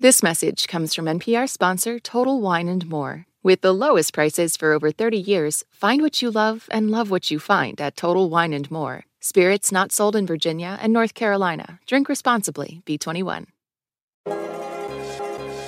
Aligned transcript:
This 0.00 0.22
message 0.22 0.68
comes 0.68 0.94
from 0.94 1.06
NPR 1.06 1.48
sponsor 1.48 1.98
Total 1.98 2.40
Wine 2.40 2.68
and 2.68 2.88
More. 2.88 3.26
With 3.42 3.62
the 3.62 3.74
lowest 3.74 4.14
prices 4.14 4.56
for 4.56 4.72
over 4.72 4.92
30 4.92 5.18
years, 5.18 5.64
find 5.72 6.02
what 6.02 6.22
you 6.22 6.30
love 6.30 6.68
and 6.70 6.88
love 6.88 7.10
what 7.10 7.32
you 7.32 7.40
find 7.40 7.80
at 7.80 7.96
Total 7.96 8.30
Wine 8.30 8.52
and 8.52 8.70
More. 8.70 9.06
Spirits 9.18 9.72
not 9.72 9.90
sold 9.90 10.14
in 10.14 10.24
Virginia 10.24 10.78
and 10.80 10.92
North 10.92 11.14
Carolina. 11.14 11.80
Drink 11.84 12.08
responsibly. 12.08 12.80
B21. 12.86 13.46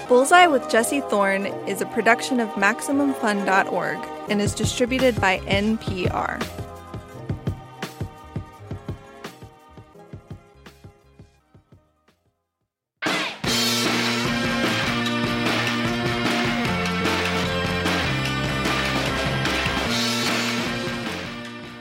Bullseye 0.06 0.46
with 0.46 0.70
Jesse 0.70 1.00
Thorn 1.00 1.46
is 1.66 1.80
a 1.80 1.86
production 1.86 2.38
of 2.38 2.50
MaximumFun.org 2.50 3.98
and 4.28 4.40
is 4.40 4.54
distributed 4.54 5.20
by 5.20 5.38
NPR. 5.40 6.40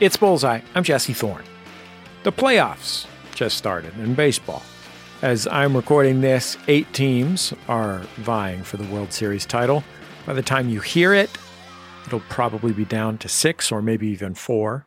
It's 0.00 0.16
Bullseye. 0.16 0.62
I'm 0.74 0.82
Jesse 0.82 1.12
Thorn. 1.12 1.44
The 2.22 2.32
playoffs 2.32 3.06
just 3.34 3.58
started 3.58 3.92
in 3.98 4.14
baseball. 4.14 4.62
As 5.20 5.46
I'm 5.48 5.76
recording 5.76 6.22
this, 6.22 6.56
eight 6.68 6.90
teams 6.94 7.52
are 7.68 7.98
vying 8.16 8.62
for 8.62 8.78
the 8.78 8.90
World 8.90 9.12
Series 9.12 9.44
title. 9.44 9.84
By 10.24 10.32
the 10.32 10.40
time 10.40 10.70
you 10.70 10.80
hear 10.80 11.12
it, 11.12 11.28
it'll 12.06 12.20
probably 12.30 12.72
be 12.72 12.86
down 12.86 13.18
to 13.18 13.28
six 13.28 13.70
or 13.70 13.82
maybe 13.82 14.08
even 14.08 14.32
four. 14.32 14.86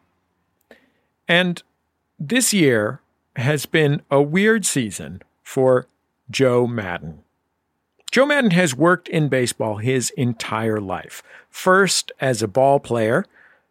And 1.28 1.62
this 2.18 2.52
year 2.52 3.00
has 3.36 3.68
been 3.68 4.02
a 4.10 4.20
weird 4.20 4.66
season 4.66 5.22
for 5.44 5.86
Joe 6.32 6.66
Maddon. 6.66 7.20
Joe 8.10 8.26
Maddon 8.26 8.50
has 8.50 8.76
worked 8.76 9.10
in 9.10 9.30
baseball 9.30 9.78
his 9.78 10.10
entire 10.18 10.82
life. 10.82 11.22
First 11.52 12.12
as 12.20 12.42
a 12.42 12.48
ball 12.48 12.80
player, 12.80 13.26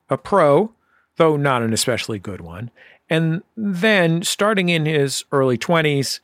a 0.08 0.16
pro, 0.16 0.70
though 1.16 1.36
not 1.36 1.62
an 1.62 1.72
especially 1.72 2.18
good 2.18 2.40
one. 2.40 2.70
And 3.10 3.42
then, 3.56 4.22
starting 4.22 4.68
in 4.68 4.86
his 4.86 5.24
early 5.32 5.58
20s, 5.58 6.20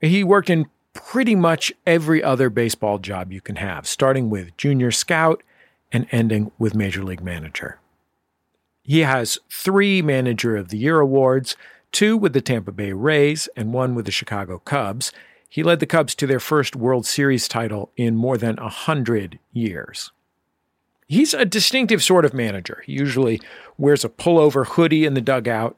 he 0.00 0.22
worked 0.22 0.50
in 0.50 0.66
pretty 0.92 1.34
much 1.34 1.72
every 1.86 2.22
other 2.22 2.50
baseball 2.50 2.98
job 2.98 3.32
you 3.32 3.40
can 3.40 3.56
have, 3.56 3.86
starting 3.86 4.30
with 4.30 4.56
junior 4.56 4.90
scout 4.90 5.42
and 5.92 6.06
ending 6.10 6.50
with 6.58 6.74
major 6.74 7.02
league 7.02 7.22
manager. 7.22 7.78
He 8.82 9.00
has 9.00 9.38
three 9.50 10.02
Manager 10.02 10.56
of 10.56 10.68
the 10.68 10.78
Year 10.78 11.00
awards 11.00 11.56
two 11.92 12.16
with 12.16 12.32
the 12.32 12.40
Tampa 12.40 12.72
Bay 12.72 12.92
Rays 12.92 13.48
and 13.56 13.72
one 13.72 13.94
with 13.94 14.06
the 14.06 14.12
Chicago 14.12 14.58
Cubs. 14.58 15.12
He 15.48 15.62
led 15.62 15.80
the 15.80 15.86
Cubs 15.86 16.14
to 16.16 16.26
their 16.26 16.40
first 16.40 16.76
World 16.76 17.06
Series 17.06 17.48
title 17.48 17.90
in 17.96 18.16
more 18.16 18.36
than 18.36 18.58
a 18.58 18.68
hundred 18.68 19.38
years. 19.52 20.12
He's 21.08 21.32
a 21.32 21.46
distinctive 21.46 22.02
sort 22.02 22.26
of 22.26 22.34
manager. 22.34 22.82
He 22.84 22.92
usually 22.92 23.40
wears 23.78 24.04
a 24.04 24.10
pullover 24.10 24.66
hoodie 24.66 25.06
in 25.06 25.14
the 25.14 25.22
dugout, 25.22 25.76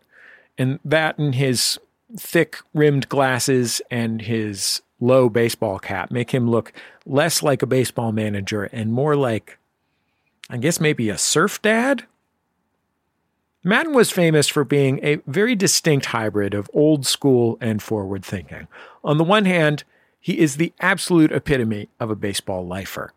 and 0.59 0.81
that 0.85 1.19
and 1.19 1.35
his 1.37 1.79
thick 2.17 2.59
rimmed 2.75 3.09
glasses 3.09 3.81
and 3.91 4.23
his 4.23 4.83
low 4.99 5.29
baseball 5.29 5.79
cap 5.79 6.11
make 6.11 6.33
him 6.33 6.51
look 6.51 6.73
less 7.07 7.43
like 7.43 7.63
a 7.63 7.67
baseball 7.67 8.13
manager 8.13 8.65
and 8.65 8.93
more 8.93 9.17
like, 9.17 9.59
I 10.51 10.57
guess, 10.57 10.81
maybe 10.81 11.09
a 11.09 11.17
surf 11.17 11.63
dad? 11.63 12.05
Maddon 13.63 13.95
was 13.95 14.11
famous 14.11 14.49
for 14.49 14.65
being 14.65 14.99
a 15.05 15.17
very 15.27 15.55
distinct 15.55 16.07
hybrid 16.07 16.55
of 16.55 16.71
old 16.73 17.07
school 17.07 17.59
and 17.61 17.83
forward 17.83 18.25
thinking. 18.25 18.67
On 19.05 19.19
the 19.19 19.25
one 19.25 19.45
hand, 19.45 19.85
he 20.19 20.39
is 20.39 20.57
the 20.57 20.73
absolute 20.81 21.31
epitome 21.31 21.89
of 22.01 22.11
a 22.11 22.17
baseball 22.17 22.67
lifer. 22.67 23.13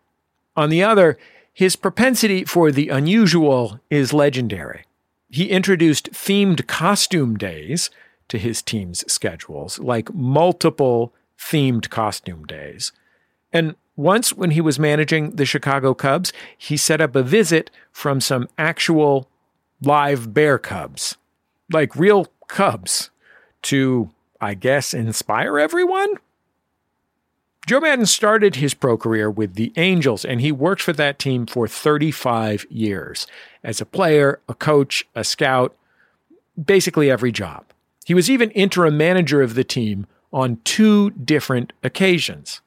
On 0.56 0.70
the 0.70 0.84
other, 0.84 1.18
his 1.54 1.76
propensity 1.76 2.44
for 2.44 2.72
the 2.72 2.90
unusual 2.90 3.80
is 3.90 4.12
legendary. 4.12 4.86
He 5.30 5.50
introduced 5.50 6.12
themed 6.12 6.68
costume 6.68 7.38
days 7.38 7.90
to 8.30 8.38
his 8.38 8.62
team's 8.62 9.10
schedules, 9.12 9.80
like 9.80 10.14
multiple 10.14 11.14
themed 11.38 11.90
costume 11.90 12.46
days. 12.46 12.92
And 13.52 13.76
once, 13.96 14.34
when 14.34 14.52
he 14.52 14.62
was 14.62 14.80
managing 14.80 15.36
the 15.36 15.46
Chicago 15.46 15.94
Cubs, 15.94 16.34
he 16.58 16.76
set 16.76 17.00
up 17.00 17.16
a 17.16 17.22
visit 17.22 17.70
from 17.92 18.20
some 18.20 18.50
actual 18.58 19.30
live 19.82 20.34
bear 20.34 20.58
cubs, 20.58 21.18
like 21.72 21.96
real 21.96 22.28
cubs, 22.48 23.12
to, 23.64 24.10
I 24.42 24.56
guess, 24.56 24.94
inspire 24.94 25.60
everyone? 25.60 26.16
Joe 27.66 27.80
Maddon 27.80 28.06
started 28.06 28.56
his 28.56 28.74
pro 28.74 28.98
career 28.98 29.32
with 29.32 29.56
the 29.56 29.72
Angels, 29.78 30.26
and 30.26 30.42
he 30.42 30.52
worked 30.52 30.82
for 30.82 30.92
that 30.94 31.18
team 31.18 31.46
for 31.46 31.66
35 31.68 32.66
years 32.70 33.26
as 33.64 33.80
a 33.80 33.86
player, 33.86 34.42
a 34.50 34.54
coach, 34.54 35.06
a 35.16 35.24
scout, 35.24 35.74
basically 36.62 37.10
every 37.10 37.32
job. 37.32 37.64
He 38.06 38.14
was 38.14 38.30
even 38.30 38.52
interim 38.52 38.98
manager 38.98 39.42
of 39.42 39.56
the 39.56 39.64
team 39.64 40.08
on 40.34 40.60
two 40.66 41.12
different 41.12 41.72
occasions. 41.84 42.60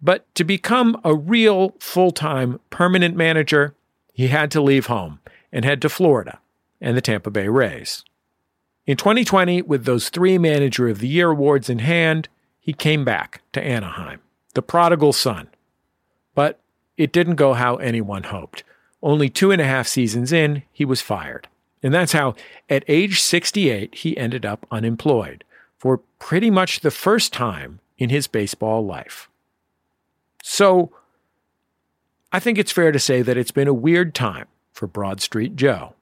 But 0.00 0.32
to 0.34 0.44
become 0.44 0.98
a 1.04 1.14
real 1.14 1.74
full 1.78 2.10
time 2.10 2.58
permanent 2.70 3.14
manager, 3.16 3.74
he 4.14 4.28
had 4.28 4.50
to 4.52 4.62
leave 4.62 4.86
home 4.86 5.20
and 5.52 5.64
head 5.64 5.82
to 5.82 5.90
Florida 5.90 6.40
and 6.80 6.96
the 6.96 7.02
Tampa 7.02 7.30
Bay 7.30 7.48
Rays. 7.48 8.02
In 8.86 8.96
2020, 8.96 9.62
with 9.62 9.84
those 9.84 10.08
three 10.08 10.38
Manager 10.38 10.88
of 10.88 10.98
the 10.98 11.06
Year 11.06 11.30
awards 11.30 11.70
in 11.70 11.80
hand, 11.80 12.28
he 12.62 12.72
came 12.72 13.04
back 13.04 13.42
to 13.52 13.60
Anaheim, 13.60 14.20
the 14.54 14.62
prodigal 14.62 15.12
son. 15.12 15.48
But 16.34 16.60
it 16.96 17.12
didn't 17.12 17.34
go 17.34 17.54
how 17.54 17.76
anyone 17.76 18.22
hoped. 18.22 18.62
Only 19.02 19.28
two 19.28 19.50
and 19.50 19.60
a 19.60 19.64
half 19.64 19.88
seasons 19.88 20.32
in, 20.32 20.62
he 20.72 20.84
was 20.84 21.00
fired. 21.00 21.48
And 21.82 21.92
that's 21.92 22.12
how, 22.12 22.36
at 22.70 22.84
age 22.86 23.20
68, 23.20 23.96
he 23.96 24.16
ended 24.16 24.46
up 24.46 24.64
unemployed 24.70 25.42
for 25.76 25.98
pretty 26.20 26.50
much 26.50 26.80
the 26.80 26.92
first 26.92 27.32
time 27.32 27.80
in 27.98 28.10
his 28.10 28.28
baseball 28.28 28.86
life. 28.86 29.28
So, 30.44 30.92
I 32.30 32.38
think 32.38 32.58
it's 32.58 32.70
fair 32.70 32.92
to 32.92 33.00
say 33.00 33.22
that 33.22 33.36
it's 33.36 33.50
been 33.50 33.66
a 33.66 33.74
weird 33.74 34.14
time 34.14 34.46
for 34.72 34.86
Broad 34.86 35.20
Street 35.20 35.56
Joe. 35.56 35.94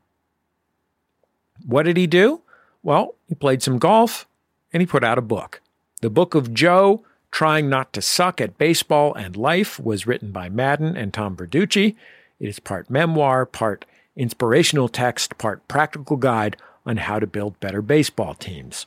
What 1.65 1.85
did 1.85 1.97
he 1.97 2.07
do? 2.07 2.43
Well, 2.83 3.15
he 3.27 3.35
played 3.35 3.63
some 3.63 3.79
golf 3.79 4.27
and 4.75 4.83
he 4.83 4.87
put 4.87 5.03
out 5.03 5.17
a 5.17 5.23
book. 5.23 5.63
The 6.03 6.09
Book 6.09 6.35
of 6.35 6.55
Joe, 6.55 7.05
Trying 7.31 7.69
Not 7.69 7.93
to 7.93 8.01
Suck 8.01 8.41
at 8.41 8.57
Baseball 8.57 9.15
and 9.15 9.37
Life, 9.37 9.79
was 9.79 10.07
written 10.07 10.33
by 10.33 10.49
Maddon 10.49 10.97
and 10.97 11.13
Tom 11.13 11.37
Verducci. 11.37 11.95
It 12.39 12.49
is 12.49 12.59
part 12.59 12.89
memoir, 12.89 13.45
part 13.45 13.85
inspirational 14.17 14.89
text, 14.89 15.37
part 15.37 15.67
practical 15.69 16.17
guide 16.17 16.57
on 16.87 16.97
how 16.97 17.19
to 17.19 17.27
build 17.27 17.61
better 17.61 17.83
baseball 17.83 18.33
teams. 18.33 18.87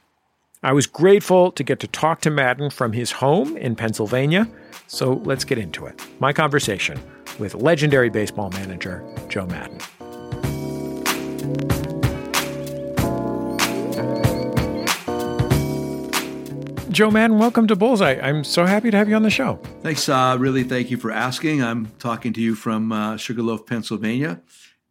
I 0.64 0.74
was 0.74 0.88
grateful 0.88 1.52
to 1.52 1.64
get 1.64 1.80
to 1.82 1.88
talk 1.88 2.22
to 2.22 2.32
Maddon 2.32 2.72
from 2.72 2.94
his 2.94 3.12
home 3.12 3.58
in 3.58 3.76
Pennsylvania, 3.76 4.48
so 4.88 5.22
let's 5.24 5.44
get 5.44 5.60
into 5.60 5.86
it. 5.86 6.04
My 6.20 6.34
conversation 6.34 7.00
with 7.38 7.54
legendary 7.54 8.10
baseball 8.10 8.50
manager 8.50 9.04
Joe 9.30 9.46
Maddon. 9.46 9.78
Joe 16.94 17.10
Maddon, 17.10 17.40
welcome 17.40 17.66
to 17.70 17.76
Bullseye. 17.76 18.20
I'm 18.22 18.44
so 18.44 18.66
happy 18.66 18.92
to 18.92 18.98
have 18.98 19.10
you 19.10 19.16
on 19.16 19.24
the 19.24 19.32
show. 19.32 19.56
Thanks. 19.82 20.08
Uh, 20.08 20.38
really, 20.40 20.64
thank 20.64 20.92
you 20.92 20.98
for 20.98 21.12
asking. 21.12 21.64
I'm 21.64 21.88
talking 21.98 22.34
to 22.34 22.42
you 22.42 22.54
from 22.54 22.92
uh, 22.92 23.18
Sugarloaf, 23.18 23.66
Pennsylvania, 23.66 24.42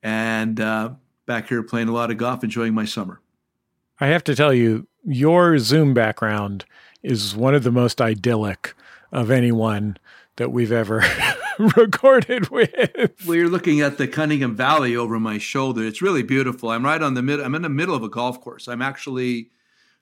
and 0.03 0.59
uh, 0.59 0.95
back 1.27 1.49
here 1.49 1.63
playing 1.63 1.87
a 1.87 1.93
lot 1.93 2.11
of 2.11 2.17
golf, 2.17 2.43
enjoying 2.43 2.75
my 2.75 2.85
summer. 2.85 3.21
I 4.01 4.09
have 4.09 4.25
to 4.25 4.35
tell 4.35 4.53
you, 4.53 4.89
your 5.05 5.59
Zoom 5.59 5.95
background 5.95 6.65
is 7.05 7.37
one 7.37 7.55
of 7.55 7.63
the 7.63 7.71
most 7.71 8.01
idyllic 8.01 8.75
of 9.13 9.31
anyone 9.31 9.97
that 10.39 10.51
we've 10.51 10.73
ever 10.73 11.05
recorded 11.77 12.49
with. 12.49 13.13
Well, 13.25 13.37
you're 13.37 13.49
looking 13.49 13.81
at 13.81 13.99
the 13.99 14.09
Conyngham 14.09 14.55
Valley 14.55 14.97
over 14.97 15.21
my 15.21 15.39
shoulder. 15.39 15.85
It's 15.85 16.03
really 16.03 16.25
beautiful. 16.25 16.71
I'm 16.71 16.85
right 16.85 17.01
on 17.01 17.15
the 17.15 17.23
mid. 17.23 17.41
I'm 17.41 17.55
in 17.55 17.63
the 17.63 17.69
middle 17.69 17.95
of 17.95 18.03
a 18.03 18.09
golf 18.09 18.41
course. 18.41 18.67
I'm 18.67 18.83
actually 18.83 19.51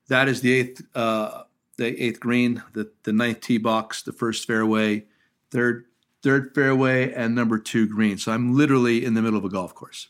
that 0.08 0.28
is 0.28 0.40
the 0.40 0.52
eighth 0.52 0.82
uh, 0.94 1.42
the 1.80 2.00
eighth 2.00 2.20
green, 2.20 2.62
the 2.74 2.92
the 3.04 3.12
ninth 3.12 3.40
tee 3.40 3.58
box, 3.58 4.02
the 4.02 4.12
first 4.12 4.46
fairway, 4.46 5.06
third 5.50 5.86
third 6.22 6.54
fairway, 6.54 7.12
and 7.12 7.34
number 7.34 7.58
two 7.58 7.88
green. 7.88 8.18
So 8.18 8.32
I'm 8.32 8.54
literally 8.54 9.04
in 9.04 9.14
the 9.14 9.22
middle 9.22 9.38
of 9.38 9.44
a 9.44 9.48
golf 9.48 9.74
course. 9.74 10.08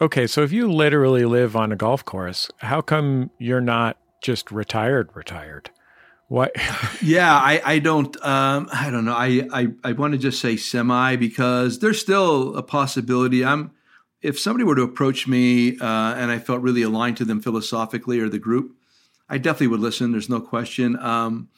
Okay, 0.00 0.26
so 0.26 0.42
if 0.42 0.50
you 0.50 0.70
literally 0.70 1.26
live 1.26 1.56
on 1.56 1.72
a 1.72 1.76
golf 1.76 2.04
course, 2.04 2.50
how 2.58 2.80
come 2.80 3.30
you're 3.38 3.60
not 3.60 3.98
just 4.22 4.50
retired? 4.50 5.10
Retired? 5.14 5.70
What? 6.28 6.52
yeah, 7.02 7.34
I, 7.34 7.60
I 7.64 7.78
don't 7.80 8.16
um, 8.24 8.68
I 8.72 8.90
don't 8.90 9.04
know. 9.04 9.14
I, 9.14 9.46
I 9.52 9.68
I 9.84 9.92
want 9.92 10.12
to 10.12 10.18
just 10.18 10.40
say 10.40 10.56
semi 10.56 11.16
because 11.16 11.80
there's 11.80 12.00
still 12.00 12.56
a 12.56 12.62
possibility. 12.62 13.44
I'm 13.44 13.72
if 14.22 14.40
somebody 14.40 14.64
were 14.64 14.74
to 14.74 14.82
approach 14.82 15.28
me 15.28 15.78
uh, 15.78 16.14
and 16.14 16.30
I 16.30 16.38
felt 16.38 16.62
really 16.62 16.82
aligned 16.82 17.18
to 17.18 17.26
them 17.26 17.42
philosophically 17.42 18.20
or 18.20 18.30
the 18.30 18.38
group, 18.38 18.77
I 19.28 19.38
definitely 19.38 19.68
would 19.68 19.80
listen. 19.80 20.12
There's 20.12 20.28
no 20.28 20.40
question. 20.40 20.98
Um, 20.98 21.48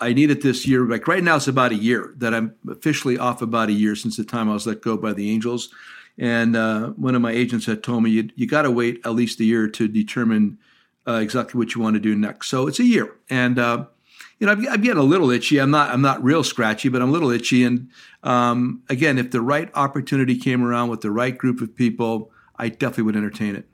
I 0.00 0.12
need 0.12 0.30
it 0.30 0.42
this 0.42 0.66
year. 0.66 0.86
Like 0.86 1.08
right 1.08 1.22
now, 1.22 1.36
it's 1.36 1.48
about 1.48 1.72
a 1.72 1.76
year 1.76 2.14
that 2.18 2.32
I'm 2.32 2.54
officially 2.68 3.18
off. 3.18 3.42
About 3.42 3.68
a 3.68 3.72
year 3.72 3.96
since 3.96 4.16
the 4.16 4.24
time 4.24 4.48
I 4.48 4.54
was 4.54 4.66
let 4.66 4.80
go 4.80 4.96
by 4.96 5.12
the 5.12 5.30
Angels, 5.30 5.74
and 6.16 6.56
uh, 6.56 6.88
one 6.90 7.14
of 7.14 7.22
my 7.22 7.32
agents 7.32 7.66
had 7.66 7.82
told 7.82 8.04
me 8.04 8.10
you 8.10 8.30
you 8.36 8.46
got 8.46 8.62
to 8.62 8.70
wait 8.70 9.00
at 9.04 9.14
least 9.14 9.40
a 9.40 9.44
year 9.44 9.68
to 9.68 9.88
determine 9.88 10.58
uh, 11.06 11.14
exactly 11.14 11.58
what 11.58 11.74
you 11.74 11.80
want 11.80 11.94
to 11.94 12.00
do 12.00 12.14
next. 12.14 12.48
So 12.48 12.68
it's 12.68 12.78
a 12.78 12.84
year, 12.84 13.12
and 13.28 13.58
uh, 13.58 13.86
you 14.38 14.46
know 14.46 14.52
I'm, 14.52 14.68
I'm, 14.68 14.80
getting 14.80 15.00
a 15.00 15.04
little 15.04 15.30
itchy. 15.30 15.58
I'm 15.58 15.72
not 15.72 15.90
I'm 15.90 16.02
not 16.02 16.22
real 16.22 16.44
scratchy, 16.44 16.88
but 16.88 17.02
I'm 17.02 17.08
a 17.08 17.12
little 17.12 17.30
itchy. 17.30 17.64
And 17.64 17.90
um, 18.22 18.84
again, 18.88 19.18
if 19.18 19.32
the 19.32 19.40
right 19.40 19.68
opportunity 19.74 20.36
came 20.36 20.62
around 20.62 20.90
with 20.90 21.00
the 21.00 21.10
right 21.10 21.36
group 21.36 21.60
of 21.60 21.74
people, 21.74 22.30
I 22.54 22.68
definitely 22.68 23.04
would 23.04 23.16
entertain 23.16 23.56
it. 23.56 23.68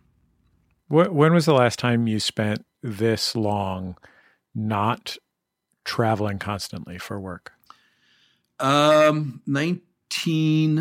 When 0.89 1.35
was 1.35 1.47
the 1.47 1.55
last 1.55 1.79
time 1.79 2.07
you 2.07 2.21
spent 2.21 2.65
this 2.85 3.35
long 3.35 3.97
not 4.55 5.17
traveling 5.85 6.39
constantly 6.39 6.99
for 6.99 7.19
work? 7.19 7.53
Um, 8.61 9.41
19, 9.47 10.79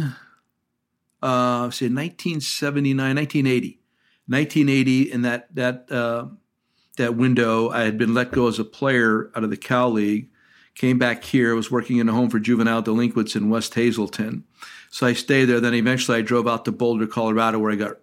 uh, 1.22 1.70
say 1.72 1.88
1979, 1.90 3.16
1980. 3.16 3.80
1980, 4.28 5.12
in 5.12 5.22
that, 5.24 5.54
that, 5.56 5.92
uh, 5.92 6.28
that 6.98 7.16
window, 7.16 7.70
I 7.70 7.82
had 7.82 7.98
been 7.98 8.14
let 8.14 8.32
go 8.32 8.48
as 8.48 8.60
a 8.60 8.64
player 8.64 9.32
out 9.36 9.44
of 9.44 9.50
the 9.50 9.58
Cal 9.58 9.90
League, 9.90 10.30
came 10.76 11.00
back 11.00 11.24
here, 11.24 11.56
was 11.56 11.72
working 11.72 11.98
in 11.98 12.10
a 12.10 12.14
home 12.14 12.30
for 12.30 12.40
juvenile 12.40 12.82
delinquents 12.82 13.36
in 13.36 13.50
West 13.50 13.74
Hazleton. 13.74 14.44
So 14.90 15.08
I 15.08 15.14
stayed 15.14 15.46
there. 15.46 15.60
Then 15.60 15.74
eventually 15.74 16.18
I 16.18 16.22
drove 16.22 16.48
out 16.48 16.66
to 16.66 16.72
Boulder, 16.72 17.08
Colorado, 17.08 17.60
where 17.60 17.72
I 17.72 17.76
got 17.76 17.98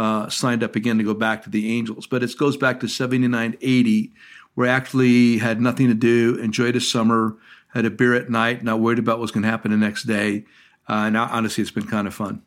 uh, 0.00 0.30
signed 0.30 0.62
up 0.62 0.76
again 0.76 0.96
to 0.96 1.04
go 1.04 1.12
back 1.12 1.42
to 1.44 1.50
the 1.50 1.76
Angels. 1.76 2.06
But 2.06 2.22
it 2.22 2.34
goes 2.38 2.56
back 2.56 2.80
to 2.80 2.88
79, 2.88 3.58
80, 3.60 4.12
where 4.54 4.70
I 4.70 4.72
actually 4.72 5.36
had 5.36 5.60
nothing 5.60 5.88
to 5.88 5.94
do, 5.94 6.36
enjoyed 6.36 6.74
a 6.74 6.80
summer, 6.80 7.36
had 7.74 7.84
a 7.84 7.90
beer 7.90 8.14
at 8.14 8.30
night, 8.30 8.64
not 8.64 8.80
worried 8.80 8.98
about 8.98 9.18
what's 9.18 9.30
going 9.30 9.42
to 9.42 9.50
happen 9.50 9.72
the 9.72 9.76
next 9.76 10.04
day. 10.04 10.46
Uh, 10.88 11.04
and 11.04 11.18
honestly, 11.18 11.60
it's 11.60 11.70
been 11.70 11.86
kind 11.86 12.06
of 12.06 12.14
fun. 12.14 12.40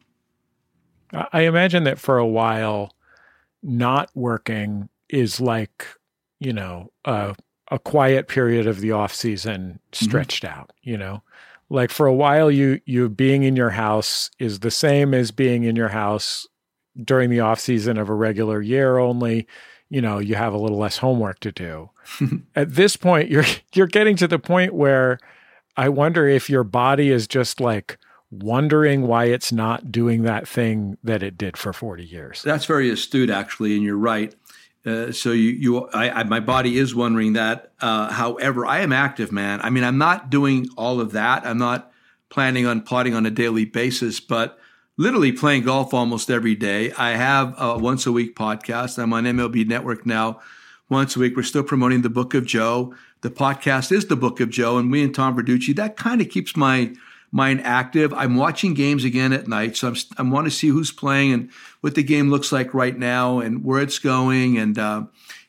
I 1.32 1.42
imagine 1.42 1.84
that 1.84 2.00
for 2.00 2.18
a 2.18 2.26
while, 2.26 2.96
not 3.62 4.10
working 4.16 4.90
is 5.08 5.40
like, 5.40 5.86
you 6.40 6.54
know, 6.54 6.92
a, 7.06 7.36
a 7.70 7.78
quiet 7.78 8.28
period 8.28 8.66
of 8.66 8.82
the 8.82 8.94
off 8.94 9.14
season 9.14 9.80
mm-hmm. 9.92 10.06
stretched 10.06 10.44
mm-hmm. 10.44 10.60
out, 10.60 10.74
you 10.82 10.98
know? 10.98 11.22
Like 11.70 11.92
for 11.92 12.08
a 12.08 12.14
while 12.14 12.50
you 12.52 12.82
you 12.86 13.10
being 13.10 13.44
in 13.44 13.56
your 13.56 13.72
house 13.72 14.30
is 14.38 14.60
the 14.60 14.70
same 14.70 15.14
as 15.14 15.32
being 15.32 15.64
in 15.64 15.76
your 15.76 15.90
house 15.90 16.48
during 17.01 17.30
the 17.30 17.40
off 17.40 17.60
season 17.60 17.98
of 17.98 18.10
a 18.10 18.13
regular 18.13 18.62
year 18.62 18.98
only 18.98 19.48
you 19.90 20.01
know 20.01 20.18
you 20.18 20.36
have 20.36 20.54
a 20.54 20.57
little 20.57 20.78
less 20.78 20.98
homework 20.98 21.40
to 21.40 21.51
do. 21.51 21.90
At 22.56 22.75
this 22.75 22.95
point 22.95 23.30
you're 23.30 23.45
you're 23.74 23.88
getting 23.88 24.16
to 24.18 24.28
the 24.28 24.40
point 24.40 24.74
where 24.74 25.19
i 25.78 25.90
wonder 25.90 26.28
if 26.28 26.50
your 26.50 26.63
body 26.63 27.10
is 27.10 27.28
just 27.28 27.60
like 27.60 27.98
wondering 28.31 29.07
why 29.07 29.25
it's 29.25 29.51
not 29.51 29.92
doing 29.92 30.24
that 30.24 30.48
thing 30.48 30.98
that 31.04 31.22
it 31.22 31.38
did 31.38 31.56
for 31.56 31.72
40 31.72 32.04
years. 32.04 32.42
That's 32.42 32.66
very 32.66 32.90
astute 32.90 33.30
actually 33.30 33.75
and 33.75 33.84
you're 33.84 33.98
right. 33.98 34.34
Uh, 34.86 35.12
so 35.12 35.31
you 35.31 35.51
you 35.51 35.88
I, 35.90 36.10
I, 36.10 36.24
my 36.24 36.40
body 36.40 36.78
is 36.78 36.94
wondering 36.94 37.34
that 37.34 37.72
uh, 37.80 38.12
however 38.12 38.66
i 38.66 38.80
am 38.80 38.92
active 38.92 39.31
man. 39.31 39.62
I 39.62 39.69
mean 39.69 39.84
i'm 39.84 39.98
not 39.98 40.30
doing 40.30 40.68
all 40.75 41.00
of 41.00 41.12
that. 41.12 41.45
I'm 41.45 41.60
not 41.60 41.92
planning 42.30 42.66
on 42.66 42.81
plotting 42.81 43.13
on 43.13 43.25
a 43.25 43.31
daily 43.31 43.66
basis 43.66 44.19
but 44.19 44.57
literally 44.98 45.31
playing 45.31 45.63
golf 45.63 45.94
almost 45.94 46.30
every 46.30 46.56
day. 46.56 46.92
I 46.94 47.12
have 47.12 47.56
a 47.57 47.78
once 47.78 48.06
a 48.06 48.12
week 48.12 48.36
podcast. 48.36 49.01
I'm 49.01 49.13
on 49.13 49.24
MLB 49.24 49.68
Network 49.68 50.06
now 50.06 50.40
once 50.90 51.16
a 51.16 51.19
week. 51.19 51.36
We're 51.36 51.44
still 51.44 51.63
promoting 51.63 52.01
the 52.01 52.10
Book 52.10 52.34
of 52.34 52.45
Joe. 52.45 52.94
The 53.22 53.31
podcast 53.31 53.92
is 53.92 54.07
the 54.07 54.16
Book 54.16 54.40
of 54.40 54.50
Joe, 54.50 54.78
and 54.78 54.92
me 54.92 55.04
and 55.04 55.16
Tom 55.16 55.36
Verducci. 55.36 55.75
That 55.75 55.98
kind 55.98 56.22
of 56.22 56.30
keeps 56.30 56.56
my 56.56 56.94
mind 57.31 57.62
active. 57.63 58.13
I'm 58.13 58.36
watching 58.36 58.74
games 58.74 59.04
again 59.04 59.34
at 59.34 59.48
night, 59.48 59.75
so 59.75 59.88
I'm, 59.88 59.95
I 60.18 60.22
want 60.31 60.45
to 60.45 60.51
see 60.51 60.68
who's 60.68 60.92
playing 60.92 61.34
and 61.34 61.50
what 61.81 61.95
the 61.95 62.04
game 62.04 62.30
looks 62.30 62.51
like 62.51 62.74
right 62.74 62.98
now 62.98 63.40
and 63.40 63.63
where 63.63 63.81
it's 63.81 63.98
going. 63.98 64.57
And 64.57 64.78
uh, 64.78 65.06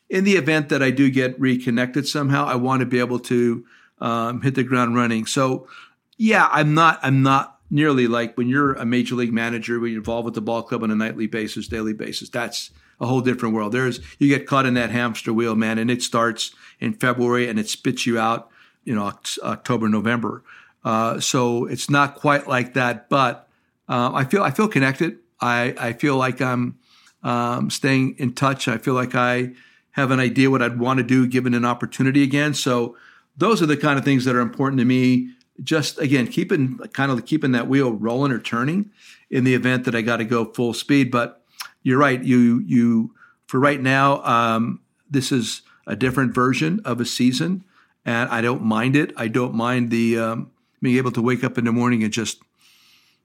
in 0.08 0.24
the 0.24 0.36
event 0.36 0.70
that 0.70 0.82
I 0.82 0.90
do 0.90 1.10
get 1.10 1.38
reconnected 1.38 2.08
somehow, 2.08 2.46
I 2.46 2.54
want 2.54 2.80
to 2.80 2.86
be 2.86 3.00
able 3.00 3.18
to 3.20 3.66
um, 3.98 4.40
hit 4.40 4.54
the 4.54 4.64
ground 4.64 4.96
running. 4.96 5.26
So, 5.26 5.68
yeah, 6.16 6.48
I'm 6.50 6.74
not. 6.74 7.00
I'm 7.02 7.22
not 7.22 7.53
nearly 7.70 8.06
like 8.06 8.36
when 8.36 8.48
you're 8.48 8.74
a 8.74 8.84
major 8.84 9.14
league 9.14 9.32
manager, 9.32 9.80
when 9.80 9.90
you're 9.92 10.00
involved 10.00 10.24
with 10.24 10.34
the 10.34 10.40
ball 10.40 10.62
club 10.62 10.82
on 10.82 10.90
a 10.90 10.94
nightly 10.94 11.26
basis, 11.26 11.68
daily 11.68 11.92
basis. 11.92 12.28
That's 12.28 12.70
a 13.00 13.06
whole 13.06 13.20
different 13.20 13.54
world. 13.54 13.72
There's 13.72 14.00
you 14.18 14.28
get 14.28 14.46
caught 14.46 14.66
in 14.66 14.74
that 14.74 14.90
hamster 14.90 15.32
wheel, 15.32 15.54
man, 15.54 15.78
and 15.78 15.90
it 15.90 16.02
starts 16.02 16.54
in 16.80 16.94
February 16.94 17.48
and 17.48 17.58
it 17.58 17.68
spits 17.68 18.06
you 18.06 18.18
out, 18.18 18.50
you 18.84 18.94
know, 18.94 19.12
October, 19.42 19.88
November. 19.88 20.42
Uh, 20.84 21.18
so 21.18 21.64
it's 21.66 21.88
not 21.88 22.14
quite 22.14 22.46
like 22.46 22.74
that, 22.74 23.08
but 23.08 23.48
uh, 23.88 24.10
I 24.12 24.24
feel 24.24 24.42
I 24.42 24.50
feel 24.50 24.68
connected. 24.68 25.18
I 25.40 25.74
I 25.78 25.92
feel 25.94 26.16
like 26.16 26.40
I'm 26.40 26.78
um, 27.22 27.70
staying 27.70 28.16
in 28.18 28.34
touch. 28.34 28.68
I 28.68 28.78
feel 28.78 28.94
like 28.94 29.14
I 29.14 29.52
have 29.92 30.10
an 30.10 30.20
idea 30.20 30.50
what 30.50 30.62
I'd 30.62 30.78
want 30.78 30.98
to 30.98 31.04
do 31.04 31.26
given 31.26 31.54
an 31.54 31.64
opportunity 31.64 32.22
again. 32.22 32.52
So 32.52 32.96
those 33.36 33.62
are 33.62 33.66
the 33.66 33.76
kind 33.76 33.98
of 33.98 34.04
things 34.04 34.24
that 34.24 34.34
are 34.34 34.40
important 34.40 34.78
to 34.80 34.84
me 34.84 35.30
just 35.62 35.98
again 35.98 36.26
keeping 36.26 36.78
kind 36.92 37.10
of 37.10 37.24
keeping 37.26 37.52
that 37.52 37.68
wheel 37.68 37.92
rolling 37.92 38.32
or 38.32 38.38
turning 38.38 38.90
in 39.30 39.44
the 39.44 39.54
event 39.54 39.84
that 39.84 39.94
I 39.94 40.02
got 40.02 40.16
to 40.16 40.24
go 40.24 40.44
full 40.44 40.74
speed. 40.74 41.10
But 41.10 41.42
you're 41.82 41.98
right. 41.98 42.22
You 42.22 42.62
you 42.66 43.14
for 43.46 43.60
right 43.60 43.80
now, 43.80 44.22
um, 44.24 44.80
this 45.10 45.30
is 45.30 45.62
a 45.86 45.94
different 45.94 46.34
version 46.34 46.80
of 46.84 47.00
a 47.00 47.04
season, 47.04 47.64
and 48.04 48.28
I 48.30 48.40
don't 48.40 48.62
mind 48.62 48.96
it. 48.96 49.12
I 49.16 49.28
don't 49.28 49.54
mind 49.54 49.90
the 49.90 50.18
um, 50.18 50.50
being 50.82 50.96
able 50.96 51.12
to 51.12 51.22
wake 51.22 51.44
up 51.44 51.58
in 51.58 51.64
the 51.64 51.72
morning 51.72 52.02
and 52.02 52.12
just 52.12 52.40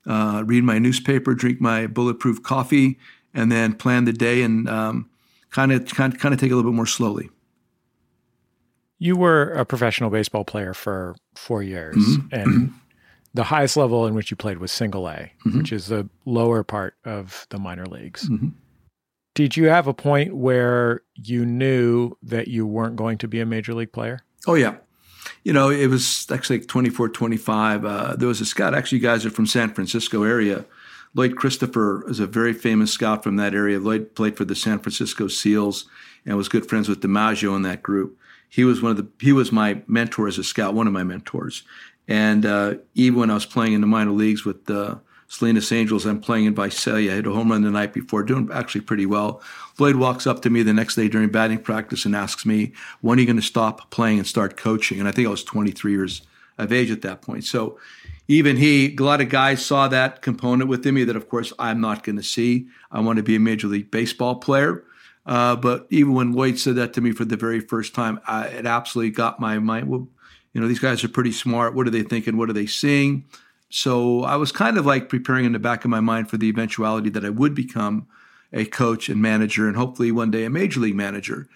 uh, 0.06 0.44
read 0.46 0.64
my 0.64 0.80
newspaper, 0.80 1.34
drink 1.34 1.60
my 1.62 1.88
bulletproof 1.88 2.44
coffee, 2.44 3.00
and 3.34 3.52
then 3.52 3.74
plan 3.74 4.06
the 4.06 4.14
day 4.14 4.42
and 4.42 4.68
of 4.68 5.06
kind 5.52 5.72
of 5.72 5.86
kind 5.88 6.14
of 6.14 6.40
take 6.40 6.52
a 6.52 6.56
little 6.56 6.72
bit 6.72 6.76
more 6.76 6.86
slowly. 6.86 7.30
You 9.00 9.16
were 9.16 9.54
a 9.54 9.66
professional 9.66 10.10
baseball 10.10 10.44
player 10.44 10.74
for 10.74 11.16
four 11.36 11.64
years, 11.64 11.96
mm-hmm. 11.96 12.36
and 12.36 12.74
the 13.34 13.44
highest 13.44 13.78
level 13.78 14.06
in 14.06 14.14
which 14.14 14.32
you 14.32 14.38
played 14.38 14.58
was 14.58 14.72
single 14.72 15.08
A, 15.08 15.32
mm-hmm. 15.46 15.58
which 15.58 15.72
is 15.72 15.88
the 15.88 16.10
lower 16.26 16.64
part 16.64 16.96
of 17.06 17.48
the 17.50 17.58
minor 17.58 17.86
leagues. 17.86 18.28
Mm-hmm. 18.30 18.50
Did 19.36 19.56
you 19.56 19.66
have 19.66 19.88
a 19.88 19.94
point 19.94 20.36
where 20.36 21.02
you 21.16 21.46
knew 21.46 22.18
that 22.24 22.50
you 22.50 22.66
weren't 22.66 22.96
going 22.96 23.18
to 23.20 23.28
be 23.28 23.40
a 23.40 23.46
major 23.46 23.74
league 23.74 23.94
player? 23.94 24.20
Oh, 24.48 24.56
yeah. 24.56 24.76
You 25.44 25.54
know, 25.54 25.70
it 25.70 25.88
was 25.88 26.28
actually 26.32 26.60
like 26.60 26.68
24, 26.68 27.10
25. 27.10 27.86
Uh, 27.86 28.16
there 28.18 28.28
was 28.28 28.42
a 28.42 28.46
scout, 28.46 28.74
actually, 28.74 28.98
you 28.98 29.04
guys 29.04 29.26
are 29.26 29.30
from 29.30 29.46
San 29.46 29.74
Francisco 29.74 30.24
area. 30.24 30.66
Lloyd 31.14 31.38
Christopher 31.38 32.08
is 32.10 32.20
a 32.20 32.28
very 32.28 32.54
famous 32.54 32.92
scout 32.92 33.24
from 33.24 33.38
that 33.38 33.54
area. 33.54 33.80
Lloyd 33.80 34.14
played 34.16 34.36
for 34.36 34.46
the 34.46 34.56
San 34.56 34.80
Francisco 34.80 35.28
Seals 35.28 35.86
and 36.26 36.36
was 36.36 36.50
good 36.50 36.68
friends 36.68 36.90
with 36.90 37.00
DiMaggio 37.00 37.56
in 37.56 37.62
that 37.62 37.82
group 37.82 38.18
he 38.50 38.64
was 38.64 38.82
one 38.82 38.92
of 38.92 38.98
the 38.98 39.08
he 39.20 39.32
was 39.32 39.52
my 39.52 39.82
mentor 39.88 40.28
as 40.28 40.38
a 40.38 40.44
scout, 40.44 40.74
one 40.74 40.88
of 40.88 40.94
my 40.94 41.04
mentors. 41.04 41.64
And 42.08 42.46
uh, 42.46 42.76
even 42.96 43.20
when 43.20 43.30
I 43.30 43.36
was 43.36 43.46
playing 43.46 43.74
in 43.74 43.82
the 43.82 43.88
minor 43.88 44.12
leagues 44.12 44.44
with 44.44 44.66
the 44.66 45.00
Salinas 45.28 45.72
Angels, 45.72 46.08
I'm 46.08 46.20
playing 46.20 46.46
in 46.46 46.56
Visalia. 46.56 47.12
I 47.12 47.16
hit 47.16 47.28
a 47.28 47.32
home 47.32 47.52
run 47.52 47.62
the 47.62 47.70
night 47.70 47.94
before, 47.94 48.24
doing 48.24 48.50
actually 48.52 48.82
pretty 48.82 49.06
well. 49.06 49.44
Lloyd 49.78 49.96
walks 49.96 50.26
up 50.26 50.42
to 50.42 50.50
me 50.50 50.64
the 50.64 50.74
next 50.74 50.96
day 50.96 51.08
during 51.08 51.30
batting 51.30 51.60
practice 51.60 52.06
and 52.06 52.16
asks 52.16 52.48
me, 52.48 52.74
"When 53.02 53.20
are 53.20 53.22
you 53.22 53.28
going 53.28 53.36
to 53.36 53.44
stop 53.44 53.92
playing 53.92 54.18
and 54.18 54.28
start 54.28 54.58
coaching?" 54.58 55.00
And 55.00 55.08
I 55.08 55.12
think 55.12 55.28
I 55.28 55.32
was 55.32 55.44
23 55.44 55.92
years 55.92 56.24
of 56.58 56.74
age 56.74 56.90
at 56.90 57.04
that 57.04 57.22
point. 57.22 57.44
So 57.46 57.78
even 58.28 58.58
he, 58.58 58.96
a 58.96 59.04
lot 59.04 59.22
of 59.22 59.30
guys 59.30 59.66
saw 59.66 59.88
that 59.88 60.22
component 60.22 60.70
within 60.70 60.96
me 60.96 61.04
that, 61.04 61.16
of 61.16 61.30
course, 61.30 61.54
I'm 61.58 61.80
not 61.80 62.04
going 62.04 62.18
to 62.18 62.24
see. 62.24 62.68
I 62.92 63.00
want 63.00 63.18
to 63.18 63.24
be 63.24 63.36
a 63.36 63.40
major 63.40 63.68
league 63.68 63.92
baseball 63.92 64.36
player. 64.36 64.84
Uh, 65.30 65.56
but 65.56 65.88
even 65.92 66.16
when 66.16 66.34
Lloyd 66.34 66.58
said 66.58 66.76
that 66.78 66.94
to 66.94 67.02
me 67.02 67.12
for 67.12 67.24
the 67.24 67.38
very 67.38 67.60
first 67.60 67.94
time, 67.94 68.20
I, 68.26 68.48
it 68.48 68.66
absolutely 68.66 69.12
got 69.12 69.40
my 69.40 69.60
mind. 69.60 69.88
Well, 69.88 70.08
you 70.54 70.60
know, 70.60 70.68
these 70.68 70.80
guys 70.80 71.04
are 71.04 71.10
pretty 71.10 71.32
smart. 71.32 71.76
What 71.76 71.86
are 71.86 71.92
they 71.92 72.02
thinking? 72.02 72.36
What 72.36 72.50
are 72.50 72.54
they 72.54 72.66
seeing? 72.66 73.26
So 73.70 74.24
I 74.24 74.38
was 74.38 74.52
kind 74.52 74.80
of 74.80 74.88
like 74.88 75.08
preparing 75.08 75.46
in 75.46 75.52
the 75.52 75.60
back 75.60 75.86
of 75.86 75.92
my 75.92 76.00
mind 76.00 76.32
for 76.32 76.38
the 76.38 76.48
eventuality 76.48 77.12
that 77.12 77.24
I 77.24 77.30
would 77.30 77.54
become 77.54 78.08
a 78.52 78.66
coach 78.66 79.08
and 79.08 79.22
manager 79.22 79.68
and 79.68 79.78
hopefully 79.78 80.12
one 80.12 80.32
day 80.32 80.46
a 80.46 80.50
major 80.50 80.80
league 80.80 80.96
manager. 80.96 81.48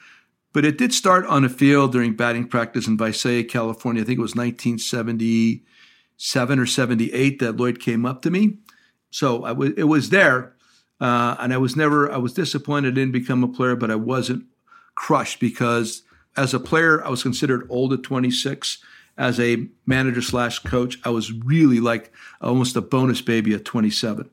But 0.53 0.65
it 0.65 0.77
did 0.77 0.93
start 0.93 1.25
on 1.25 1.43
a 1.43 1.49
field 1.49 1.93
during 1.93 2.15
batting 2.15 2.49
practice 2.49 2.85
in 2.85 2.95
Visalia, 2.95 3.43
California. 3.43 4.03
I 4.03 4.05
think 4.05 4.19
it 4.19 4.21
was 4.21 4.35
1977 4.35 6.59
or 6.59 6.67
78 6.67 7.39
that 7.39 7.57
Lloyd 7.57 7.79
came 7.79 8.05
up 8.05 8.21
to 8.21 8.29
me. 8.29 8.59
So 9.09 9.43
I 9.43 9.49
w- 9.49 9.73
it 9.75 9.85
was 9.85 10.11
there. 10.11 10.52
Uh, 11.03 11.35
and 11.41 11.53
I 11.53 11.57
was 11.57 11.75
never, 11.75 12.09
I 12.09 12.15
was 12.15 12.33
disappointed 12.33 12.93
I 12.93 12.95
didn't 12.95 13.11
become 13.11 13.43
a 13.43 13.49
player, 13.49 13.75
but 13.75 13.91
I 13.91 13.95
wasn't 13.95 14.45
crushed 14.95 15.41
because 15.41 16.03
as 16.37 16.53
a 16.53 16.61
player, 16.61 17.05
I 17.05 17.09
was 17.09 17.21
considered 17.21 17.67
old 17.69 17.91
at 17.91 18.03
26. 18.03 18.77
As 19.17 19.37
a 19.37 19.67
manager 19.85 20.21
slash 20.21 20.59
coach, 20.59 20.97
I 21.03 21.09
was 21.09 21.33
really 21.33 21.81
like 21.81 22.13
almost 22.39 22.77
a 22.77 22.81
bonus 22.81 23.19
baby 23.19 23.53
at 23.53 23.65
27. 23.65 24.29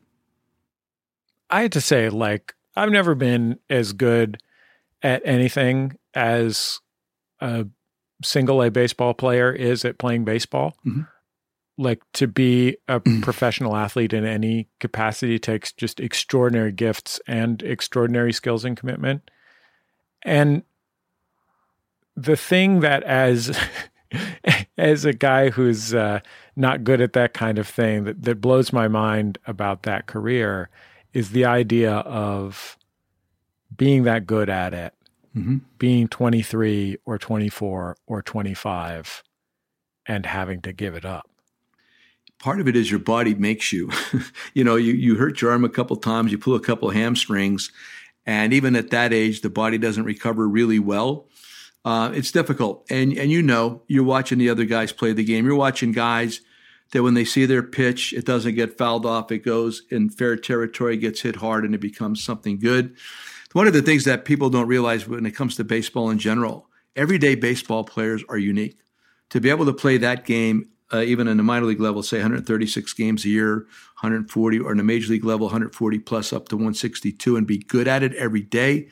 I 1.51 1.63
had 1.63 1.73
to 1.73 1.81
say, 1.81 2.09
like, 2.09 2.55
I've 2.77 2.93
never 2.93 3.17
been 3.17 3.59
as 3.69 3.93
good 3.93 4.41
at 5.03 5.23
anything 5.25 5.97
as 6.15 6.79
a 7.41 7.67
single 8.23 8.63
A 8.63 8.71
baseball 8.71 9.13
player 9.13 9.51
is 9.53 9.85
at 9.85 9.99
playing 9.99 10.25
baseball. 10.25 10.77
Mm-hmm. 10.87 11.03
Like 11.81 12.03
to 12.15 12.27
be 12.27 12.77
a 12.89 13.01
professional 13.23 13.75
athlete 13.75 14.13
in 14.13 14.27
any 14.27 14.69
capacity 14.81 15.39
takes 15.39 15.73
just 15.73 15.99
extraordinary 15.99 16.73
gifts 16.73 17.21
and 17.27 17.63
extraordinary 17.63 18.33
skills 18.35 18.67
and 18.67 18.77
commitment. 18.77 19.31
And 20.23 20.63
the 22.17 22.37
thing 22.37 22.81
that 22.81 23.03
as 23.05 23.59
as 24.79 25.05
a 25.07 25.15
guy 25.15 25.51
who's 25.51 25.95
uh, 25.95 26.21
not 26.55 26.85
good 26.85 27.01
at 27.01 27.15
that 27.15 27.33
kind 27.33 27.59
of 27.59 27.67
thing 27.67 28.05
that, 28.05 28.23
that 28.25 28.41
blows 28.41 28.73
my 28.73 28.89
mind 28.89 29.39
about 29.47 29.85
that 29.85 30.07
career 30.07 30.69
is 31.15 31.31
the 31.31 31.47
idea 31.47 31.93
of 31.93 32.77
being 33.75 34.03
that 34.05 34.27
good 34.27 34.51
at 34.51 34.75
it 34.75 34.95
Mm-hmm. 35.37 35.59
being 35.79 36.09
23 36.09 36.97
or 37.07 37.17
24 37.17 37.97
or 38.09 38.21
25 38.21 39.23
and 40.05 40.27
having 40.27 40.61
to 40.63 40.73
give 40.73 40.97
it 40.97 41.05
up 41.05 41.30
part 42.41 42.61
of 42.61 42.67
it 42.67 42.75
is 42.75 42.91
your 42.91 43.01
body 43.01 43.35
makes 43.35 43.73
you. 43.73 43.91
you 44.55 44.65
know, 44.65 44.77
you, 44.77 44.93
you 44.93 45.15
hurt 45.15 45.41
your 45.41 45.53
arm 45.53 45.65
a 45.65 45.69
couple 45.69 45.97
times, 45.97 46.33
you 46.33 46.39
pull 46.39 46.57
a 46.57 46.61
couple 46.61 46.91
hamstrings, 46.91 47.71
and 48.27 48.53
even 48.53 48.75
at 48.75 48.91
that 48.91 49.13
age, 49.13 49.43
the 49.43 49.51
body 49.51 49.79
doesn't 49.79 50.05
recover 50.05 50.49
really 50.49 50.79
well. 50.79 51.29
Uh, 51.85 52.11
it's 52.15 52.31
difficult, 52.33 52.85
and 52.91 53.17
and 53.17 53.31
you 53.31 53.41
know, 53.41 53.83
you're 53.87 54.05
watching 54.05 54.39
the 54.39 54.51
other 54.51 54.65
guys 54.65 54.93
play 54.93 55.13
the 55.13 55.25
game. 55.25 55.47
You're 55.47 55.55
watching 55.55 55.93
guys 55.93 56.41
that 56.93 57.03
when 57.03 57.15
they 57.15 57.25
see 57.25 57.47
their 57.47 57.63
pitch, 57.63 58.13
it 58.13 58.27
doesn't 58.27 58.55
get 58.55 58.77
fouled 58.77 59.07
off. 59.07 59.31
It 59.31 59.39
goes 59.39 59.83
in 59.91 60.11
fair 60.11 60.37
territory, 60.37 60.97
gets 60.97 61.21
hit 61.23 61.37
hard, 61.37 61.65
and 61.65 61.75
it 61.75 61.81
becomes 61.81 62.23
something 62.23 62.59
good. 62.59 62.97
One 63.53 63.67
of 63.67 63.73
the 63.73 63.83
things 63.83 64.05
that 64.05 64.25
people 64.25 64.51
don't 64.51 64.67
realize 64.67 65.09
when 65.09 65.25
it 65.27 65.33
comes 65.33 65.57
to 65.57 65.65
baseball 65.65 66.11
in 66.11 66.19
general, 66.19 66.69
everyday 66.97 67.35
baseball 67.35 67.85
players 67.85 68.23
are 68.29 68.39
unique. 68.39 68.79
To 69.31 69.41
be 69.41 69.51
able 69.51 69.67
to 69.67 69.73
play 69.73 69.97
that 69.99 70.25
game 70.25 70.69
uh, 70.93 71.01
even 71.01 71.29
in 71.29 71.37
the 71.37 71.43
minor 71.43 71.67
league 71.67 71.81
level, 71.81 72.03
say 72.03 72.19
136 72.19 72.93
games 72.95 73.25
a 73.25 73.29
year, 73.29 73.59
140, 74.01 74.59
or 74.59 74.73
in 74.73 74.79
the 74.79 74.85
major 74.85 75.13
league 75.13 75.25
level, 75.25 75.47
140 75.47 75.99
plus 76.01 76.33
up 76.33 76.49
to 76.49 76.57
162, 76.57 77.37
and 77.37 77.47
be 77.47 77.59
good 77.59 77.87
at 77.87 78.03
it 78.03 78.15
every 78.15 78.43
day. 78.43 78.89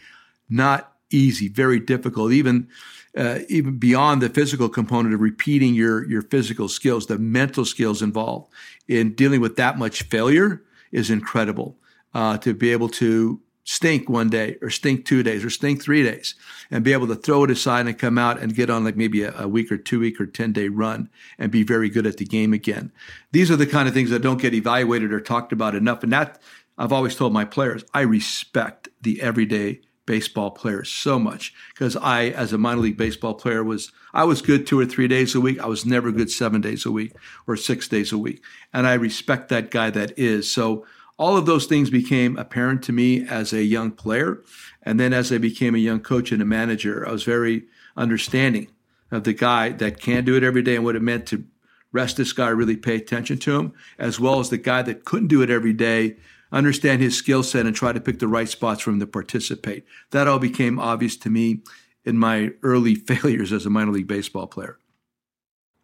Not 0.49 0.93
easy, 1.11 1.49
very 1.49 1.81
difficult. 1.81 2.33
Even 2.33 2.69
uh, 3.17 3.41
even 3.49 3.79
beyond 3.79 4.23
the 4.23 4.29
physical 4.29 4.69
component 4.69 5.15
of 5.15 5.21
repeating 5.21 5.75
your 5.75 6.09
your 6.09 6.23
physical 6.23 6.69
skills, 6.69 7.07
the 7.07 7.19
mental 7.19 7.65
skills 7.65 8.03
involved 8.03 8.53
in 8.87 9.15
dealing 9.15 9.41
with 9.41 9.57
that 9.57 9.79
much 9.79 10.03
failure 10.05 10.63
is 10.93 11.11
incredible. 11.11 11.77
Uh, 12.15 12.39
to 12.39 12.55
be 12.55 12.73
able 12.73 12.89
to 12.89 13.39
stink 13.69 14.09
one 14.09 14.31
day 14.31 14.57
or 14.63 14.71
stink 14.71 15.05
two 15.05 15.23
days 15.23 15.45
or 15.45 15.51
stink 15.51 15.83
three 15.83 16.03
days 16.03 16.35
and 16.71 16.83
be 16.83 16.95
able 16.95 17.07
to 17.07 17.15
throw 17.15 17.45
it 17.45 17.51
aside 17.51 17.87
and 17.87 17.99
come 17.99 18.17
out 18.17 18.41
and 18.41 18.55
get 18.55 18.71
on 18.71 18.83
like 18.83 18.97
maybe 18.97 19.23
a, 19.23 19.39
a, 19.39 19.47
week 19.47 19.71
or 19.71 19.77
two 19.77 20.01
week 20.01 20.19
or 20.19 20.25
10 20.25 20.55
day 20.55 20.69
run 20.69 21.11
and 21.39 21.53
be 21.53 21.63
very 21.63 21.91
good 21.91 22.07
at 22.07 22.17
the 22.17 22.25
game 22.25 22.55
again. 22.55 22.91
These 23.31 23.51
are 23.51 23.57
the 23.57 23.67
kind 23.67 23.87
of 23.87 23.93
things 23.93 24.09
that 24.09 24.23
don't 24.23 24.41
get 24.41 24.55
evaluated 24.55 25.13
or 25.13 25.21
talked 25.21 25.53
about 25.53 25.75
enough. 25.75 26.03
And 26.03 26.11
that 26.15 26.41
I've 26.79 26.95
always 26.95 27.15
told 27.15 27.35
my 27.35 27.45
players, 27.45 27.85
I 27.93 28.01
respect 28.01 28.89
the 29.03 29.21
everyday 29.21 29.83
baseball 30.07 30.51
players 30.51 30.91
so 30.91 31.19
much 31.19 31.53
because 31.75 31.95
I, 31.95 32.29
as 32.29 32.55
a 32.55 32.59
minor 32.59 32.81
league 32.81 32.97
baseball 32.97 33.35
player, 33.35 33.63
was 33.63 33.93
I 34.15 34.25
was 34.25 34.41
good 34.41 34.67
two 34.67 34.81
or 34.81 34.87
three 34.87 35.09
days 35.09 35.35
a 35.35 35.43
week. 35.43 35.61
I 35.61 35.67
was 35.67 35.85
never 35.85 36.11
good 36.11 36.31
seven 36.31 36.63
days 36.63 36.87
a 36.87 36.91
week 36.91 37.13
or 37.47 37.55
six 37.55 37.87
days 37.87 38.13
a 38.13 38.19
week. 38.19 38.43
And 38.73 38.87
I 38.87 38.95
respect 38.95 39.51
that 39.51 39.71
guy 39.71 39.91
that 39.91 40.19
is. 40.19 40.51
So 40.51 40.87
all 41.19 41.37
of 41.37 41.47
those 41.47 41.67
things 41.67 41.91
became 41.91 42.39
apparent 42.39 42.83
to 42.85 42.93
me 42.93 43.27
as 43.27 43.53
a 43.53 43.65
young 43.65 43.91
player. 43.91 44.43
And 44.83 44.99
then 44.99 45.13
as 45.13 45.33
I 45.33 45.39
became 45.39 45.75
a 45.75 45.79
young 45.79 46.01
coach 46.01 46.31
and 46.31 46.41
a 46.41 46.47
manager, 46.47 47.07
I 47.07 47.13
was 47.13 47.25
very 47.25 47.65
understanding 47.97 48.69
of 49.11 49.25
the 49.25 49.33
guy 49.33 49.71
that 49.71 50.01
can 50.01 50.25
do 50.25 50.37
it 50.37 50.45
every 50.45 50.63
day 50.63 50.77
and 50.77 50.85
what 50.85 50.97
it 50.97 51.03
meant 51.03 51.27
to 51.27 51.45
rest 51.93 52.19
this 52.19 52.33
guy, 52.33 52.49
really 52.49 52.77
pay 52.77 52.97
attention 52.97 53.39
to 53.39 53.59
him, 53.59 53.73
as 53.99 54.21
well 54.21 54.39
as 54.39 54.51
the 54.51 54.59
guy 54.59 54.83
that 54.83 55.05
couldn't 55.05 55.29
do 55.29 55.43
it 55.43 55.51
every 55.51 55.73
day, 55.73 56.17
understand 56.53 57.03
his 57.03 57.17
skill 57.17 57.43
set 57.43 57.67
and 57.67 57.75
try 57.75 57.93
to 57.93 58.01
pick 58.01 58.19
the 58.19 58.29
right 58.29 58.49
spots 58.49 58.83
for 58.83 58.91
him 58.91 59.01
to 59.01 59.07
participate. 59.07 59.85
That 60.11 60.29
all 60.29 60.39
became 60.39 60.79
obvious 60.79 61.17
to 61.19 61.31
me 61.31 61.63
in 62.05 62.19
my 62.19 62.51
early 62.63 62.95
failures 63.11 63.53
as 63.53 63.67
a 63.67 63.71
minor 63.71 63.93
league 63.93 64.07
baseball 64.07 64.47
player. 64.47 64.79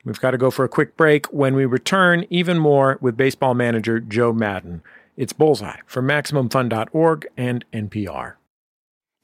We've 0.05 0.21
got 0.21 0.33
to 0.33 0.39
go 0.39 0.51
for 0.51 0.67
a 0.67 0.69
quick 0.69 0.99
break. 0.99 1.27
When 1.33 1.55
we 1.55 1.65
return, 1.65 2.27
even 2.29 2.59
more 2.59 2.99
with 3.01 3.17
baseball 3.17 3.55
manager 3.55 4.01
Joe 4.01 4.35
Maddon. 4.35 4.83
It's 5.17 5.33
Bullseye 5.33 5.79
from 5.87 6.09
MaximumFun.org 6.09 7.27
and 7.37 7.65
NPR. 7.73 8.35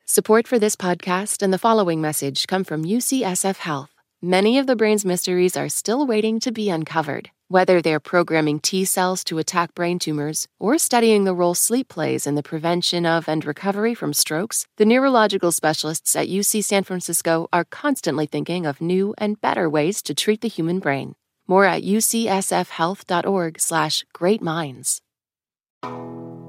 Support 0.07 0.47
for 0.47 0.59
this 0.59 0.75
podcast 0.75 1.41
and 1.41 1.51
the 1.51 1.57
following 1.57 1.99
message 1.99 2.45
come 2.47 2.63
from 2.63 2.85
UCSF 2.85 3.57
Health. 3.57 3.89
Many 4.21 4.59
of 4.59 4.67
the 4.67 4.75
brain's 4.75 5.03
mysteries 5.03 5.57
are 5.57 5.67
still 5.67 6.07
waiting 6.07 6.39
to 6.39 6.51
be 6.51 6.69
uncovered. 6.69 7.31
Whether 7.47 7.81
they're 7.81 7.99
programming 7.99 8.59
T 8.59 8.85
cells 8.85 9.23
to 9.25 9.37
attack 9.37 9.75
brain 9.75 9.99
tumors 9.99 10.47
or 10.59 10.77
studying 10.77 11.25
the 11.25 11.35
role 11.35 11.53
sleep 11.53 11.89
plays 11.89 12.25
in 12.25 12.35
the 12.35 12.41
prevention 12.41 13.05
of 13.05 13.27
and 13.27 13.45
recovery 13.45 13.93
from 13.93 14.13
strokes, 14.13 14.65
the 14.77 14.85
neurological 14.85 15.51
specialists 15.51 16.15
at 16.15 16.27
UC 16.27 16.63
San 16.63 16.83
Francisco 16.83 17.47
are 17.51 17.65
constantly 17.65 18.25
thinking 18.25 18.65
of 18.65 18.81
new 18.81 19.13
and 19.17 19.41
better 19.41 19.69
ways 19.69 20.01
to 20.03 20.15
treat 20.15 20.41
the 20.41 20.47
human 20.47 20.79
brain. 20.79 21.15
More 21.47 21.65
at 21.65 21.83
ucsfhealth.org 21.83 23.59
slash 23.59 24.05
great 24.13 24.41
minds. 24.41 25.01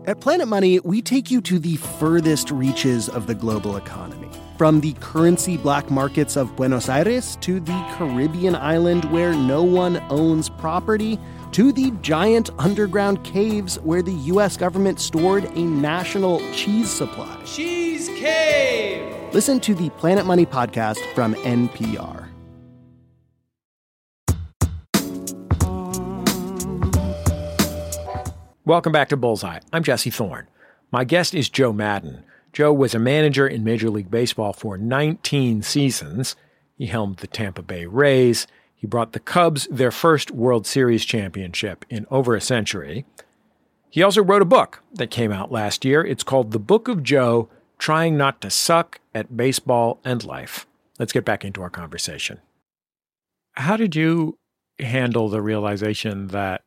At 0.06 0.20
Planet 0.20 0.46
Money, 0.46 0.78
we 0.80 1.02
take 1.02 1.32
you 1.32 1.40
to 1.42 1.58
the 1.58 1.76
furthest 1.76 2.52
reaches 2.52 3.08
of 3.08 3.26
the 3.26 3.34
global 3.34 3.76
economy. 3.76 4.30
From 4.56 4.80
the 4.80 4.92
currency 5.00 5.56
black 5.56 5.90
markets 5.90 6.36
of 6.36 6.54
Buenos 6.54 6.88
Aires 6.88 7.36
to 7.40 7.58
the 7.58 7.86
Caribbean 7.96 8.54
island 8.54 9.04
where 9.06 9.34
no 9.34 9.62
one 9.64 10.02
owns 10.08 10.48
property 10.48 11.18
to 11.52 11.72
the 11.72 11.90
giant 12.02 12.50
underground 12.58 13.24
caves 13.24 13.80
where 13.80 14.00
the 14.00 14.12
U.S. 14.12 14.56
government 14.56 15.00
stored 15.00 15.44
a 15.56 15.64
national 15.64 16.38
cheese 16.52 16.88
supply. 16.90 17.42
Cheese 17.44 18.08
Cave! 18.10 19.12
Listen 19.34 19.58
to 19.60 19.74
the 19.74 19.90
Planet 19.90 20.24
Money 20.24 20.46
podcast 20.46 20.98
from 21.14 21.34
NPR. 21.34 22.25
Welcome 28.66 28.90
back 28.90 29.10
to 29.10 29.16
Bullseye. 29.16 29.60
I'm 29.72 29.84
Jesse 29.84 30.10
Thorn. 30.10 30.48
My 30.90 31.04
guest 31.04 31.36
is 31.36 31.48
Joe 31.48 31.72
Maddon. 31.72 32.24
Joe 32.52 32.72
was 32.72 32.96
a 32.96 32.98
manager 32.98 33.46
in 33.46 33.62
Major 33.62 33.88
League 33.90 34.10
Baseball 34.10 34.52
for 34.52 34.76
19 34.76 35.62
seasons. 35.62 36.34
He 36.76 36.86
helmed 36.86 37.18
the 37.18 37.28
Tampa 37.28 37.62
Bay 37.62 37.86
Rays. 37.86 38.48
He 38.74 38.88
brought 38.88 39.12
the 39.12 39.20
Cubs 39.20 39.68
their 39.70 39.92
first 39.92 40.32
World 40.32 40.66
Series 40.66 41.04
championship 41.04 41.84
in 41.88 42.08
over 42.10 42.34
a 42.34 42.40
century. 42.40 43.04
He 43.88 44.02
also 44.02 44.20
wrote 44.20 44.42
a 44.42 44.46
book 44.46 44.82
that 44.94 45.12
came 45.12 45.30
out 45.30 45.52
last 45.52 45.84
year. 45.84 46.04
It's 46.04 46.24
called 46.24 46.50
The 46.50 46.58
Book 46.58 46.88
of 46.88 47.04
Joe 47.04 47.48
Trying 47.78 48.16
Not 48.16 48.40
to 48.40 48.50
Suck 48.50 48.98
at 49.14 49.36
Baseball 49.36 50.00
and 50.04 50.24
Life. 50.24 50.66
Let's 50.98 51.12
get 51.12 51.24
back 51.24 51.44
into 51.44 51.62
our 51.62 51.70
conversation. 51.70 52.40
How 53.52 53.76
did 53.76 53.94
you 53.94 54.40
handle 54.80 55.28
the 55.28 55.40
realization 55.40 56.26
that, 56.28 56.64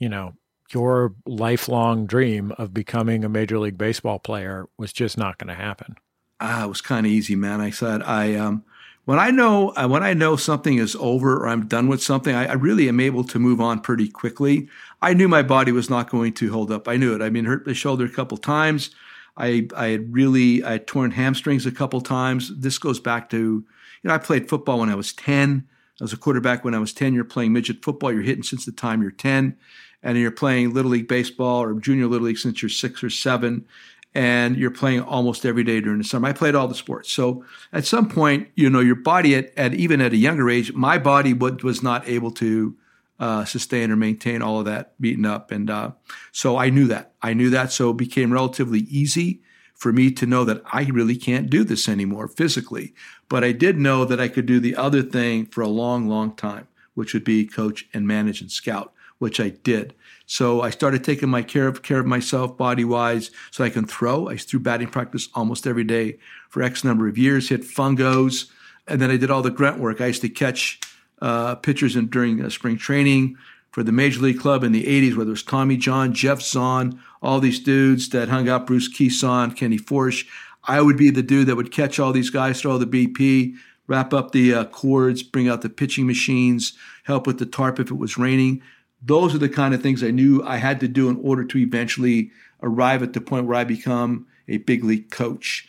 you 0.00 0.08
know, 0.08 0.34
your 0.72 1.14
lifelong 1.26 2.06
dream 2.06 2.52
of 2.58 2.72
becoming 2.74 3.24
a 3.24 3.28
Major 3.28 3.58
League 3.58 3.78
Baseball 3.78 4.18
player 4.18 4.66
was 4.78 4.92
just 4.92 5.18
not 5.18 5.38
going 5.38 5.48
to 5.48 5.62
happen? 5.62 5.96
Ah, 6.40 6.64
it 6.64 6.68
was 6.68 6.80
kind 6.80 7.06
of 7.06 7.12
easy, 7.12 7.36
man. 7.36 7.60
I 7.60 7.70
said, 7.70 8.02
I, 8.02 8.34
um, 8.34 8.64
when 9.04 9.18
I 9.18 9.30
know 9.30 9.70
uh, 9.70 9.88
when 9.88 10.02
I 10.02 10.14
know 10.14 10.36
something 10.36 10.78
is 10.78 10.96
over 10.96 11.36
or 11.36 11.48
I'm 11.48 11.66
done 11.66 11.88
with 11.88 12.02
something, 12.02 12.34
I, 12.34 12.46
I, 12.46 12.52
really 12.52 12.88
am 12.88 13.00
able 13.00 13.24
to 13.24 13.38
move 13.38 13.60
on 13.60 13.80
pretty 13.80 14.08
quickly. 14.08 14.68
I 15.00 15.12
knew 15.12 15.26
my 15.28 15.42
body 15.42 15.72
was 15.72 15.90
not 15.90 16.08
going 16.08 16.34
to 16.34 16.52
hold 16.52 16.70
up. 16.70 16.86
I 16.86 16.96
knew 16.96 17.14
it. 17.14 17.22
I 17.22 17.30
mean, 17.30 17.44
hurt 17.44 17.66
my 17.66 17.72
shoulder 17.72 18.04
a 18.04 18.10
couple 18.10 18.38
times. 18.38 18.90
I 19.36 19.68
I 19.76 19.88
had 19.88 20.12
really 20.12 20.62
I 20.62 20.72
had 20.72 20.86
torn 20.86 21.10
hamstrings 21.12 21.66
a 21.66 21.72
couple 21.72 22.00
times. 22.00 22.52
This 22.56 22.78
goes 22.78 23.00
back 23.00 23.28
to 23.30 23.36
you 23.36 23.64
know 24.04 24.14
I 24.14 24.18
played 24.18 24.48
football 24.48 24.78
when 24.78 24.90
I 24.90 24.94
was 24.94 25.12
ten. 25.12 25.66
I 26.00 26.04
was 26.04 26.12
a 26.12 26.16
quarterback 26.16 26.64
when 26.64 26.74
I 26.74 26.78
was 26.78 26.92
ten. 26.92 27.14
You're 27.14 27.24
playing 27.24 27.52
midget 27.52 27.84
football. 27.84 28.12
You're 28.12 28.22
hitting 28.22 28.44
since 28.44 28.64
the 28.64 28.72
time 28.72 29.02
you're 29.02 29.10
ten, 29.10 29.56
and 30.02 30.18
you're 30.18 30.30
playing 30.30 30.72
little 30.72 30.90
league 30.90 31.08
baseball 31.08 31.62
or 31.62 31.74
junior 31.74 32.06
little 32.06 32.26
league 32.26 32.38
since 32.38 32.62
you're 32.62 32.68
six 32.68 33.02
or 33.02 33.10
seven 33.10 33.66
and 34.14 34.56
you're 34.56 34.70
playing 34.70 35.00
almost 35.00 35.46
every 35.46 35.64
day 35.64 35.80
during 35.80 35.98
the 35.98 36.04
summer. 36.04 36.28
I 36.28 36.32
played 36.32 36.54
all 36.54 36.68
the 36.68 36.74
sports. 36.74 37.10
So 37.10 37.44
at 37.72 37.86
some 37.86 38.08
point, 38.08 38.48
you 38.54 38.68
know, 38.68 38.80
your 38.80 38.96
body 38.96 39.34
at, 39.34 39.56
at 39.56 39.74
even 39.74 40.00
at 40.00 40.12
a 40.12 40.16
younger 40.16 40.50
age, 40.50 40.72
my 40.74 40.98
body 40.98 41.32
would, 41.32 41.62
was 41.62 41.82
not 41.82 42.06
able 42.06 42.30
to 42.32 42.76
uh, 43.18 43.44
sustain 43.44 43.90
or 43.90 43.96
maintain 43.96 44.42
all 44.42 44.58
of 44.58 44.66
that 44.66 45.00
beaten 45.00 45.24
up. 45.24 45.50
And 45.50 45.70
uh, 45.70 45.92
so 46.32 46.56
I 46.56 46.70
knew 46.70 46.86
that. 46.88 47.14
I 47.22 47.32
knew 47.32 47.50
that. 47.50 47.72
So 47.72 47.90
it 47.90 47.96
became 47.96 48.32
relatively 48.32 48.80
easy 48.80 49.40
for 49.74 49.92
me 49.92 50.10
to 50.12 50.26
know 50.26 50.44
that 50.44 50.62
I 50.72 50.84
really 50.84 51.16
can't 51.16 51.50
do 51.50 51.64
this 51.64 51.88
anymore 51.88 52.28
physically. 52.28 52.94
But 53.28 53.44
I 53.44 53.52
did 53.52 53.78
know 53.78 54.04
that 54.04 54.20
I 54.20 54.28
could 54.28 54.46
do 54.46 54.60
the 54.60 54.76
other 54.76 55.02
thing 55.02 55.46
for 55.46 55.62
a 55.62 55.68
long, 55.68 56.08
long 56.08 56.36
time, 56.36 56.68
which 56.94 57.14
would 57.14 57.24
be 57.24 57.46
coach 57.46 57.88
and 57.94 58.06
manage 58.06 58.40
and 58.40 58.50
scout, 58.50 58.91
which 59.22 59.38
I 59.38 59.50
did. 59.50 59.94
So 60.26 60.62
I 60.62 60.70
started 60.70 61.04
taking 61.04 61.28
my 61.28 61.42
care 61.42 61.68
of 61.68 61.82
care 61.82 62.00
of 62.00 62.06
myself 62.06 62.58
body 62.58 62.84
wise, 62.84 63.30
so 63.52 63.62
I 63.62 63.70
can 63.70 63.86
throw. 63.86 64.28
I 64.28 64.36
threw 64.36 64.58
batting 64.58 64.88
practice 64.88 65.28
almost 65.32 65.64
every 65.64 65.84
day 65.84 66.18
for 66.48 66.60
X 66.60 66.82
number 66.82 67.06
of 67.06 67.16
years. 67.16 67.48
Hit 67.48 67.62
fungos, 67.62 68.50
and 68.88 69.00
then 69.00 69.12
I 69.12 69.16
did 69.16 69.30
all 69.30 69.42
the 69.42 69.50
grunt 69.52 69.78
work. 69.78 70.00
I 70.00 70.06
used 70.06 70.22
to 70.22 70.28
catch 70.28 70.80
uh, 71.20 71.54
pitchers 71.54 71.94
in, 71.94 72.08
during 72.08 72.44
uh, 72.44 72.50
spring 72.50 72.76
training 72.76 73.36
for 73.70 73.84
the 73.84 73.92
Major 73.92 74.20
League 74.20 74.40
Club 74.40 74.64
in 74.64 74.72
the 74.72 74.86
'80s, 74.86 75.16
whether 75.16 75.30
it 75.30 75.38
was 75.38 75.44
Tommy 75.44 75.76
John, 75.76 76.12
Geoff 76.12 76.42
Zahn, 76.42 77.00
all 77.22 77.38
these 77.38 77.60
dudes 77.60 78.08
that 78.08 78.28
hung 78.28 78.48
out, 78.48 78.66
Bruce 78.66 78.92
Kison, 78.92 79.56
Kenny 79.56 79.78
Forsch. 79.78 80.26
I 80.64 80.80
would 80.80 80.96
be 80.96 81.10
the 81.10 81.22
dude 81.22 81.46
that 81.46 81.56
would 81.56 81.70
catch 81.70 82.00
all 82.00 82.12
these 82.12 82.30
guys, 82.30 82.60
throw 82.60 82.76
the 82.76 82.86
BP, 82.86 83.54
wrap 83.86 84.12
up 84.12 84.32
the 84.32 84.52
uh, 84.52 84.64
cords, 84.64 85.22
bring 85.22 85.48
out 85.48 85.62
the 85.62 85.68
pitching 85.68 86.08
machines, 86.08 86.72
help 87.04 87.24
with 87.24 87.38
the 87.38 87.46
tarp 87.46 87.78
if 87.78 87.92
it 87.92 87.98
was 87.98 88.18
raining 88.18 88.62
those 89.04 89.34
are 89.34 89.38
the 89.38 89.48
kind 89.48 89.74
of 89.74 89.82
things 89.82 90.02
I 90.02 90.10
knew 90.10 90.42
I 90.44 90.56
had 90.56 90.80
to 90.80 90.88
do 90.88 91.08
in 91.08 91.18
order 91.22 91.44
to 91.44 91.58
eventually 91.58 92.30
arrive 92.62 93.02
at 93.02 93.12
the 93.12 93.20
point 93.20 93.46
where 93.46 93.56
I 93.56 93.64
become 93.64 94.26
a 94.48 94.58
big 94.58 94.84
league 94.84 95.10
coach. 95.10 95.68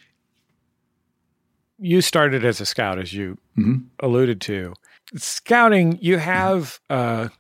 You 1.79 2.01
started 2.01 2.45
as 2.45 2.61
a 2.61 2.65
scout, 2.65 2.99
as 2.99 3.13
you 3.13 3.37
mm-hmm. 3.57 3.87
alluded 3.99 4.39
to. 4.41 4.73
Scouting, 5.15 5.97
you 6.01 6.17
have 6.17 6.79
a 6.89 7.31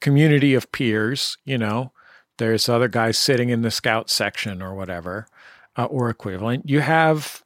community 0.00 0.54
of 0.54 0.70
peers, 0.72 1.38
you 1.44 1.56
know, 1.56 1.92
there's 2.38 2.68
other 2.68 2.88
guys 2.88 3.16
sitting 3.16 3.48
in 3.48 3.62
the 3.62 3.70
scout 3.70 4.10
section 4.10 4.60
or 4.60 4.74
whatever, 4.74 5.26
uh, 5.76 5.84
or 5.84 6.10
equivalent. 6.10 6.68
You 6.68 6.80
have 6.80 7.42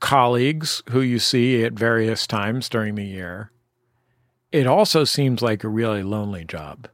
colleagues 0.00 0.82
who 0.90 1.00
you 1.00 1.18
see 1.18 1.64
at 1.64 1.72
various 1.74 2.26
times 2.26 2.68
during 2.68 2.96
the 2.96 3.04
year. 3.04 3.50
It 4.50 4.66
also 4.66 5.04
seems 5.04 5.42
like 5.42 5.64
a 5.64 5.68
really 5.68 6.02
lonely 6.02 6.44
job. 6.44 6.88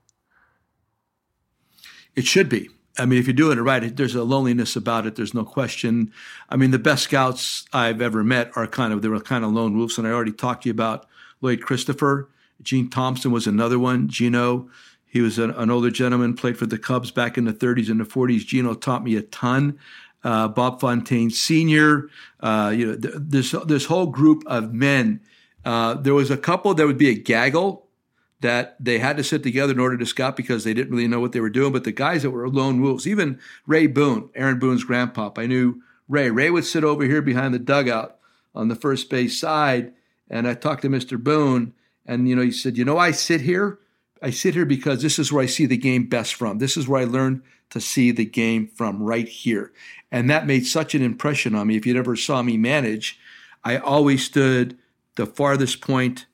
It 2.21 2.27
should 2.27 2.51
be. 2.51 2.69
I 2.99 3.07
mean, 3.07 3.19
if 3.19 3.27
you're 3.27 3.33
doing 3.33 3.57
it 3.57 3.63
right, 3.63 3.97
there's 3.97 4.15
a 4.15 4.23
loneliness 4.23 4.77
about 4.77 5.07
it. 5.07 5.17
There's 5.17 5.33
no 5.33 5.43
question. 5.43 6.13
I 6.51 6.57
mean, 6.57 6.71
the 6.71 6.79
best 6.79 7.05
scouts 7.05 7.65
I've 7.73 8.03
ever 8.03 8.23
met 8.23 8.55
are 8.57 8.67
kind 8.67 8.93
of 8.93 9.01
they 9.01 9.09
were 9.09 9.21
kind 9.21 9.43
of 9.43 9.53
lone 9.53 9.75
wolves, 9.75 9.97
and 9.97 10.07
I 10.07 10.11
already 10.11 10.33
talked 10.33 10.65
to 10.65 10.69
you 10.69 10.73
about 10.75 11.07
Lloyd 11.41 11.63
Christopher. 11.63 12.29
Gene 12.61 12.91
Thompson 12.91 13.31
was 13.31 13.47
another 13.47 13.79
one. 13.79 14.09
Gino, 14.09 14.69
he 15.07 15.23
was 15.23 15.39
an, 15.39 15.53
an 15.53 15.71
older 15.71 15.91
gentleman, 15.91 16.35
played 16.35 16.59
for 16.59 16.67
the 16.67 16.77
Cubs 16.77 17.11
back 17.11 17.39
in 17.39 17.47
the 17.47 17.55
30s 17.55 17.89
and 17.89 17.99
the 17.99 18.05
40s. 18.05 18.45
Gino 18.45 18.75
taught 18.75 19.03
me 19.03 19.17
a 19.17 19.23
ton. 19.23 19.79
Uh, 20.23 20.49
Bob 20.49 20.79
Fontaine 20.79 21.31
Sr. 21.31 22.11
Uh, 22.41 22.71
you 22.77 22.87
know, 22.87 22.97
th- 22.97 23.15
this 23.17 23.55
this 23.65 23.87
whole 23.87 24.09
group 24.09 24.43
of 24.45 24.75
men. 24.75 25.21
Uh, 25.65 25.95
there 25.95 26.13
was 26.13 26.31
a 26.31 26.37
couple. 26.37 26.75
There 26.75 26.87
would 26.87 26.99
be 26.99 27.09
a 27.09 27.15
gaggle 27.15 27.87
that 28.41 28.77
they 28.81 28.99
had 28.99 29.17
to 29.17 29.25
sit 29.25 29.43
together 29.43 29.73
in 29.73 29.81
order 29.81 29.97
to 29.99 30.07
scout 30.07 30.37
because 30.37 30.65
they 30.65 30.75
didn't 30.75 30.93
really 30.93 31.09
know 31.09 31.21
what 31.21 31.33
they 31.33 31.41
were 31.41 31.51
doing. 31.51 31.73
But 31.73 31.85
the 31.85 31.93
guys 31.93 32.23
that 32.23 32.31
were 32.31 32.49
lone 32.49 32.81
wolves, 32.81 33.07
even 33.07 33.39
Ray 33.67 33.87
Boone, 33.87 34.31
Aaron 34.35 34.59
Boone's 34.59 34.85
grandpop, 34.85 35.39
I 35.39 35.47
knew 35.47 35.83
Ray. 36.09 36.31
Ray 36.31 36.51
would 36.51 36.65
sit 36.65 36.85
over 36.85 37.05
here 37.05 37.23
behind 37.23 37.55
the 37.55 37.59
dugout 37.59 38.17
on 38.55 38.69
the 38.69 38.75
first 38.75 39.11
base 39.11 39.39
side, 39.39 39.93
and 40.29 40.49
I 40.49 40.55
talked 40.55 40.83
to 40.83 40.89
Mr. 40.89 41.23
Boone, 41.23 41.75
and 42.07 42.29
you 42.29 42.35
know 42.35 42.43
he 42.43 42.51
said, 42.51 42.79
you 42.79 42.85
know, 42.85 42.99
I 42.99 43.11
sit 43.11 43.43
here. 43.43 43.79
I 44.23 44.31
sit 44.31 44.55
here 44.55 44.67
because 44.67 45.01
this 45.01 45.19
is 45.19 45.33
where 45.33 45.43
I 45.43 45.47
see 45.47 45.67
the 45.67 45.77
game 45.77 46.07
best 46.07 46.35
from. 46.35 46.59
This 46.59 46.77
is 46.77 46.87
where 46.87 47.01
I 47.01 47.05
learned 47.05 47.43
to 47.71 47.81
see 47.81 48.11
the 48.11 48.25
game 48.25 48.67
from 48.67 49.03
right 49.03 49.29
here. 49.29 49.73
And 50.11 50.29
that 50.29 50.47
made 50.47 50.67
such 50.67 50.95
an 50.95 51.03
impression 51.03 51.55
on 51.55 51.69
me. 51.69 51.77
If 51.77 51.87
you'd 51.87 51.97
ever 51.97 52.17
saw 52.17 52.43
me 52.43 52.57
manage, 52.57 53.19
I 53.65 53.79
always 53.79 54.25
stood 54.25 54.77
the 55.17 55.27
farthest 55.27 55.81
point 55.81 56.27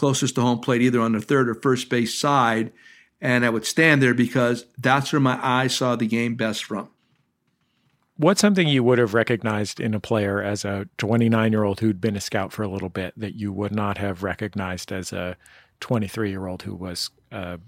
closest 0.00 0.34
to 0.34 0.40
home 0.40 0.60
plate, 0.60 0.80
either 0.80 1.00
on 1.00 1.12
the 1.12 1.20
third 1.20 1.46
or 1.46 1.54
first 1.54 1.90
base 1.90 2.18
side. 2.18 2.72
And 3.20 3.44
I 3.44 3.50
would 3.50 3.66
stand 3.66 4.02
there 4.02 4.14
because 4.14 4.64
that's 4.78 5.12
where 5.12 5.20
my 5.20 5.38
eyes 5.46 5.76
saw 5.76 5.94
the 5.94 6.06
game 6.06 6.36
best 6.36 6.64
from. 6.64 6.88
What's 8.16 8.40
something 8.40 8.66
you 8.66 8.82
would 8.82 8.98
have 8.98 9.12
recognized 9.12 9.78
in 9.78 9.92
a 9.92 10.00
player 10.00 10.42
as 10.42 10.64
a 10.64 10.88
29 10.96 11.52
year 11.52 11.64
old 11.64 11.80
who'd 11.80 12.00
been 12.00 12.16
a 12.16 12.20
scout 12.20 12.50
for 12.50 12.62
a 12.62 12.68
little 12.68 12.88
bit 12.88 13.12
that 13.18 13.34
you 13.34 13.52
would 13.52 13.72
not 13.74 13.98
have 13.98 14.22
recognized 14.22 14.90
as 14.90 15.12
a 15.12 15.36
23 15.80 16.30
year 16.30 16.46
old 16.46 16.62
who 16.62 16.74
was 16.74 17.10
uh, 17.30 17.58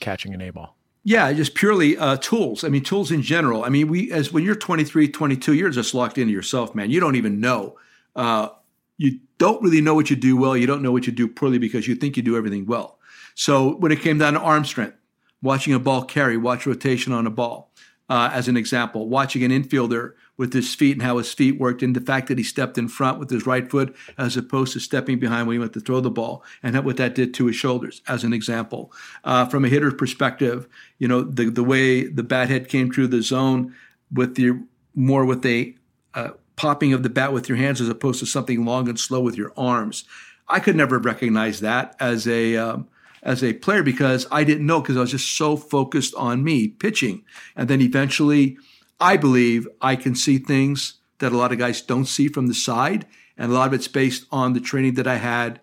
catching 0.00 0.34
an 0.34 0.42
A 0.42 0.50
ball? 0.50 0.76
Yeah, 1.04 1.32
just 1.32 1.54
purely 1.54 1.96
uh, 1.96 2.16
tools. 2.16 2.64
I 2.64 2.68
mean, 2.68 2.82
tools 2.82 3.12
in 3.12 3.22
general. 3.22 3.64
I 3.64 3.68
mean, 3.68 3.86
we 3.86 4.10
as 4.10 4.32
when 4.32 4.42
you're 4.42 4.56
23, 4.56 5.06
22, 5.08 5.54
you're 5.54 5.70
just 5.70 5.94
locked 5.94 6.18
into 6.18 6.32
yourself, 6.32 6.74
man. 6.74 6.90
You 6.90 6.98
don't 6.98 7.14
even 7.14 7.38
know. 7.38 7.76
Uh, 8.16 8.48
you 8.98 9.20
don't 9.38 9.62
really 9.62 9.80
know 9.80 9.94
what 9.94 10.10
you 10.10 10.16
do 10.16 10.36
well. 10.36 10.56
You 10.56 10.66
don't 10.66 10.82
know 10.82 10.92
what 10.92 11.06
you 11.06 11.12
do 11.12 11.28
poorly 11.28 11.58
because 11.58 11.86
you 11.86 11.94
think 11.94 12.16
you 12.16 12.22
do 12.22 12.36
everything 12.36 12.66
well. 12.66 12.98
So 13.34 13.76
when 13.76 13.92
it 13.92 14.00
came 14.00 14.18
down 14.18 14.34
to 14.34 14.40
arm 14.40 14.64
strength, 14.64 14.96
watching 15.42 15.74
a 15.74 15.78
ball 15.78 16.04
carry, 16.04 16.36
watch 16.36 16.66
rotation 16.66 17.12
on 17.12 17.26
a 17.26 17.30
ball, 17.30 17.70
uh, 18.08 18.30
as 18.32 18.48
an 18.48 18.56
example, 18.56 19.08
watching 19.08 19.42
an 19.42 19.50
infielder 19.50 20.12
with 20.36 20.52
his 20.52 20.74
feet 20.74 20.92
and 20.92 21.02
how 21.02 21.18
his 21.18 21.32
feet 21.32 21.58
worked, 21.58 21.82
and 21.82 21.96
the 21.96 22.00
fact 22.00 22.28
that 22.28 22.38
he 22.38 22.44
stepped 22.44 22.78
in 22.78 22.88
front 22.88 23.18
with 23.18 23.30
his 23.30 23.46
right 23.46 23.68
foot 23.70 23.96
as 24.16 24.36
opposed 24.36 24.72
to 24.72 24.80
stepping 24.80 25.18
behind 25.18 25.46
when 25.46 25.54
he 25.54 25.58
went 25.58 25.72
to 25.72 25.80
throw 25.80 26.00
the 26.00 26.10
ball, 26.10 26.44
and 26.62 26.78
what 26.84 26.98
that 26.98 27.14
did 27.14 27.34
to 27.34 27.46
his 27.46 27.56
shoulders, 27.56 28.02
as 28.06 28.22
an 28.22 28.32
example. 28.32 28.92
Uh, 29.24 29.44
from 29.46 29.64
a 29.64 29.68
hitter's 29.68 29.94
perspective, 29.94 30.68
you 30.98 31.08
know 31.08 31.22
the 31.22 31.50
the 31.50 31.64
way 31.64 32.06
the 32.06 32.22
bat 32.22 32.48
head 32.48 32.68
came 32.68 32.92
through 32.92 33.08
the 33.08 33.22
zone 33.22 33.74
with 34.12 34.36
the 34.36 34.52
more 34.94 35.24
with 35.24 35.44
a 35.44 35.74
uh, 36.14 36.30
popping 36.56 36.92
of 36.92 37.02
the 37.02 37.10
bat 37.10 37.32
with 37.32 37.48
your 37.48 37.58
hands 37.58 37.80
as 37.80 37.88
opposed 37.88 38.18
to 38.20 38.26
something 38.26 38.64
long 38.64 38.88
and 38.88 38.98
slow 38.98 39.20
with 39.20 39.36
your 39.36 39.52
arms. 39.56 40.04
I 40.48 40.60
could 40.60 40.76
never 40.76 40.98
recognize 40.98 41.60
that 41.60 41.94
as 42.00 42.26
a 42.26 42.56
um, 42.56 42.88
as 43.22 43.42
a 43.42 43.52
player 43.54 43.82
because 43.82 44.26
I 44.30 44.44
didn't 44.44 44.66
know 44.66 44.80
because 44.80 44.96
I 44.96 45.00
was 45.00 45.10
just 45.10 45.36
so 45.36 45.56
focused 45.56 46.14
on 46.14 46.44
me 46.44 46.68
pitching. 46.68 47.24
And 47.54 47.68
then 47.68 47.80
eventually, 47.80 48.56
I 49.00 49.16
believe 49.16 49.68
I 49.80 49.96
can 49.96 50.14
see 50.14 50.38
things 50.38 50.94
that 51.18 51.32
a 51.32 51.36
lot 51.36 51.52
of 51.52 51.58
guys 51.58 51.82
don't 51.82 52.06
see 52.06 52.28
from 52.28 52.46
the 52.46 52.54
side, 52.54 53.06
and 53.36 53.50
a 53.50 53.54
lot 53.54 53.68
of 53.68 53.74
it's 53.74 53.88
based 53.88 54.26
on 54.30 54.52
the 54.52 54.60
training 54.60 54.94
that 54.94 55.06
I 55.06 55.16
had 55.16 55.60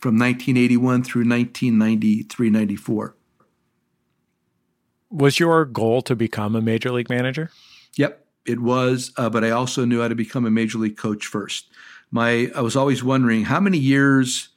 from 0.00 0.18
1981 0.18 1.02
through 1.02 1.28
1993, 1.28 2.50
94. 2.50 3.16
Was 5.10 5.38
your 5.38 5.64
goal 5.66 6.00
to 6.02 6.16
become 6.16 6.56
a 6.56 6.62
major 6.62 6.90
league 6.90 7.10
manager? 7.10 7.50
Yep 7.96 8.21
it 8.46 8.60
was, 8.60 9.12
uh, 9.16 9.30
but 9.30 9.44
I 9.44 9.50
also 9.50 9.84
knew 9.84 10.00
how 10.00 10.08
to 10.08 10.14
become 10.14 10.46
a 10.46 10.50
major 10.50 10.78
league 10.78 10.96
coach 10.96 11.26
first. 11.26 11.70
My, 12.10 12.50
I 12.54 12.60
was 12.60 12.76
always 12.76 13.02
wondering 13.02 13.44
how 13.44 13.60
many 13.60 13.78
years 13.78 14.48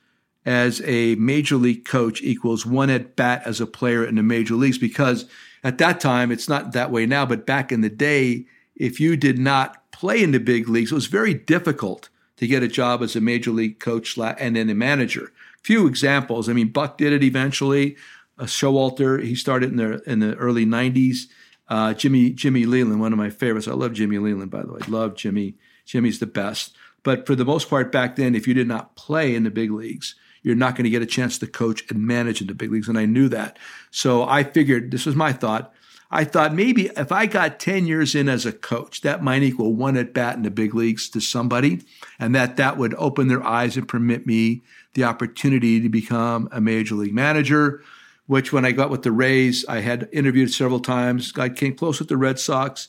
as 0.45 0.82
a 0.86 1.15
major 1.15 1.56
league 1.56 1.86
coach 1.86 2.21
equals 2.21 2.65
one 2.65 2.89
at 2.89 3.15
bat 3.15 3.41
as 3.45 3.60
a 3.60 3.65
player 3.65 4.06
in 4.06 4.15
the 4.15 4.24
major 4.24 4.56
leagues 4.56 4.78
because 4.78 5.26
at 5.63 5.80
that 5.80 6.00
time 6.00 6.32
it's 6.32 6.48
not 6.48 6.74
that 6.74 6.91
way 6.91 7.06
now, 7.06 7.26
but 7.26 7.45
back 7.45 7.71
in 7.71 7.82
the 7.82 7.89
day, 7.89 8.45
if 8.76 9.00
you 9.00 9.17
did 9.17 9.39
not 9.39 9.91
play 9.91 10.21
in 10.21 10.32
the 10.32 10.39
big 10.39 10.67
leagues, 10.67 10.91
it 10.91 10.95
was 10.95 11.08
very 11.08 11.34
difficult 11.34 12.10
to 12.38 12.48
get 12.48 12.63
a 12.63 12.67
job 12.67 13.02
as 13.02 13.15
a 13.15 13.21
major 13.21 13.52
league 13.52 13.80
coach 13.80 14.17
and 14.17 14.56
then 14.56 14.69
a 14.69 14.76
manager. 14.76 15.32
Few 15.63 15.88
examples. 15.88 16.50
I 16.50 16.54
mean, 16.54 16.67
Buck 16.67 16.98
did 16.98 17.13
it 17.13 17.24
eventually. 17.24 17.95
Uh, 18.38 18.43
Showalter, 18.43 19.24
he 19.24 19.34
started 19.34 19.71
in 19.71 19.78
the 19.78 20.02
in 20.10 20.19
the 20.19 20.36
early 20.36 20.65
'90s. 20.65 21.28
Uh, 21.67 21.93
Jimmy 21.93 22.32
Jimmy 22.32 22.65
Leyland, 22.65 22.99
one 22.99 23.13
of 23.13 23.17
my 23.17 23.30
favorites. 23.30 23.67
I 23.67 23.73
love 23.73 23.93
Jimmy 23.93 24.17
Leyland, 24.17 24.51
by 24.51 24.63
the 24.63 24.73
way. 24.73 24.82
Love 24.88 25.15
Jimmy. 25.15 25.56
Jimmy's 25.86 26.19
the 26.19 26.28
best. 26.28 26.75
But 27.04 27.28
for 27.28 27.36
the 27.36 27.45
most 27.45 27.69
part, 27.69 27.91
back 27.91 28.15
then, 28.15 28.36
if 28.36 28.47
you 28.47 28.54
did 28.54 28.67
not 28.67 28.95
play 28.95 29.36
in 29.36 29.43
the 29.43 29.51
big 29.51 29.71
leagues, 29.71 30.15
you're 30.41 30.56
not 30.56 30.75
going 30.75 30.86
to 30.86 30.89
get 30.89 31.01
a 31.01 31.08
chance 31.08 31.38
to 31.39 31.47
coach 31.47 31.84
and 31.89 32.06
manage 32.06 32.41
in 32.41 32.47
the 32.47 32.54
big 32.54 32.71
leagues. 32.71 32.88
And 32.88 32.97
I 32.97 33.06
knew 33.06 33.30
that. 33.30 33.58
So 33.91 34.28
I 34.28 34.43
figured 34.43 34.91
this 34.91 35.06
was 35.06 35.15
my 35.15 35.32
thought. 35.32 35.73
I 36.12 36.23
thought 36.23 36.54
maybe 36.54 36.88
if 36.95 37.12
I 37.12 37.25
got 37.25 37.60
10 37.60 37.88
years 37.88 38.15
in 38.15 38.30
as 38.30 38.45
a 38.45 38.51
coach, 38.51 39.01
that 39.01 39.23
might 39.23 39.43
equal 39.43 39.73
one 39.73 39.97
at 39.97 40.13
bat 40.13 40.36
in 40.36 40.43
the 40.43 40.51
big 40.51 40.75
leagues 40.75 41.10
to 41.10 41.19
somebody, 41.19 41.82
and 42.19 42.34
that 42.36 42.58
that 42.58 42.78
would 42.78 42.93
open 42.95 43.28
their 43.28 43.43
eyes 43.43 43.75
and 43.75 43.88
permit 43.88 44.28
me 44.28 44.62
the 44.93 45.04
opportunity 45.04 45.82
to 45.82 45.89
become 45.89 46.47
a 46.51 46.62
major 46.62 46.95
league 46.95 47.13
manager. 47.13 47.82
Which, 48.27 48.51
when 48.51 48.65
I 48.65 48.71
got 48.71 48.89
with 48.89 49.03
the 49.03 49.11
Rays, 49.11 49.65
I 49.67 49.81
had 49.81 50.09
interviewed 50.11 50.51
several 50.51 50.79
times. 50.79 51.31
I 51.38 51.49
came 51.49 51.75
close 51.75 51.99
with 51.99 52.09
the 52.09 52.17
Red 52.17 52.39
Sox, 52.39 52.88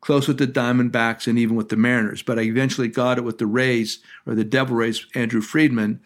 close 0.00 0.26
with 0.26 0.38
the 0.38 0.46
Diamondbacks, 0.46 1.28
and 1.28 1.38
even 1.38 1.54
with 1.54 1.68
the 1.68 1.76
Mariners. 1.76 2.22
But 2.22 2.38
I 2.38 2.42
eventually 2.42 2.88
got 2.88 3.18
it 3.18 3.24
with 3.24 3.38
the 3.38 3.46
Rays 3.46 4.00
or 4.26 4.34
the 4.34 4.44
Devil 4.44 4.76
Rays, 4.76 5.06
Andrew 5.14 5.40
Friedman. 5.40 6.00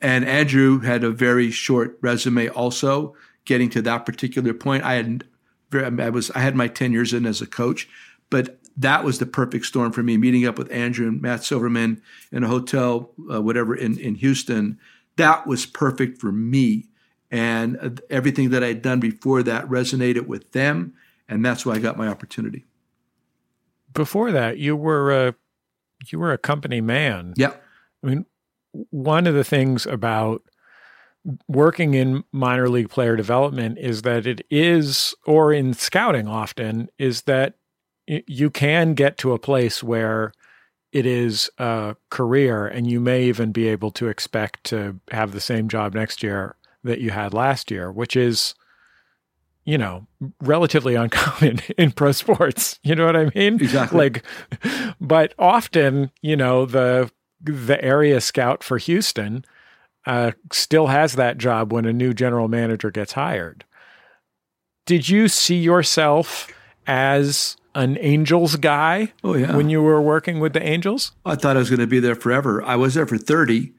And 0.00 0.24
Andrew 0.24 0.80
had 0.80 1.04
a 1.04 1.10
very 1.10 1.50
short 1.50 1.98
resume 2.00 2.48
also 2.48 3.14
getting 3.44 3.70
to 3.70 3.82
that 3.82 4.06
particular 4.06 4.54
point. 4.54 4.84
I 4.84 4.94
had 4.94 5.24
I 5.72 6.10
was 6.10 6.30
I 6.32 6.40
had 6.40 6.54
my 6.54 6.68
10 6.68 6.92
years 6.92 7.12
in 7.12 7.24
as 7.24 7.40
a 7.40 7.46
coach, 7.46 7.88
but 8.30 8.58
that 8.76 9.04
was 9.04 9.18
the 9.18 9.26
perfect 9.26 9.66
storm 9.66 9.92
for 9.92 10.02
me. 10.02 10.16
Meeting 10.16 10.46
up 10.46 10.58
with 10.58 10.70
Andrew 10.72 11.08
and 11.08 11.20
Matt 11.20 11.44
Silverman 11.44 12.02
in 12.30 12.44
a 12.44 12.48
hotel, 12.48 13.10
uh, 13.32 13.40
whatever 13.40 13.74
in 13.74 13.98
in 13.98 14.16
Houston, 14.16 14.78
that 15.16 15.46
was 15.46 15.66
perfect 15.66 16.20
for 16.20 16.32
me. 16.32 16.88
And 17.32 17.78
uh, 17.80 17.90
everything 18.10 18.50
that 18.50 18.62
I'd 18.62 18.82
done 18.82 19.00
before 19.00 19.42
that 19.42 19.66
resonated 19.66 20.26
with 20.26 20.52
them, 20.52 20.94
and 21.28 21.44
that's 21.44 21.66
why 21.66 21.74
I 21.74 21.78
got 21.78 21.96
my 21.96 22.06
opportunity. 22.06 22.66
Before 23.92 24.30
that, 24.30 24.58
you 24.58 24.76
were 24.76 25.28
a 25.28 25.34
you 26.10 26.18
were 26.18 26.32
a 26.32 26.38
company 26.38 26.80
man. 26.80 27.32
Yeah. 27.36 27.54
I 28.04 28.06
mean, 28.06 28.26
one 28.90 29.26
of 29.26 29.34
the 29.34 29.44
things 29.44 29.86
about 29.86 30.42
working 31.48 31.94
in 31.94 32.24
minor 32.32 32.68
league 32.68 32.90
player 32.90 33.16
development 33.16 33.78
is 33.78 34.02
that 34.02 34.26
it 34.26 34.44
is, 34.50 35.14
or 35.24 35.52
in 35.52 35.72
scouting 35.72 36.26
often, 36.26 36.88
is 36.98 37.22
that 37.22 37.54
you 38.06 38.50
can 38.50 38.94
get 38.94 39.16
to 39.18 39.32
a 39.32 39.38
place 39.38 39.82
where 39.82 40.32
it 40.90 41.06
is 41.06 41.48
a 41.58 41.96
career 42.10 42.66
and 42.66 42.90
you 42.90 43.00
may 43.00 43.24
even 43.24 43.52
be 43.52 43.68
able 43.68 43.90
to 43.92 44.08
expect 44.08 44.64
to 44.64 44.98
have 45.10 45.32
the 45.32 45.40
same 45.40 45.68
job 45.68 45.94
next 45.94 46.22
year 46.22 46.56
that 46.84 47.00
you 47.00 47.10
had 47.10 47.32
last 47.34 47.70
year, 47.70 47.90
which 47.90 48.16
is, 48.16 48.54
you 49.64 49.78
know, 49.78 50.06
relatively 50.40 50.94
uncommon 50.94 51.60
in 51.78 51.92
pro 51.92 52.12
sports. 52.12 52.78
You 52.84 52.94
know 52.96 53.06
what 53.06 53.16
I 53.16 53.30
mean? 53.34 53.54
Exactly. 53.54 53.98
Like, 53.98 54.24
but 55.00 55.34
often, 55.38 56.10
you 56.20 56.36
know, 56.36 56.66
the 56.66 57.10
the 57.40 57.82
area 57.84 58.20
scout 58.20 58.62
for 58.62 58.78
Houston 58.78 59.44
uh, 60.06 60.32
still 60.52 60.88
has 60.88 61.14
that 61.14 61.38
job 61.38 61.72
when 61.72 61.84
a 61.86 61.92
new 61.92 62.12
general 62.14 62.48
manager 62.48 62.90
gets 62.90 63.12
hired. 63.12 63.64
Did 64.86 65.08
you 65.08 65.28
see 65.28 65.56
yourself 65.58 66.48
as 66.86 67.56
an 67.74 67.96
Angels 68.00 68.56
guy? 68.56 69.12
Oh 69.22 69.36
yeah. 69.36 69.56
When 69.56 69.70
you 69.70 69.80
were 69.82 70.02
working 70.02 70.40
with 70.40 70.52
the 70.52 70.62
Angels, 70.62 71.12
I 71.24 71.36
thought 71.36 71.56
I 71.56 71.60
was 71.60 71.70
going 71.70 71.80
to 71.80 71.86
be 71.86 72.00
there 72.00 72.16
forever. 72.16 72.62
I 72.64 72.76
was 72.76 72.94
there 72.94 73.06
for 73.06 73.18
thirty, 73.18 73.72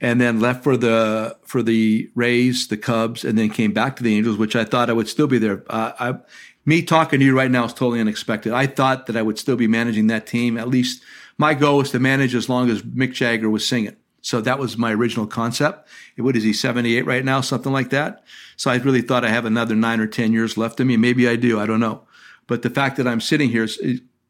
and 0.00 0.20
then 0.20 0.40
left 0.40 0.62
for 0.62 0.76
the 0.76 1.36
for 1.44 1.62
the 1.62 2.10
Rays, 2.14 2.68
the 2.68 2.76
Cubs, 2.76 3.24
and 3.24 3.36
then 3.36 3.50
came 3.50 3.72
back 3.72 3.96
to 3.96 4.02
the 4.02 4.16
Angels, 4.16 4.36
which 4.36 4.56
I 4.56 4.64
thought 4.64 4.90
I 4.90 4.92
would 4.92 5.08
still 5.08 5.26
be 5.26 5.38
there. 5.38 5.64
Uh, 5.68 5.92
I, 5.98 6.14
me 6.64 6.82
talking 6.82 7.20
to 7.20 7.24
you 7.24 7.36
right 7.36 7.50
now 7.50 7.64
is 7.64 7.72
totally 7.72 8.00
unexpected. 8.00 8.52
I 8.52 8.66
thought 8.66 9.06
that 9.06 9.16
I 9.16 9.22
would 9.22 9.38
still 9.38 9.56
be 9.56 9.66
managing 9.66 10.08
that 10.08 10.26
team. 10.26 10.58
At 10.58 10.68
least 10.68 11.02
my 11.38 11.54
goal 11.54 11.78
was 11.78 11.90
to 11.92 11.98
manage 11.98 12.34
as 12.34 12.48
long 12.48 12.68
as 12.68 12.82
Mick 12.82 13.14
Jagger 13.14 13.48
was 13.48 13.66
singing. 13.66 13.96
So 14.20 14.40
that 14.42 14.58
was 14.58 14.76
my 14.76 14.92
original 14.92 15.26
concept. 15.26 15.88
What 16.16 16.36
is 16.36 16.42
he, 16.42 16.52
78 16.52 17.06
right 17.06 17.24
now? 17.24 17.40
Something 17.40 17.72
like 17.72 17.90
that. 17.90 18.24
So 18.56 18.70
I 18.70 18.76
really 18.76 19.00
thought 19.00 19.24
I 19.24 19.30
have 19.30 19.44
another 19.44 19.74
nine 19.74 20.00
or 20.00 20.06
10 20.06 20.32
years 20.32 20.58
left 20.58 20.80
in 20.80 20.88
me. 20.88 20.96
Maybe 20.96 21.28
I 21.28 21.36
do. 21.36 21.58
I 21.58 21.66
don't 21.66 21.80
know. 21.80 22.02
But 22.46 22.62
the 22.62 22.70
fact 22.70 22.96
that 22.96 23.06
I'm 23.06 23.20
sitting 23.20 23.48
here 23.48 23.68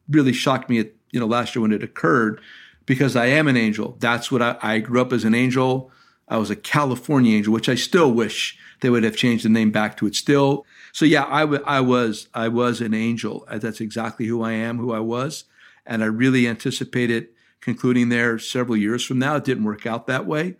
really 0.09 0.33
shocked 0.33 0.69
me, 0.69 0.79
at, 0.79 0.93
you 1.11 1.19
know, 1.19 1.27
last 1.27 1.57
year 1.57 1.63
when 1.63 1.73
it 1.73 1.83
occurred 1.83 2.41
because 2.89 3.15
I 3.15 3.27
am 3.27 3.47
an 3.47 3.57
angel. 3.57 3.97
That's 4.01 4.33
what 4.33 4.41
I, 4.41 4.57
I 4.63 4.79
grew 4.79 5.01
up 5.01 5.13
as 5.13 5.23
an 5.23 5.35
angel. 5.35 5.93
I 6.27 6.39
was 6.39 6.51
a 6.51 6.57
California 6.57 7.37
angel, 7.37 7.53
which 7.53 7.69
I 7.69 7.75
still 7.75 8.11
wish 8.11 8.59
they 8.81 8.89
would 8.89 9.05
have 9.05 9.15
changed 9.15 9.45
the 9.45 9.51
name 9.51 9.71
back 9.71 9.97
to 9.99 10.07
it 10.07 10.17
still. 10.17 10.65
So 10.93 11.05
yeah, 11.05 11.27
I, 11.29 11.41
w- 11.41 11.63
I 11.67 11.81
was, 11.81 12.29
I 12.33 12.49
was 12.49 12.81
an 12.81 12.95
angel. 12.95 13.47
That's 13.51 13.83
exactly 13.83 14.27
who 14.27 14.43
I 14.43 14.53
am, 14.53 14.79
who 14.79 14.93
I 14.93 15.01
was. 15.01 15.45
And 15.85 16.03
I 16.03 16.07
really 16.07 16.49
anticipated 16.49 17.29
concluding 17.61 18.09
there 18.09 18.39
several 18.39 18.77
years 18.77 19.05
from 19.05 19.19
now. 19.19 19.37
It 19.37 19.45
didn't 19.45 19.65
work 19.65 19.87
out 19.87 20.07
that 20.07 20.27
way. 20.27 20.57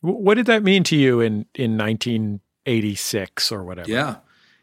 What 0.00 0.34
did 0.34 0.46
that 0.46 0.62
mean 0.62 0.84
to 0.84 0.96
you 0.96 1.20
in, 1.20 1.46
in 1.54 1.76
1986 1.76 3.52
or 3.52 3.64
whatever? 3.64 3.90
Yeah, 3.90 4.16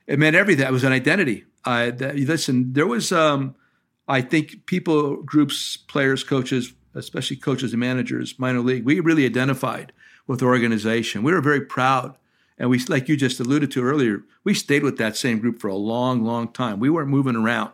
it 0.07 0.19
meant 0.19 0.35
everything. 0.35 0.65
It 0.65 0.71
was 0.71 0.83
an 0.83 0.91
identity. 0.93 1.45
I 1.65 1.91
that, 1.91 2.15
listen. 2.15 2.73
There 2.73 2.87
was, 2.87 3.11
um, 3.11 3.55
I 4.07 4.21
think, 4.21 4.65
people, 4.65 5.23
groups, 5.23 5.77
players, 5.77 6.23
coaches, 6.25 6.73
especially 6.95 7.37
coaches 7.37 7.73
and 7.73 7.79
managers, 7.79 8.37
minor 8.39 8.59
league. 8.59 8.85
We 8.85 8.99
really 8.99 9.25
identified 9.25 9.91
with 10.27 10.39
the 10.39 10.45
organization. 10.45 11.23
We 11.23 11.33
were 11.33 11.41
very 11.41 11.61
proud, 11.61 12.17
and 12.57 12.69
we, 12.69 12.79
like 12.87 13.07
you 13.07 13.17
just 13.17 13.39
alluded 13.39 13.71
to 13.71 13.83
earlier, 13.83 14.23
we 14.43 14.53
stayed 14.53 14.83
with 14.83 14.97
that 14.97 15.17
same 15.17 15.39
group 15.39 15.59
for 15.59 15.67
a 15.67 15.75
long, 15.75 16.23
long 16.23 16.51
time. 16.51 16.79
We 16.79 16.89
weren't 16.89 17.09
moving 17.09 17.35
around. 17.35 17.69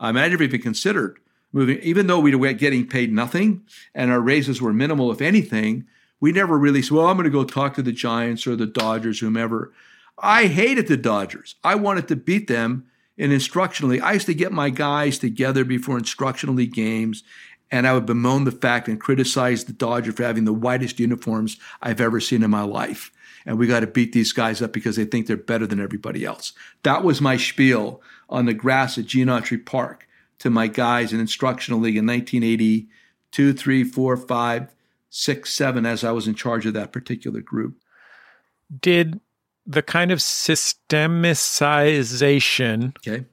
Uh, 0.00 0.04
I 0.04 0.12
never 0.12 0.44
even 0.44 0.60
considered 0.60 1.18
moving, 1.52 1.78
even 1.80 2.06
though 2.06 2.20
we 2.20 2.34
were 2.34 2.52
getting 2.52 2.86
paid 2.86 3.12
nothing 3.12 3.62
and 3.94 4.10
our 4.10 4.20
raises 4.20 4.60
were 4.60 4.72
minimal, 4.72 5.10
if 5.10 5.20
anything, 5.20 5.86
we 6.20 6.32
never 6.32 6.58
really 6.58 6.82
said, 6.82 6.92
well, 6.92 7.06
I'm 7.06 7.16
going 7.16 7.24
to 7.24 7.30
go 7.30 7.44
talk 7.44 7.74
to 7.74 7.82
the 7.82 7.92
Giants 7.92 8.46
or 8.46 8.56
the 8.56 8.66
Dodgers, 8.66 9.20
whomever. 9.20 9.72
I 10.18 10.46
hated 10.46 10.88
the 10.88 10.96
Dodgers. 10.96 11.54
I 11.62 11.76
wanted 11.76 12.08
to 12.08 12.16
beat 12.16 12.48
them 12.48 12.86
in 13.16 13.30
instructionally. 13.30 14.00
I 14.00 14.14
used 14.14 14.26
to 14.26 14.34
get 14.34 14.52
my 14.52 14.70
guys 14.70 15.18
together 15.18 15.64
before 15.64 15.98
instructionally 15.98 16.70
games, 16.70 17.22
and 17.70 17.86
I 17.86 17.92
would 17.92 18.06
bemoan 18.06 18.44
the 18.44 18.52
fact 18.52 18.88
and 18.88 19.00
criticize 19.00 19.64
the 19.64 19.72
Dodgers 19.72 20.14
for 20.14 20.24
having 20.24 20.44
the 20.44 20.52
whitest 20.52 20.98
uniforms 20.98 21.58
I've 21.82 22.00
ever 22.00 22.20
seen 22.20 22.42
in 22.42 22.50
my 22.50 22.62
life. 22.62 23.12
And 23.46 23.58
we 23.58 23.66
got 23.66 23.80
to 23.80 23.86
beat 23.86 24.12
these 24.12 24.32
guys 24.32 24.62
up 24.62 24.72
because 24.72 24.96
they 24.96 25.04
think 25.04 25.26
they're 25.26 25.36
better 25.36 25.66
than 25.66 25.80
everybody 25.80 26.24
else. 26.24 26.52
That 26.82 27.04
was 27.04 27.20
my 27.20 27.36
spiel 27.36 28.02
on 28.28 28.46
the 28.46 28.54
grass 28.54 28.98
at 28.98 29.06
Gene 29.06 29.28
Autry 29.28 29.64
Park 29.64 30.08
to 30.38 30.50
my 30.50 30.66
guys 30.66 31.12
in 31.12 31.20
instructional 31.20 31.78
league 31.80 31.96
in 31.96 32.06
1982, 32.06 33.52
3, 33.52 33.84
4, 33.84 34.16
5, 34.16 34.74
6, 35.10 35.52
7, 35.52 35.86
as 35.86 36.04
I 36.04 36.12
was 36.12 36.28
in 36.28 36.34
charge 36.34 36.66
of 36.66 36.74
that 36.74 36.92
particular 36.92 37.40
group. 37.40 37.78
Did 38.80 39.20
the 39.66 39.82
kind 39.82 40.10
of 40.10 40.18
systemicization 40.18 42.96
okay. 42.98 43.24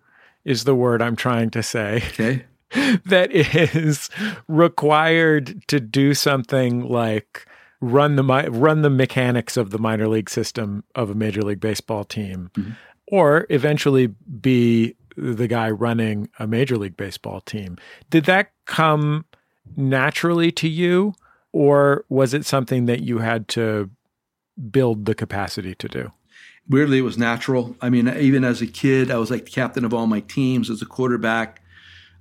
is 0.43 0.65
the 0.65 0.75
word 0.75 1.01
I'm 1.01 1.15
trying 1.15 1.49
to 1.51 1.63
say. 1.63 2.03
Okay. 2.09 2.43
that 3.05 3.31
is 3.31 4.09
required 4.47 5.67
to 5.67 5.79
do 5.79 6.13
something 6.13 6.87
like 6.87 7.45
run 7.81 8.15
the 8.15 8.23
run 8.23 8.81
the 8.81 8.89
mechanics 8.89 9.57
of 9.57 9.69
the 9.69 9.79
minor 9.79 10.07
league 10.07 10.29
system 10.29 10.83
of 10.95 11.09
a 11.09 11.15
major 11.15 11.41
league 11.41 11.59
baseball 11.59 12.03
team 12.03 12.49
mm-hmm. 12.55 12.71
or 13.07 13.45
eventually 13.49 14.07
be 14.07 14.95
the 15.17 15.47
guy 15.47 15.69
running 15.69 16.29
a 16.39 16.47
major 16.47 16.77
league 16.77 16.97
baseball 16.97 17.41
team. 17.41 17.77
Did 18.09 18.25
that 18.25 18.51
come 18.65 19.25
naturally 19.75 20.51
to 20.53 20.67
you, 20.67 21.13
or 21.51 22.05
was 22.09 22.33
it 22.33 22.45
something 22.45 22.85
that 22.85 23.01
you 23.01 23.19
had 23.19 23.47
to 23.49 23.89
build 24.71 25.05
the 25.05 25.15
capacity 25.15 25.75
to 25.75 25.87
do? 25.87 26.11
Weirdly, 26.67 26.97
it 26.97 27.03
was 27.03 27.17
natural. 27.17 27.75
I 27.81 27.89
mean, 27.89 28.07
even 28.09 28.43
as 28.43 28.61
a 28.61 28.67
kid, 28.67 29.11
I 29.11 29.17
was 29.17 29.29
like 29.29 29.45
the 29.45 29.51
captain 29.51 29.85
of 29.85 29.93
all 29.93 30.07
my 30.07 30.21
teams 30.21 30.69
as 30.69 30.81
a 30.81 30.85
quarterback. 30.85 31.61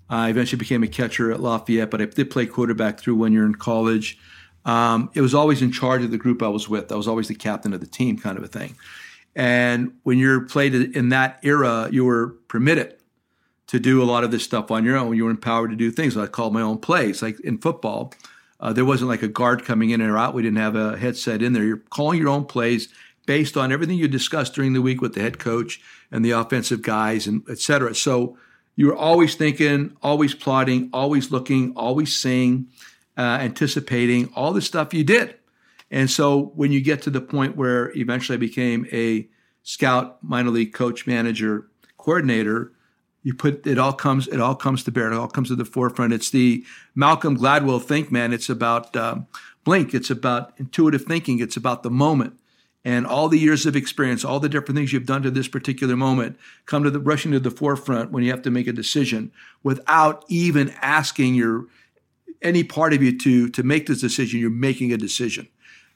I 0.09 0.29
eventually 0.29 0.59
became 0.59 0.83
a 0.83 0.89
catcher 0.89 1.33
at 1.33 1.41
Lafayette, 1.41 1.91
but 1.91 2.01
I 2.01 2.05
did 2.05 2.31
play 2.31 2.47
quarterback 2.47 3.01
through 3.01 3.17
one 3.17 3.33
year 3.33 3.47
in 3.47 3.55
college. 3.55 4.19
Um, 4.65 5.11
it 5.15 5.21
was 5.21 5.35
always 5.35 5.63
in 5.63 5.73
charge 5.73 6.03
of 6.03 6.11
the 6.11 6.19
group 6.19 6.43
I 6.43 6.49
was 6.49 6.69
with. 6.69 6.93
I 6.93 6.97
was 6.97 7.09
always 7.09 7.29
the 7.29 7.35
captain 7.35 7.73
of 7.73 7.81
the 7.81 7.87
team, 7.87 8.19
kind 8.19 8.39
of 8.39 8.45
a 8.45 8.49
thing. 8.49 8.77
And 9.35 9.93
when 10.05 10.19
you're 10.19 10.43
played 10.43 10.75
in 10.75 11.09
that 11.09 11.41
era, 11.43 11.89
you 11.91 12.05
were 12.05 12.29
permitted 12.49 12.97
to 13.67 13.81
do 13.81 14.03
a 14.03 14.05
lot 14.05 14.25
of 14.25 14.31
this 14.31 14.45
stuff 14.45 14.71
on 14.71 14.85
your 14.85 14.97
own. 14.97 15.17
You 15.17 15.25
were 15.25 15.31
empowered 15.31 15.71
to 15.71 15.77
do 15.77 15.91
things. 15.91 16.17
I 16.17 16.27
called 16.27 16.53
my 16.53 16.61
own 16.61 16.79
plays. 16.79 17.23
Like 17.23 17.41
in 17.41 17.59
football, 17.59 18.13
uh, 18.61 18.73
there 18.73 18.85
wasn't 18.85 19.09
like 19.09 19.23
a 19.23 19.29
guard 19.29 19.65
coming 19.65 19.91
in 19.91 20.01
or 20.01 20.17
out. 20.17 20.35
We 20.35 20.43
didn't 20.43 20.59
have 20.59 20.77
a 20.77 20.97
headset 20.97 21.43
in 21.43 21.53
there. 21.53 21.65
You're 21.65 21.83
calling 21.91 22.21
your 22.21 22.29
own 22.29 22.45
plays 22.45 22.89
based 23.27 23.57
on 23.57 23.73
everything 23.73 23.99
you 23.99 24.07
discussed 24.07 24.55
during 24.55 24.75
the 24.75 24.83
week 24.83 25.01
with 25.01 25.15
the 25.15 25.21
head 25.21 25.39
coach 25.39 25.81
and 26.11 26.25
the 26.25 26.31
offensive 26.31 26.83
guys 26.83 27.27
and 27.27 27.43
et 27.49 27.59
cetera. 27.59 27.95
So 27.95 28.37
you 28.77 28.87
were 28.89 28.97
always 28.97 29.35
thinking, 29.37 29.97
always 30.03 30.35
plotting, 30.35 30.91
always 30.93 31.31
looking, 31.31 31.73
always 31.77 32.15
seeing, 32.15 32.67
uh, 33.17 33.39
anticipating 33.41 34.31
all 34.35 34.53
the 34.53 34.63
stuff 34.63 34.93
you 34.93 35.05
did. 35.05 35.37
And 35.91 36.11
so 36.11 36.53
when 36.57 36.73
you 36.73 36.81
get 36.81 37.03
to 37.03 37.11
the 37.11 37.21
point 37.21 37.57
where 37.57 37.97
eventually 37.97 38.37
I 38.37 38.41
became 38.41 38.87
a 38.91 39.29
scout 39.63 40.19
minor 40.23 40.51
league 40.51 40.73
coach, 40.73 41.07
manager, 41.07 41.69
coordinator, 41.97 42.73
You 43.23 43.35
put 43.35 43.67
it 43.67 43.79
all 43.79 43.95
comes 43.95 44.29
it 44.29 44.39
all 44.39 44.55
comes 44.55 44.85
to 44.85 44.93
bear. 44.93 45.11
It 45.11 45.17
all 45.17 45.29
comes 45.29 45.49
to 45.49 45.57
the 45.57 45.65
forefront. 45.65 46.13
It's 46.13 46.29
the 46.29 46.63
Malcolm 46.95 47.39
Gladwell 47.39 47.83
think 47.83 48.13
man. 48.13 48.35
It's 48.35 48.51
about 48.51 48.95
um, 48.97 49.27
blink. 49.65 49.95
It's 49.95 50.11
about 50.11 50.53
intuitive 50.59 51.05
thinking. 51.05 51.41
It's 51.41 51.57
about 51.57 51.83
the 51.83 51.91
moment 51.91 52.39
and 52.85 53.07
all 53.07 53.29
the 53.29 53.39
years 53.39 53.65
of 53.65 53.75
experience, 53.75 54.25
all 54.25 54.41
the 54.41 54.49
different 54.49 54.77
things 54.77 54.93
you've 54.93 55.07
done 55.07 55.23
to 55.23 55.31
this 55.31 55.49
particular 55.49 55.97
moment 55.97 56.37
come 56.67 56.85
to 56.85 56.91
the 56.91 57.01
rushing 57.01 57.33
to 57.33 57.41
the 57.41 57.51
forefront 57.51 58.11
when 58.11 58.23
you 58.23 58.31
have 58.31 58.43
to 58.43 58.51
make 58.51 58.67
a 58.67 58.73
decision 58.73 59.33
without 59.63 60.25
even 60.29 60.75
asking 60.83 61.35
your 61.35 61.67
any 62.43 62.63
part 62.63 62.93
of 62.93 63.03
you 63.03 63.17
to 63.19 63.49
to 63.49 63.63
make 63.63 63.87
this 63.87 64.01
decision. 64.01 64.41
You're 64.41 64.51
making 64.51 64.93
a 64.93 64.99
decision 64.99 65.49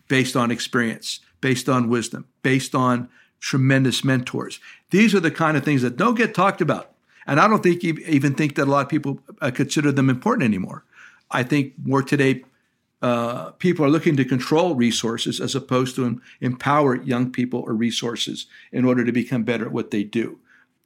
based 0.08 0.34
on 0.34 0.50
experience, 0.50 1.20
based 1.40 1.68
on 1.68 1.88
wisdom, 1.88 2.26
based 2.42 2.74
on 2.74 3.08
tremendous 3.40 4.02
mentors. 4.02 4.58
These 4.90 5.14
are 5.14 5.20
the 5.20 5.30
kind 5.30 5.56
of 5.56 5.64
things 5.64 5.82
that 5.82 5.96
don't 5.96 6.16
get 6.16 6.34
talked 6.34 6.60
about. 6.60 6.92
And 7.26 7.38
I 7.38 7.46
don't 7.46 7.62
think 7.62 7.82
you 7.82 7.94
even 8.06 8.34
think 8.34 8.54
that 8.56 8.64
a 8.64 8.70
lot 8.70 8.86
of 8.86 8.88
people 8.88 9.20
uh, 9.42 9.50
consider 9.50 9.92
them 9.92 10.08
important 10.08 10.44
anymore. 10.44 10.84
I 11.30 11.42
think 11.42 11.74
more 11.84 12.02
today, 12.02 12.42
uh, 13.00 13.50
people 13.52 13.84
are 13.84 13.90
looking 13.90 14.16
to 14.16 14.24
control 14.24 14.74
resources 14.74 15.40
as 15.40 15.54
opposed 15.54 15.94
to 15.96 16.20
empower 16.40 16.96
young 17.02 17.30
people 17.30 17.60
or 17.60 17.72
resources 17.72 18.46
in 18.72 18.84
order 18.84 19.04
to 19.04 19.12
become 19.12 19.44
better 19.44 19.66
at 19.66 19.72
what 19.72 19.90
they 19.90 20.02
do. 20.02 20.38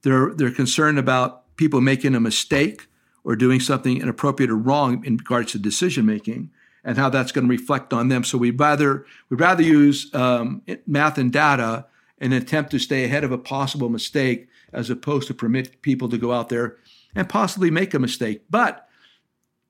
They're, 0.03 0.35
they're 0.35 0.51
concerned 0.51 0.98
about 0.98 1.57
people 1.57 1.81
making 1.81 2.14
a 2.14 2.20
mistake 2.20 2.87
or 3.25 3.37
doing 3.37 3.61
something 3.61 4.01
inappropriate 4.01 4.51
or 4.51 4.57
wrong 4.57 5.05
in 5.05 5.16
regards 5.16 5.53
to 5.53 5.59
decision 5.59 6.05
making 6.05 6.51
and 6.85 6.98
how 6.98 7.09
that's 7.09 7.33
going 7.33 7.46
to 7.46 7.51
reflect 7.51 7.92
on 7.92 8.09
them. 8.09 8.25
So 8.25 8.38
we'd 8.38 8.59
rather 8.59 9.07
we'd 9.29 9.40
rather 9.40 9.62
use 9.62 10.12
um, 10.14 10.62
math 10.87 11.18
and 11.18 11.33
data 11.33 11.87
in 12.18 12.33
an 12.33 12.42
attempt 12.42 12.70
to 12.72 12.79
stay 12.79 13.05
ahead 13.05 13.25
of 13.25 13.33
a 13.33 13.38
possible 13.38 13.88
mistake 13.88 14.48
as 14.72 14.90
opposed 14.90 15.29
to 15.29 15.35
permit 15.35 15.83
people 15.83 16.09
to 16.09 16.18
go 16.18 16.33
out 16.33 16.48
there 16.48 16.77
and 17.14 17.29
possibly 17.29 17.70
make 17.70 17.94
a 17.94 17.98
mistake. 17.98 18.42
But 18.51 18.88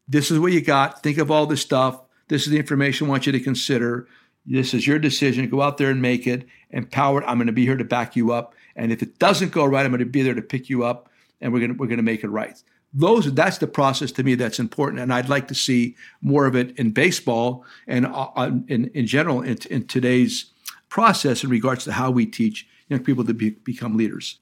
this 0.08 0.30
is 0.30 0.38
what 0.38 0.52
you 0.52 0.60
got. 0.60 1.02
Think 1.02 1.18
of 1.18 1.30
all 1.30 1.46
this 1.46 1.60
stuff. 1.62 2.00
This 2.32 2.44
is 2.44 2.50
the 2.50 2.58
information 2.58 3.08
I 3.08 3.10
want 3.10 3.26
you 3.26 3.32
to 3.32 3.40
consider. 3.40 4.08
This 4.46 4.72
is 4.72 4.86
your 4.86 4.98
decision. 4.98 5.50
Go 5.50 5.60
out 5.60 5.76
there 5.76 5.90
and 5.90 6.00
make 6.00 6.26
it. 6.26 6.46
Empowered. 6.70 7.24
I'm 7.24 7.36
going 7.36 7.46
to 7.46 7.52
be 7.52 7.66
here 7.66 7.76
to 7.76 7.84
back 7.84 8.16
you 8.16 8.32
up. 8.32 8.54
And 8.74 8.90
if 8.90 9.02
it 9.02 9.18
doesn't 9.18 9.52
go 9.52 9.66
right, 9.66 9.84
I'm 9.84 9.90
going 9.90 9.98
to 9.98 10.06
be 10.06 10.22
there 10.22 10.32
to 10.32 10.40
pick 10.40 10.70
you 10.70 10.82
up, 10.82 11.10
and 11.42 11.52
we're 11.52 11.58
going 11.58 11.74
to 11.74 11.76
we're 11.76 11.88
going 11.88 11.98
to 11.98 12.02
make 12.02 12.24
it 12.24 12.28
right 12.28 12.56
those 12.94 13.32
that's 13.34 13.58
the 13.58 13.66
process 13.66 14.12
to 14.12 14.22
me 14.22 14.34
that's 14.34 14.58
important 14.58 15.00
and 15.00 15.14
i'd 15.14 15.30
like 15.30 15.48
to 15.48 15.54
see 15.54 15.96
more 16.20 16.44
of 16.44 16.54
it 16.54 16.78
in 16.78 16.90
baseball 16.90 17.64
and 17.86 18.06
uh, 18.06 18.50
in, 18.68 18.90
in 18.92 19.06
general 19.06 19.40
in, 19.40 19.56
in, 19.70 19.86
today's 19.86 20.52
process 20.90 21.42
in 21.42 21.48
regards 21.48 21.84
to 21.84 21.92
how 21.92 22.10
we 22.10 22.26
teach 22.26 22.66
young 22.88 23.02
people 23.02 23.24
to 23.24 23.32
be, 23.32 23.48
become 23.48 23.96
leaders 23.96 24.40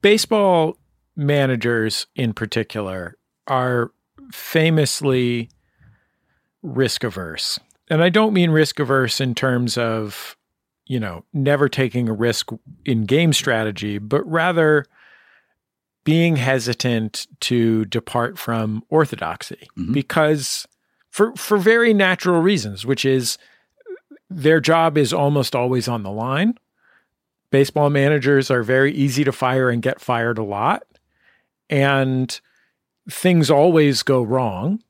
baseball 0.00 0.78
managers 1.16 2.06
in 2.16 2.32
particular 2.32 3.18
are 3.46 3.92
famously 4.32 5.50
risk 6.62 7.04
averse 7.04 7.58
and 7.88 8.02
i 8.02 8.08
don't 8.08 8.32
mean 8.32 8.50
risk 8.50 8.78
averse 8.78 9.20
in 9.20 9.34
terms 9.34 9.78
of 9.78 10.36
you 10.86 10.98
know 10.98 11.24
never 11.32 11.68
taking 11.68 12.08
a 12.08 12.12
risk 12.12 12.50
in 12.84 13.04
game 13.04 13.32
strategy 13.32 13.98
but 13.98 14.26
rather 14.26 14.84
being 16.04 16.36
hesitant 16.36 17.26
to 17.40 17.84
depart 17.86 18.38
from 18.38 18.82
orthodoxy 18.88 19.68
mm-hmm. 19.76 19.92
because 19.92 20.66
for 21.10 21.34
for 21.36 21.58
very 21.58 21.92
natural 21.92 22.40
reasons, 22.40 22.86
which 22.86 23.04
is 23.04 23.38
their 24.30 24.60
job 24.60 24.96
is 24.96 25.12
almost 25.12 25.54
always 25.56 25.88
on 25.88 26.02
the 26.02 26.10
line. 26.10 26.54
Baseball 27.50 27.90
managers 27.90 28.50
are 28.50 28.62
very 28.62 28.92
easy 28.92 29.24
to 29.24 29.32
fire 29.32 29.70
and 29.70 29.82
get 29.82 30.00
fired 30.00 30.38
a 30.38 30.44
lot. 30.44 30.84
And 31.70 32.40
things 33.10 33.50
always 33.50 34.02
go 34.02 34.22
wrong. 34.22 34.82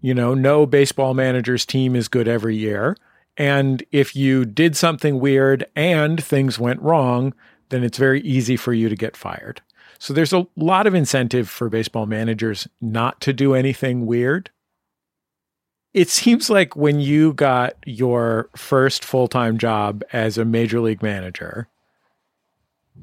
You 0.00 0.14
know, 0.14 0.34
no 0.34 0.66
baseball 0.66 1.14
manager's 1.14 1.66
team 1.66 1.96
is 1.96 2.08
good 2.08 2.28
every 2.28 2.56
year. 2.56 2.96
And 3.36 3.82
if 3.92 4.16
you 4.16 4.44
did 4.44 4.76
something 4.76 5.20
weird 5.20 5.64
and 5.76 6.22
things 6.22 6.58
went 6.58 6.82
wrong, 6.82 7.34
then 7.68 7.84
it's 7.84 7.98
very 7.98 8.20
easy 8.22 8.56
for 8.56 8.72
you 8.72 8.88
to 8.88 8.96
get 8.96 9.16
fired. 9.16 9.60
So 9.98 10.12
there's 10.12 10.32
a 10.32 10.46
lot 10.56 10.86
of 10.86 10.94
incentive 10.94 11.48
for 11.48 11.68
baseball 11.68 12.06
managers 12.06 12.68
not 12.80 13.20
to 13.22 13.32
do 13.32 13.54
anything 13.54 14.06
weird. 14.06 14.50
It 15.94 16.08
seems 16.08 16.48
like 16.48 16.76
when 16.76 17.00
you 17.00 17.32
got 17.32 17.74
your 17.84 18.50
first 18.56 19.04
full 19.04 19.26
time 19.26 19.58
job 19.58 20.04
as 20.12 20.38
a 20.38 20.44
major 20.44 20.80
league 20.80 21.02
manager, 21.02 21.68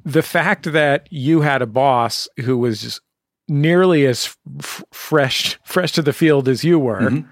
the 0.04 0.22
fact 0.22 0.72
that 0.72 1.08
you 1.12 1.42
had 1.42 1.62
a 1.62 1.68
boss 1.68 2.28
who 2.42 2.58
was 2.58 3.02
nearly 3.48 4.06
as 4.06 4.36
f- 4.60 4.84
fresh 4.92 5.60
fresh 5.64 5.92
to 5.94 6.02
the 6.02 6.14
field 6.14 6.48
as 6.48 6.64
you 6.64 6.80
were 6.80 7.02
mm-hmm. 7.02 7.30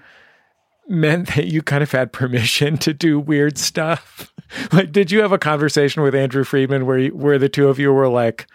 meant 0.88 1.34
that 1.34 1.46
you 1.46 1.62
kind 1.62 1.82
of 1.82 1.90
had 1.90 2.12
permission 2.12 2.76
to 2.78 2.94
do 2.94 3.18
weird 3.18 3.58
stuff. 3.58 4.32
like, 4.72 4.92
did 4.92 5.10
you 5.10 5.20
have 5.20 5.32
a 5.32 5.38
conversation 5.38 6.02
with 6.02 6.14
Andrew 6.14 6.44
Friedman 6.44 6.86
where 6.86 6.98
you, 6.98 7.10
where 7.14 7.38
the 7.38 7.48
two 7.48 7.68
of 7.68 7.78
you 7.78 7.92
were 7.92 8.08
like, 8.08 8.46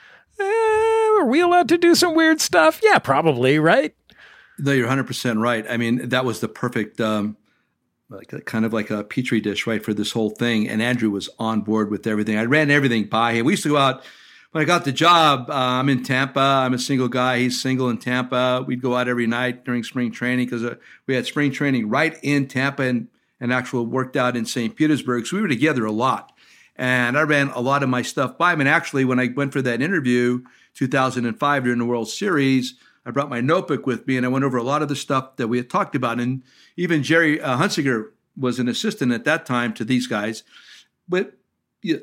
are 1.20 1.26
we 1.26 1.42
allowed 1.42 1.70
to 1.70 1.78
do 1.78 1.96
some 1.96 2.16
weird 2.16 2.40
stuff? 2.42 2.80
Yeah, 2.82 3.00
probably, 3.00 3.60
right? 3.60 3.94
No, 4.58 4.72
you're 4.72 4.88
100% 4.88 5.42
right. 5.42 5.66
I 5.70 5.78
mean, 5.78 6.10
that 6.10 6.26
was 6.26 6.40
the 6.40 6.48
perfect, 6.48 7.00
um, 7.00 7.38
like 8.10 8.46
kind 8.46 8.66
of 8.66 8.74
like 8.74 8.90
a 8.90 9.04
petri 9.04 9.40
dish, 9.40 9.68
right, 9.68 9.84
for 9.84 9.94
this 9.94 10.12
whole 10.12 10.32
thing. 10.32 10.68
And 10.68 10.82
Andrew 10.82 11.10
was 11.10 11.30
on 11.38 11.62
board 11.62 11.92
with 11.92 12.08
everything. 12.08 12.38
I 12.38 12.46
ran 12.46 12.72
everything 12.72 13.06
by 13.06 13.34
him. 13.34 13.46
We 13.46 13.54
used 13.54 13.64
to 13.64 13.70
go 13.70 13.78
out. 13.78 14.04
When 14.52 14.64
I 14.64 14.66
got 14.66 14.84
the 14.84 14.92
job, 14.92 15.50
uh, 15.50 15.54
I'm 15.54 15.90
in 15.90 16.04
Tampa. 16.04 16.40
I'm 16.40 16.74
a 16.74 16.80
single 16.80 17.08
guy. 17.08 17.40
He's 17.40 17.62
single 17.62 17.90
in 17.90 18.00
Tampa. 18.00 18.64
We'd 18.66 18.82
go 18.82 18.96
out 18.96 19.08
every 19.08 19.28
night 19.28 19.64
during 19.64 19.84
spring 19.84 20.12
training 20.12 20.48
because 20.48 20.64
uh, 20.64 20.76
we 21.06 21.14
had 21.14 21.28
spring 21.28 21.52
training 21.52 21.90
right 21.90 22.18
in 22.24 22.48
Tampa 22.48 22.84
and, 22.84 23.10
and 23.40 23.54
actual 23.54 23.86
worked 23.86 24.16
out 24.16 24.36
in 24.36 24.46
St. 24.46 24.76
Petersburg. 24.76 25.28
So 25.28 25.36
we 25.36 25.44
were 25.44 25.48
together 25.48 25.86
a 25.86 25.92
lot. 25.92 26.32
And 26.76 27.18
I 27.18 27.22
ran 27.22 27.50
a 27.50 27.60
lot 27.60 27.84
of 27.84 27.90
my 27.90 28.02
stuff 28.02 28.38
by 28.40 28.54
him. 28.54 28.62
And 28.62 28.70
actually, 28.70 29.06
when 29.06 29.20
I 29.20 29.28
went 29.28 29.54
for 29.54 29.62
that 29.62 29.82
interview, 29.82 30.42
2005 30.76 31.64
during 31.64 31.80
the 31.80 31.86
World 31.86 32.10
Series. 32.10 32.76
I 33.06 33.12
brought 33.12 33.30
my 33.30 33.42
notebook 33.42 33.86
with 33.86 34.08
me 34.08 34.18
and 34.18 34.26
I 34.26 34.30
went 34.30 34.46
over 34.46 34.58
a 34.58 34.64
lot 34.64 34.82
of 34.82 34.88
the 34.88 34.96
stuff 34.96 35.36
that 35.38 35.48
we 35.48 35.58
had 35.58 35.70
talked 35.70 35.96
about. 35.96 36.20
And 36.20 36.44
even 36.78 37.04
Jerry 37.04 37.42
uh, 37.42 37.70
was 38.38 38.60
an 38.60 38.68
assistant 38.68 39.12
at 39.12 39.26
that 39.26 39.46
time 39.46 39.74
to 39.74 39.84
these 39.84 40.08
guys. 40.08 40.44
But 41.08 41.34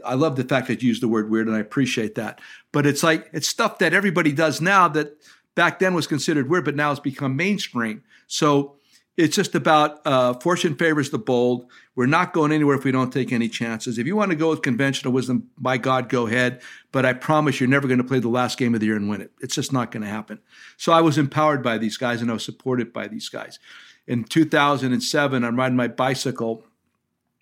I 0.05 0.15
love 0.15 0.37
the 0.37 0.45
fact 0.45 0.69
that 0.69 0.83
you 0.83 0.89
used 0.89 1.03
the 1.03 1.09
word 1.09 1.31
weird 1.31 1.47
and 1.47 1.57
I 1.57 1.61
appreciate 1.61 2.15
that. 2.15 2.41
But 2.73 2.87
it's 2.87 3.03
like, 3.03 3.29
it's 3.33 3.49
stuff 3.49 3.79
that 3.79 3.93
everybody 3.93 4.33
does 4.33 4.61
now 4.61 4.89
that 4.89 5.23
back 5.55 5.79
then 5.79 5.95
was 5.95 6.07
considered 6.07 6.49
weird, 6.49 6.65
but 6.65 6.77
now 6.77 6.91
it's 6.91 7.01
become 7.01 7.37
mainstream. 7.37 8.03
So 8.27 8.77
it's 9.17 9.35
just 9.35 9.55
about 9.55 10.07
uh, 10.07 10.35
fortune 10.35 10.77
favors 10.77 11.11
the 11.11 11.19
bold. 11.19 11.71
We're 11.95 12.07
not 12.07 12.35
going 12.35 12.53
anywhere 12.53 12.77
if 12.77 12.85
we 12.85 12.93
don't 12.93 13.13
take 13.13 13.33
any 13.33 13.49
chances. 13.49 13.99
If 13.99 14.07
you 14.07 14.15
want 14.15 14.31
to 14.31 14.37
go 14.37 14.51
with 14.51 14.61
conventional 14.61 15.13
wisdom, 15.13 15.49
by 15.57 15.79
God, 15.79 16.11
go 16.11 16.27
ahead. 16.27 16.61
But 16.93 17.07
I 17.07 17.15
promise 17.15 17.59
you're 17.59 17.69
never 17.69 17.89
going 17.89 17.99
to 17.99 18.05
play 18.05 18.19
the 18.19 18.29
last 18.29 18.59
game 18.59 18.75
of 18.75 18.81
the 18.81 18.87
year 18.87 18.97
and 18.97 19.09
win 19.09 19.23
it. 19.23 19.33
It's 19.41 19.55
just 19.55 19.73
not 19.73 19.91
going 19.91 20.03
to 20.03 20.09
happen. 20.09 20.39
So 20.77 20.93
I 20.93 21.01
was 21.01 21.17
empowered 21.17 21.63
by 21.63 21.79
these 21.79 21.97
guys 21.97 22.21
and 22.21 22.31
I 22.31 22.35
was 22.35 22.45
supported 22.45 22.93
by 22.93 23.09
these 23.09 23.29
guys. 23.31 23.59
In 24.07 24.25
2007, 24.25 25.45
I'm 25.45 25.57
riding 25.57 25.77
my 25.77 25.89
bicycle 25.89 26.65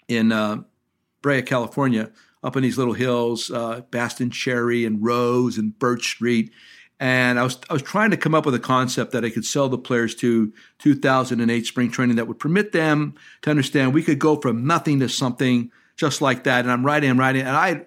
in 0.06 0.30
uh, 0.30 0.62
Brea, 1.24 1.42
California, 1.42 2.12
up 2.42 2.54
in 2.56 2.62
these 2.62 2.78
little 2.78 2.92
hills, 2.92 3.50
uh, 3.50 3.80
Bastanchury 3.90 4.86
and 4.86 5.02
Rose 5.02 5.58
and 5.58 5.76
Birch 5.78 6.04
Street 6.06 6.52
and 7.00 7.38
I 7.38 7.42
was 7.42 7.58
I 7.68 7.72
was 7.72 7.82
trying 7.82 8.10
to 8.12 8.16
come 8.16 8.34
up 8.34 8.46
with 8.46 8.54
a 8.54 8.60
concept 8.60 9.12
that 9.12 9.24
I 9.24 9.30
could 9.30 9.44
sell 9.44 9.68
the 9.68 9.78
players 9.78 10.14
to 10.16 10.52
2008 10.78 11.66
spring 11.66 11.90
training 11.90 12.16
that 12.16 12.28
would 12.28 12.38
permit 12.38 12.72
them 12.72 13.14
to 13.42 13.50
understand 13.50 13.92
we 13.92 14.02
could 14.02 14.18
go 14.18 14.36
from 14.36 14.66
nothing 14.66 15.00
to 15.00 15.08
something 15.08 15.70
just 15.96 16.22
like 16.22 16.44
that. 16.44 16.60
And 16.60 16.70
I'm 16.70 16.86
writing, 16.86 17.10
I'm 17.10 17.18
writing, 17.18 17.42
and 17.42 17.56
I 17.56 17.86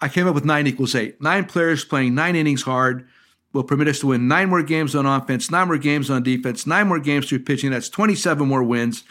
I 0.00 0.08
came 0.08 0.28
up 0.28 0.34
with 0.34 0.44
nine 0.44 0.66
equals 0.66 0.94
eight. 0.94 1.20
Nine 1.22 1.46
players 1.46 1.84
playing 1.84 2.14
nine 2.14 2.36
innings 2.36 2.62
hard 2.62 3.08
will 3.54 3.64
permit 3.64 3.88
us 3.88 4.00
to 4.00 4.08
win 4.08 4.28
nine 4.28 4.50
more 4.50 4.62
games 4.62 4.94
on 4.94 5.06
offense, 5.06 5.50
nine 5.50 5.68
more 5.68 5.78
games 5.78 6.10
on 6.10 6.22
defense, 6.22 6.66
nine 6.66 6.88
more 6.88 7.00
games 7.00 7.28
through 7.28 7.40
pitching. 7.40 7.70
That's 7.70 7.88
27 7.88 8.46
more 8.46 8.62
wins. 8.62 9.02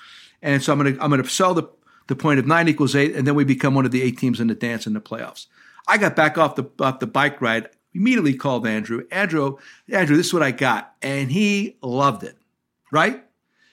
And 0.44 0.62
so 0.62 0.72
I'm 0.72 0.78
gonna 0.78 0.98
I'm 1.02 1.10
gonna 1.10 1.28
sell 1.28 1.56
the 1.56 1.64
the 2.08 2.16
point 2.16 2.40
of 2.40 2.48
nine 2.48 2.68
equals 2.68 2.96
eight, 2.96 3.16
and 3.16 3.28
then 3.28 3.36
we 3.36 3.44
become 3.44 3.76
one 3.76 3.86
of 3.86 3.92
the 3.92 4.02
eight 4.02 4.18
teams 4.18 4.40
in 4.40 4.48
the 4.48 4.56
dance 4.56 4.86
in 4.86 4.94
the 4.94 5.02
playoffs. 5.02 5.48
I 5.88 5.98
got 5.98 6.16
back 6.16 6.38
off 6.38 6.56
the 6.56 6.70
off 6.80 7.00
the 7.00 7.08
bike 7.08 7.42
ride 7.42 7.70
immediately 7.94 8.34
called 8.34 8.68
Andrew. 8.68 9.06
Andrew, 9.10 9.58
Andrew, 9.90 10.18
this 10.18 10.28
is 10.28 10.34
what 10.34 10.44
I 10.44 10.52
got. 10.52 10.94
And 11.02 11.32
he 11.32 11.78
loved 11.82 12.24
it. 12.24 12.38
Right? 12.92 13.24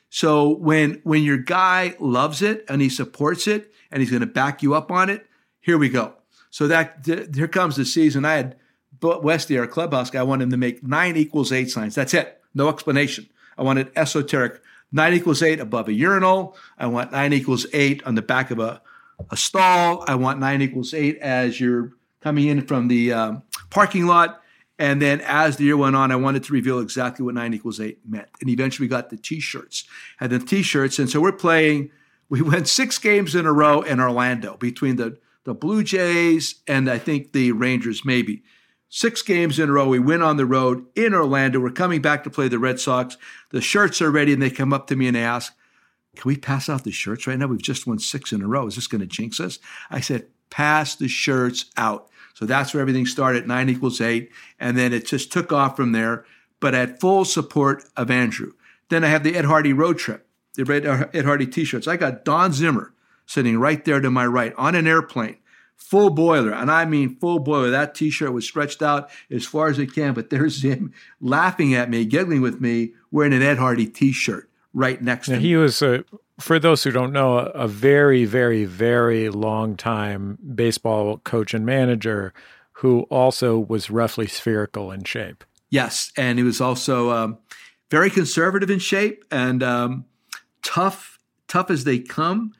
So 0.08 0.48
when 0.48 1.00
when 1.04 1.22
your 1.22 1.38
guy 1.38 1.96
loves 1.98 2.42
it 2.42 2.64
and 2.68 2.80
he 2.80 2.88
supports 2.88 3.46
it 3.46 3.72
and 3.90 4.00
he's 4.00 4.10
going 4.10 4.20
to 4.20 4.26
back 4.26 4.62
you 4.62 4.74
up 4.74 4.90
on 4.90 5.10
it, 5.10 5.26
here 5.60 5.78
we 5.78 5.88
go. 5.88 6.14
So 6.50 6.68
that 6.68 7.04
th- 7.04 7.34
here 7.34 7.48
comes 7.48 7.76
the 7.76 7.84
season. 7.84 8.24
I 8.24 8.34
had 8.34 8.56
Westy, 9.00 9.58
our 9.58 9.66
clubhouse 9.66 10.10
guy, 10.10 10.20
I 10.20 10.24
wanted 10.24 10.44
him 10.44 10.50
to 10.50 10.56
make 10.56 10.82
nine 10.82 11.16
equals 11.16 11.50
eight 11.50 11.70
signs. 11.70 11.94
That's 11.94 12.14
it. 12.14 12.40
No 12.54 12.68
explanation. 12.68 13.28
I 13.58 13.62
wanted 13.62 13.90
esoteric. 13.96 14.60
Nine 14.92 15.14
equals 15.14 15.42
eight 15.42 15.58
above 15.58 15.88
a 15.88 15.92
urinal. 15.92 16.56
I 16.78 16.86
want 16.86 17.12
nine 17.12 17.32
equals 17.32 17.66
eight 17.72 18.04
on 18.04 18.14
the 18.14 18.22
back 18.22 18.50
of 18.50 18.58
a, 18.58 18.82
a 19.30 19.36
stall. 19.36 20.04
I 20.06 20.14
want 20.14 20.38
nine 20.38 20.60
equals 20.60 20.92
eight 20.92 21.16
as 21.18 21.58
you're 21.58 21.92
coming 22.20 22.46
in 22.46 22.66
from 22.66 22.88
the 22.88 23.12
um, 23.12 23.42
parking 23.70 24.06
lot. 24.06 24.40
And 24.78 25.00
then 25.00 25.20
as 25.22 25.56
the 25.56 25.64
year 25.64 25.76
went 25.76 25.96
on, 25.96 26.10
I 26.10 26.16
wanted 26.16 26.44
to 26.44 26.52
reveal 26.52 26.80
exactly 26.80 27.24
what 27.24 27.34
nine 27.34 27.54
equals 27.54 27.80
eight 27.80 28.00
meant. 28.06 28.28
And 28.40 28.50
eventually 28.50 28.86
we 28.86 28.90
got 28.90 29.10
the 29.10 29.16
t-shirts 29.16 29.84
and 30.20 30.30
the 30.30 30.38
t-shirts. 30.38 30.98
And 30.98 31.08
so 31.08 31.20
we're 31.20 31.32
playing, 31.32 31.90
we 32.28 32.42
went 32.42 32.68
six 32.68 32.98
games 32.98 33.34
in 33.34 33.46
a 33.46 33.52
row 33.52 33.82
in 33.82 34.00
Orlando 34.00 34.56
between 34.56 34.96
the, 34.96 35.18
the 35.44 35.54
Blue 35.54 35.82
Jays 35.82 36.56
and 36.66 36.90
I 36.90 36.98
think 36.98 37.32
the 37.32 37.52
Rangers, 37.52 38.04
maybe. 38.04 38.42
Six 38.94 39.22
games 39.22 39.58
in 39.58 39.70
a 39.70 39.72
row. 39.72 39.88
We 39.88 39.98
win 39.98 40.20
on 40.20 40.36
the 40.36 40.44
road 40.44 40.84
in 40.94 41.14
Orlando. 41.14 41.58
We're 41.58 41.70
coming 41.70 42.02
back 42.02 42.24
to 42.24 42.30
play 42.30 42.48
the 42.48 42.58
Red 42.58 42.78
Sox. 42.78 43.16
The 43.48 43.62
shirts 43.62 44.02
are 44.02 44.10
ready, 44.10 44.34
and 44.34 44.42
they 44.42 44.50
come 44.50 44.74
up 44.74 44.86
to 44.88 44.96
me 44.96 45.06
and 45.06 45.16
they 45.16 45.22
ask, 45.22 45.54
Can 46.14 46.28
we 46.28 46.36
pass 46.36 46.68
out 46.68 46.84
the 46.84 46.90
shirts 46.90 47.26
right 47.26 47.38
now? 47.38 47.46
We've 47.46 47.62
just 47.62 47.86
won 47.86 47.98
six 47.98 48.32
in 48.32 48.42
a 48.42 48.46
row. 48.46 48.66
Is 48.66 48.74
this 48.74 48.86
going 48.86 49.00
to 49.00 49.06
jinx 49.06 49.40
us? 49.40 49.58
I 49.90 50.00
said, 50.00 50.26
Pass 50.50 50.94
the 50.94 51.08
shirts 51.08 51.70
out. 51.78 52.10
So 52.34 52.44
that's 52.44 52.74
where 52.74 52.82
everything 52.82 53.06
started, 53.06 53.48
nine 53.48 53.70
equals 53.70 53.98
eight. 53.98 54.30
And 54.60 54.76
then 54.76 54.92
it 54.92 55.06
just 55.06 55.32
took 55.32 55.54
off 55.54 55.74
from 55.74 55.92
there, 55.92 56.26
but 56.60 56.74
at 56.74 57.00
full 57.00 57.24
support 57.24 57.84
of 57.96 58.10
Andrew. 58.10 58.52
Then 58.90 59.04
I 59.04 59.08
have 59.08 59.24
the 59.24 59.34
Ed 59.36 59.46
Hardy 59.46 59.72
road 59.72 59.96
trip, 59.96 60.28
the 60.54 60.66
red 60.66 60.84
uh, 60.84 61.06
Ed 61.14 61.24
Hardy 61.24 61.46
t 61.46 61.64
shirts. 61.64 61.88
I 61.88 61.96
got 61.96 62.26
Don 62.26 62.52
Zimmer 62.52 62.92
sitting 63.24 63.58
right 63.58 63.82
there 63.86 64.00
to 64.00 64.10
my 64.10 64.26
right 64.26 64.52
on 64.58 64.74
an 64.74 64.86
airplane, 64.86 65.38
full 65.82 66.10
boiler. 66.10 66.52
And 66.52 66.70
I 66.70 66.84
mean 66.84 67.16
full 67.16 67.38
boiler. 67.38 67.70
That 67.70 67.94
t 67.94 68.10
shirt 68.10 68.32
was 68.32 68.46
stretched 68.46 68.82
out 68.82 69.10
as 69.30 69.44
far 69.44 69.68
as 69.68 69.78
it 69.78 69.94
can, 69.94 70.14
but 70.14 70.30
there's 70.30 70.62
him 70.62 70.92
laughing 71.20 71.74
at 71.74 71.90
me, 71.90 72.04
giggling 72.04 72.40
with 72.40 72.60
me, 72.60 72.92
wearing 73.10 73.34
an 73.34 73.42
Ed 73.42 73.58
Hardy 73.58 73.86
t 73.86 74.12
shirt 74.12 74.48
right 74.72 75.00
next 75.02 75.28
now, 75.28 75.34
to 75.34 75.40
me. 75.40 75.48
He 75.48 75.56
was 75.56 75.82
a 75.82 76.04
for 76.40 76.58
those 76.58 76.82
who 76.82 76.90
don't 76.90 77.12
know, 77.12 77.38
a, 77.38 77.68
very, 77.68 78.24
very, 78.24 78.64
very 78.64 79.28
long 79.28 79.76
time 79.76 80.38
baseball 80.54 81.18
coach 81.18 81.54
and 81.54 81.64
manager 81.64 82.32
who 82.72 83.02
also 83.02 83.58
was 83.58 83.90
roughly 83.90 84.26
spherical 84.26 84.90
in 84.90 85.04
shape. 85.04 85.44
Yes, 85.70 86.12
and 86.16 86.38
he 86.38 86.44
was 86.44 86.60
also 86.60 87.10
um, 87.10 87.38
very 87.90 88.10
conservative 88.10 88.70
in 88.70 88.78
shape 88.78 89.24
and 89.30 89.62
um, 89.62 90.04
tough, 90.62 91.18
tough 91.48 91.70
as 91.70 91.84
they 91.84 91.98
come. 91.98 92.52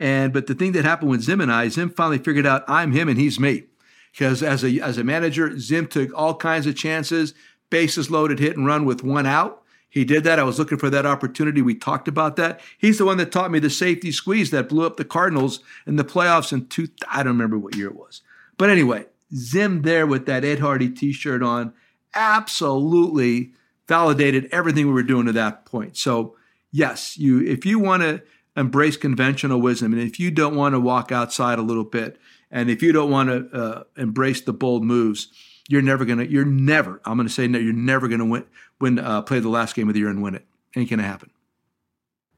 And 0.00 0.32
but 0.32 0.46
the 0.46 0.54
thing 0.54 0.72
that 0.72 0.84
happened 0.84 1.10
with 1.10 1.22
Zim 1.22 1.40
and 1.40 1.52
I, 1.52 1.68
Zim 1.68 1.90
finally 1.90 2.18
figured 2.18 2.46
out 2.46 2.64
I'm 2.68 2.92
him 2.92 3.08
and 3.08 3.18
he's 3.18 3.40
me. 3.40 3.64
Because 4.12 4.42
as 4.42 4.64
a 4.64 4.80
as 4.80 4.98
a 4.98 5.04
manager, 5.04 5.58
Zim 5.58 5.86
took 5.86 6.10
all 6.14 6.34
kinds 6.34 6.66
of 6.66 6.76
chances, 6.76 7.34
bases 7.70 8.10
loaded, 8.10 8.38
hit 8.38 8.56
and 8.56 8.66
run 8.66 8.84
with 8.84 9.02
one 9.02 9.26
out. 9.26 9.62
He 9.90 10.04
did 10.04 10.22
that. 10.24 10.38
I 10.38 10.42
was 10.42 10.58
looking 10.58 10.78
for 10.78 10.90
that 10.90 11.06
opportunity. 11.06 11.62
We 11.62 11.74
talked 11.74 12.08
about 12.08 12.36
that. 12.36 12.60
He's 12.76 12.98
the 12.98 13.06
one 13.06 13.16
that 13.16 13.32
taught 13.32 13.50
me 13.50 13.58
the 13.58 13.70
safety 13.70 14.12
squeeze 14.12 14.50
that 14.50 14.68
blew 14.68 14.84
up 14.84 14.96
the 14.96 15.04
Cardinals 15.04 15.60
in 15.86 15.96
the 15.96 16.04
playoffs 16.04 16.52
in 16.52 16.66
two. 16.66 16.88
I 17.10 17.22
don't 17.22 17.32
remember 17.32 17.58
what 17.58 17.74
year 17.74 17.88
it 17.88 17.96
was, 17.96 18.22
but 18.56 18.70
anyway, 18.70 19.06
Zim 19.34 19.82
there 19.82 20.06
with 20.06 20.26
that 20.26 20.44
Ed 20.44 20.58
Hardy 20.58 20.90
T-shirt 20.90 21.42
on, 21.42 21.72
absolutely 22.14 23.52
validated 23.86 24.48
everything 24.52 24.86
we 24.86 24.92
were 24.92 25.02
doing 25.02 25.26
to 25.26 25.32
that 25.32 25.64
point. 25.64 25.96
So 25.96 26.36
yes, 26.70 27.16
you 27.16 27.40
if 27.40 27.64
you 27.64 27.78
want 27.78 28.02
to 28.02 28.22
embrace 28.58 28.96
conventional 28.96 29.60
wisdom, 29.60 29.92
and 29.92 30.02
if 30.02 30.20
you 30.20 30.30
don't 30.30 30.56
want 30.56 30.74
to 30.74 30.80
walk 30.80 31.12
outside 31.12 31.58
a 31.58 31.62
little 31.62 31.84
bit, 31.84 32.18
and 32.50 32.68
if 32.68 32.82
you 32.82 32.92
don't 32.92 33.10
want 33.10 33.28
to 33.28 33.58
uh, 33.58 33.84
embrace 33.96 34.40
the 34.40 34.52
bold 34.52 34.84
moves 34.84 35.28
you're 35.68 35.82
never 35.82 36.04
gonna. 36.04 36.24
You're 36.24 36.46
never. 36.46 37.00
I'm 37.04 37.18
gonna 37.18 37.28
say 37.28 37.46
no. 37.46 37.58
You're 37.58 37.74
never 37.74 38.08
gonna 38.08 38.24
win. 38.24 38.44
Win. 38.80 38.98
Uh, 38.98 39.22
play 39.22 39.38
the 39.38 39.50
last 39.50 39.76
game 39.76 39.88
of 39.88 39.94
the 39.94 40.00
year 40.00 40.08
and 40.08 40.22
win 40.22 40.34
it. 40.34 40.46
Ain't 40.74 40.90
gonna 40.90 41.02
happen. 41.02 41.30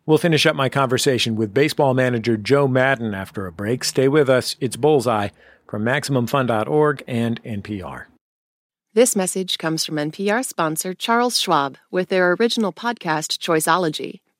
We'll 0.04 0.18
finish 0.18 0.44
up 0.44 0.56
my 0.56 0.68
conversation 0.68 1.36
with 1.36 1.54
baseball 1.54 1.94
manager 1.94 2.36
Joe 2.36 2.66
Maddon 2.66 3.14
after 3.14 3.46
a 3.46 3.52
break. 3.52 3.84
Stay 3.84 4.08
with 4.08 4.28
us. 4.28 4.56
It's 4.58 4.76
Bullseye 4.76 5.28
from 5.68 5.84
MaximumFun.org 5.84 7.04
and 7.06 7.40
NPR. 7.44 8.06
This 8.92 9.14
message 9.14 9.56
comes 9.58 9.84
from 9.84 9.94
NPR 9.96 10.44
sponsor 10.44 10.94
Charles 10.94 11.38
Schwab 11.38 11.76
with 11.92 12.08
their 12.08 12.32
original 12.32 12.72
podcast, 12.72 13.38
Choiceology. 13.38 14.18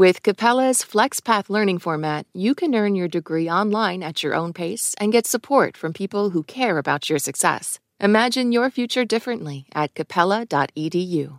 With 0.00 0.22
Capella's 0.22 0.78
FlexPath 0.78 1.50
learning 1.50 1.80
format, 1.80 2.24
you 2.32 2.54
can 2.54 2.74
earn 2.74 2.94
your 2.94 3.06
degree 3.06 3.50
online 3.50 4.02
at 4.02 4.22
your 4.22 4.34
own 4.34 4.54
pace 4.54 4.94
and 4.98 5.12
get 5.12 5.26
support 5.26 5.76
from 5.76 5.92
people 5.92 6.30
who 6.30 6.42
care 6.42 6.78
about 6.78 7.10
your 7.10 7.18
success. 7.18 7.80
Imagine 8.00 8.50
your 8.50 8.70
future 8.70 9.04
differently 9.04 9.66
at 9.74 9.94
capella.edu. 9.94 11.38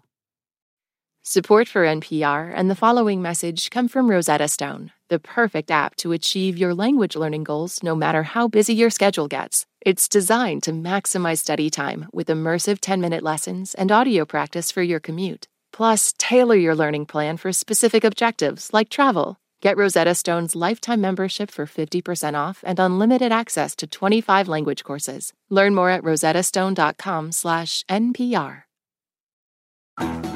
Support 1.23 1.69
for 1.69 1.87
NPR 1.87 2.53
and 2.55 2.69
the 2.69 2.75
following 2.75 3.19
message 3.19 3.71
come 3.71 3.87
from 3.87 4.11
Rosetta 4.11 4.47
Stone, 4.47 4.91
the 5.09 5.17
perfect 5.17 5.71
app 5.71 5.95
to 5.95 6.11
achieve 6.11 6.55
your 6.55 6.75
language 6.75 7.15
learning 7.15 7.45
goals 7.45 7.81
no 7.81 7.95
matter 7.95 8.21
how 8.21 8.47
busy 8.47 8.75
your 8.75 8.91
schedule 8.91 9.27
gets. 9.27 9.65
It's 9.83 10.07
designed 10.07 10.61
to 10.63 10.71
maximize 10.71 11.39
study 11.39 11.71
time 11.71 12.09
with 12.13 12.27
immersive 12.27 12.77
10 12.79 13.01
minute 13.01 13.23
lessons 13.23 13.73
and 13.73 13.91
audio 13.91 14.23
practice 14.23 14.71
for 14.71 14.83
your 14.83 14.99
commute. 14.99 15.47
Plus, 15.73 16.13
tailor 16.17 16.55
your 16.55 16.75
learning 16.75 17.05
plan 17.05 17.37
for 17.37 17.51
specific 17.51 18.03
objectives 18.03 18.69
like 18.73 18.89
travel 18.89 19.37
Get 19.61 19.77
Rosetta 19.77 20.15
Stone's 20.15 20.55
lifetime 20.55 21.01
membership 21.01 21.51
for 21.51 21.67
50% 21.67 22.33
off 22.33 22.63
and 22.65 22.79
unlimited 22.79 23.31
access 23.31 23.75
to 23.75 23.85
25 23.87 24.47
language 24.47 24.83
courses. 24.83 25.33
Learn 25.49 25.75
more 25.75 25.91
at 25.91 26.01
rosettastone.com/npr. 26.03 28.63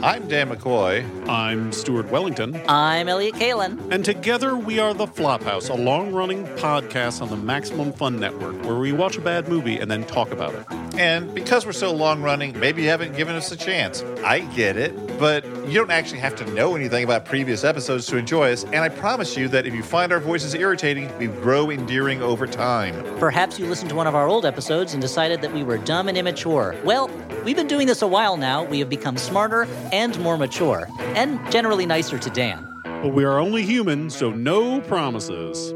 I'm 0.03 0.27
Dan 0.27 0.49
McCoy. 0.49 1.03
I'm 1.27 1.71
Stuart 1.71 2.11
Wellington. 2.11 2.61
I'm 2.67 3.07
Elliott 3.09 3.35
Kalan. 3.35 3.91
And 3.91 4.05
together 4.05 4.55
we 4.55 4.77
are 4.77 4.93
The 4.93 5.07
Flophouse, 5.07 5.69
a 5.69 5.73
long 5.73 6.13
running 6.13 6.45
podcast 6.57 7.21
on 7.21 7.29
the 7.29 7.37
Maximum 7.37 7.91
Fun 7.91 8.19
Network 8.19 8.63
where 8.65 8.75
we 8.75 8.91
watch 8.91 9.17
a 9.17 9.21
bad 9.21 9.47
movie 9.47 9.77
and 9.77 9.89
then 9.89 10.03
talk 10.05 10.31
about 10.31 10.53
it. 10.53 10.65
And 10.97 11.33
because 11.33 11.65
we're 11.65 11.71
so 11.73 11.93
long 11.93 12.21
running, 12.21 12.57
maybe 12.59 12.83
you 12.83 12.89
haven't 12.89 13.17
given 13.17 13.35
us 13.35 13.51
a 13.51 13.57
chance. 13.57 14.01
I 14.23 14.39
get 14.55 14.77
it, 14.77 14.95
but 15.19 15.43
you 15.67 15.73
don't 15.73 15.91
actually 15.91 16.19
have 16.19 16.35
to 16.37 16.45
know 16.51 16.75
anything 16.75 17.03
about 17.03 17.25
previous 17.25 17.63
episodes 17.63 18.05
to 18.07 18.17
enjoy 18.17 18.51
us. 18.51 18.63
And 18.65 18.77
I 18.77 18.89
promise 18.89 19.35
you 19.35 19.47
that 19.49 19.65
if 19.65 19.73
you 19.73 19.83
find 19.83 20.11
our 20.13 20.19
voices 20.19 20.53
irritating, 20.53 21.15
we 21.17 21.27
grow 21.27 21.69
endearing 21.69 22.21
over 22.21 22.45
time. 22.47 22.93
Perhaps 23.17 23.59
you 23.59 23.65
listened 23.65 23.89
to 23.89 23.95
one 23.95 24.07
of 24.07 24.15
our 24.15 24.27
old 24.27 24.45
episodes 24.45 24.93
and 24.93 25.01
decided 25.01 25.41
that 25.41 25.51
we 25.53 25.63
were 25.63 25.77
dumb 25.79 26.07
and 26.07 26.17
immature. 26.17 26.75
Well, 26.85 27.09
we've 27.43 27.55
been 27.57 27.67
doing 27.67 27.87
this 27.87 28.01
a 28.01 28.07
while 28.07 28.37
now. 28.37 28.63
We 28.63 28.79
have 28.79 28.89
become 28.89 29.17
smarter 29.17 29.67
and 29.95 30.19
more 30.19 30.37
mature, 30.37 30.89
and 31.15 31.39
generally 31.49 31.85
nicer 31.85 32.19
to 32.19 32.29
Dan. 32.29 32.67
But 32.83 33.13
we 33.13 33.23
are 33.23 33.39
only 33.39 33.63
human, 33.63 34.09
so 34.09 34.29
no 34.29 34.81
promises. 34.81 35.71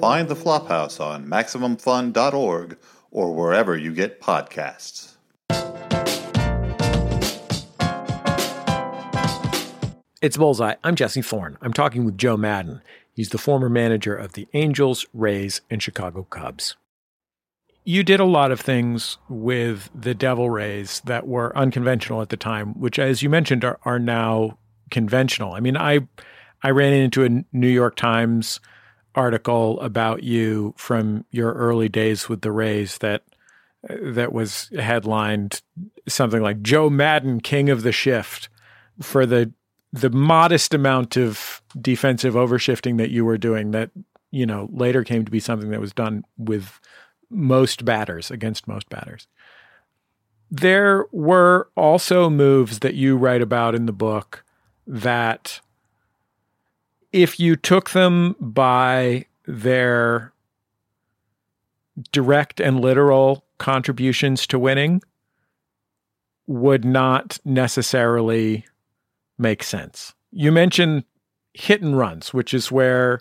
Find 0.00 0.28
the 0.28 0.36
Flophouse 0.36 1.00
on 1.00 1.26
MaximumFun.org 1.26 2.78
or 3.10 3.34
wherever 3.34 3.76
you 3.76 3.92
get 3.92 4.20
podcasts. 4.20 5.14
It's 10.22 10.36
Bullseye. 10.36 10.74
I'm 10.84 10.94
Jesse 10.94 11.22
Thorn. 11.22 11.58
I'm 11.60 11.72
talking 11.72 12.04
with 12.04 12.16
Joe 12.16 12.36
Maddon. 12.36 12.82
He's 13.12 13.30
the 13.30 13.38
former 13.38 13.68
manager 13.68 14.14
of 14.14 14.34
the 14.34 14.46
Angels, 14.54 15.06
Rays, 15.12 15.60
and 15.70 15.82
Chicago 15.82 16.24
Cubs. 16.24 16.76
You 17.88 18.02
did 18.02 18.18
a 18.18 18.24
lot 18.24 18.50
of 18.50 18.60
things 18.60 19.16
with 19.28 19.88
the 19.94 20.12
Devil 20.12 20.50
Rays 20.50 21.00
that 21.04 21.28
were 21.28 21.56
unconventional 21.56 22.20
at 22.20 22.30
the 22.30 22.36
time, 22.36 22.74
which, 22.80 22.98
as 22.98 23.22
you 23.22 23.30
mentioned, 23.30 23.64
are, 23.64 23.78
are 23.84 24.00
now 24.00 24.58
conventional. 24.90 25.52
I 25.52 25.60
mean, 25.60 25.76
I 25.76 26.00
I 26.64 26.70
ran 26.70 26.92
into 26.92 27.24
a 27.24 27.44
New 27.56 27.68
York 27.68 27.94
Times 27.94 28.58
article 29.14 29.78
about 29.80 30.24
you 30.24 30.74
from 30.76 31.24
your 31.30 31.52
early 31.52 31.88
days 31.88 32.28
with 32.28 32.40
the 32.40 32.50
Rays 32.50 32.98
that 32.98 33.22
that 33.88 34.32
was 34.32 34.68
headlined 34.76 35.62
something 36.08 36.42
like 36.42 36.62
Joe 36.62 36.90
Maddon, 36.90 37.40
King 37.40 37.70
of 37.70 37.84
the 37.84 37.92
Shift, 37.92 38.48
for 39.00 39.26
the 39.26 39.52
the 39.92 40.10
modest 40.10 40.74
amount 40.74 41.16
of 41.16 41.62
defensive 41.80 42.34
overshifting 42.34 42.98
that 42.98 43.10
you 43.10 43.24
were 43.24 43.38
doing 43.38 43.70
that 43.70 43.90
you 44.32 44.44
know 44.44 44.68
later 44.72 45.04
came 45.04 45.24
to 45.24 45.30
be 45.30 45.38
something 45.38 45.70
that 45.70 45.80
was 45.80 45.92
done 45.92 46.24
with 46.36 46.80
most 47.30 47.84
batters 47.84 48.30
against 48.30 48.68
most 48.68 48.88
batters. 48.88 49.26
There 50.50 51.06
were 51.10 51.68
also 51.76 52.30
moves 52.30 52.80
that 52.80 52.94
you 52.94 53.16
write 53.16 53.42
about 53.42 53.74
in 53.74 53.86
the 53.86 53.92
book 53.92 54.44
that 54.86 55.60
if 57.12 57.40
you 57.40 57.56
took 57.56 57.90
them 57.90 58.36
by 58.38 59.26
their 59.46 60.32
direct 62.12 62.60
and 62.60 62.80
literal 62.80 63.44
contributions 63.58 64.46
to 64.46 64.58
winning 64.58 65.02
would 66.46 66.84
not 66.84 67.38
necessarily 67.44 68.64
make 69.38 69.62
sense. 69.62 70.14
You 70.30 70.52
mentioned 70.52 71.04
hit 71.54 71.82
and 71.82 71.96
runs, 71.96 72.34
which 72.34 72.52
is 72.52 72.70
where 72.70 73.20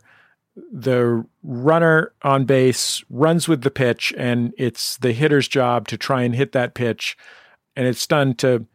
the 0.72 1.26
runner 1.43 2.14
on 2.22 2.45
base 2.45 3.03
runs 3.10 3.47
with 3.47 3.62
the 3.62 3.72
pitch 3.72 4.14
and 4.18 4.53
it's 4.58 4.97
the 4.97 5.12
hitter's 5.12 5.47
job 5.47 5.88
to 5.88 5.97
try 5.97 6.22
and 6.24 6.36
hit 6.36 6.53
that 6.53 6.74
pitch 6.74 7.18
and 7.76 7.88
it's 7.88 8.08
done 8.08 8.34
to 8.36 8.66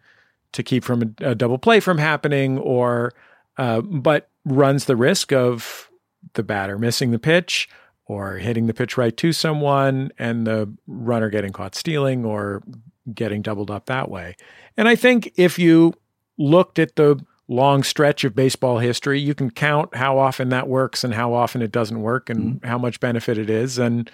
to 0.53 0.63
keep 0.63 0.85
from 0.85 1.03
a, 1.03 1.31
a 1.31 1.35
double 1.35 1.59
play 1.59 1.81
from 1.81 1.99
happening 1.99 2.59
or 2.59 3.13
uh, 3.57 3.81
but 3.81 4.29
runs 4.45 4.85
the 4.85 4.97
risk 4.97 5.33
of 5.33 5.91
the 6.35 6.43
batter 6.43 6.79
missing 6.79 7.13
the 7.13 7.19
pitch 7.19 7.69
or 8.07 8.39
hitting 8.39 8.67
the 8.67 8.75
pitch 8.75 8.99
right 8.99 9.17
to 9.17 9.33
someone 9.33 10.11
and 10.19 10.47
the 10.47 10.71
runner 10.87 11.31
getting 11.31 11.53
caught 11.53 11.75
stealing 11.75 12.25
or 12.25 12.63
getting 13.15 13.41
doubled 13.41 13.71
up 13.71 13.87
that 13.87 14.11
way. 14.11 14.37
And 14.77 14.89
I 14.89 14.97
think 14.97 15.33
if 15.37 15.59
you 15.59 15.95
looked 16.37 16.79
at 16.79 16.97
the 16.97 17.25
long 17.51 17.83
stretch 17.83 18.23
of 18.23 18.35
baseball 18.35 18.79
history, 18.79 19.21
you 19.21 19.35
can 19.35 19.51
count 19.51 19.95
how 19.97 20.17
often 20.17 20.51
that 20.51 20.69
works 20.69 21.03
and 21.03 21.13
how 21.13 21.35
often 21.35 21.61
it 21.61 21.73
doesn't 21.73 22.01
work 22.01 22.31
and 22.31 22.55
mm-hmm. 22.55 22.67
how 22.67 22.79
much 22.79 23.01
benefit 23.01 23.37
it 23.37 23.51
is. 23.51 23.77
And 23.77 24.09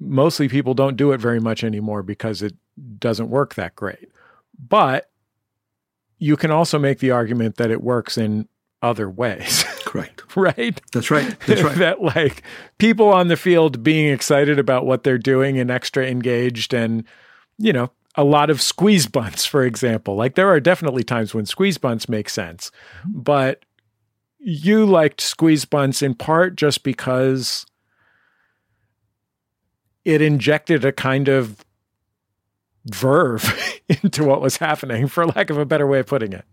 mostly 0.00 0.48
people 0.48 0.74
don't 0.74 0.96
do 0.96 1.12
it 1.12 1.18
very 1.18 1.38
much 1.38 1.62
anymore 1.62 2.02
because 2.02 2.42
it 2.42 2.54
doesn't 2.98 3.30
work 3.30 3.54
that 3.54 3.76
great. 3.76 4.10
But 4.68 5.08
you 6.18 6.36
can 6.36 6.50
also 6.50 6.76
make 6.78 6.98
the 6.98 7.12
argument 7.12 7.56
that 7.56 7.70
it 7.70 7.82
works 7.82 8.18
in 8.18 8.48
other 8.82 9.08
ways. 9.08 9.64
Correct. 9.84 10.24
right? 10.34 10.80
That's 10.92 11.10
right. 11.10 11.36
That's 11.46 11.62
right. 11.62 11.76
that 11.78 12.02
like 12.02 12.42
people 12.78 13.08
on 13.08 13.28
the 13.28 13.36
field 13.36 13.84
being 13.84 14.12
excited 14.12 14.58
about 14.58 14.86
what 14.86 15.04
they're 15.04 15.18
doing 15.18 15.58
and 15.58 15.70
extra 15.70 16.06
engaged 16.06 16.74
and 16.74 17.04
you 17.58 17.72
know, 17.72 17.90
a 18.14 18.24
lot 18.24 18.50
of 18.50 18.60
squeeze 18.60 19.06
bunts, 19.06 19.44
for 19.44 19.64
example. 19.64 20.16
Like 20.16 20.34
there 20.34 20.48
are 20.48 20.60
definitely 20.60 21.04
times 21.04 21.34
when 21.34 21.46
squeeze 21.46 21.78
bunts 21.78 22.08
make 22.08 22.28
sense, 22.28 22.70
mm-hmm. 23.00 23.20
but 23.20 23.64
you 24.38 24.84
liked 24.84 25.20
squeeze 25.20 25.64
bunts 25.64 26.02
in 26.02 26.14
part 26.14 26.56
just 26.56 26.82
because 26.82 27.64
it 30.04 30.20
injected 30.20 30.84
a 30.84 30.92
kind 30.92 31.28
of 31.28 31.64
verve 32.86 33.80
into 34.02 34.24
what 34.24 34.40
was 34.40 34.56
happening, 34.56 35.06
for 35.06 35.26
lack 35.26 35.50
of 35.50 35.58
a 35.58 35.64
better 35.64 35.86
way 35.86 36.00
of 36.00 36.06
putting 36.06 36.32
it. 36.32 36.44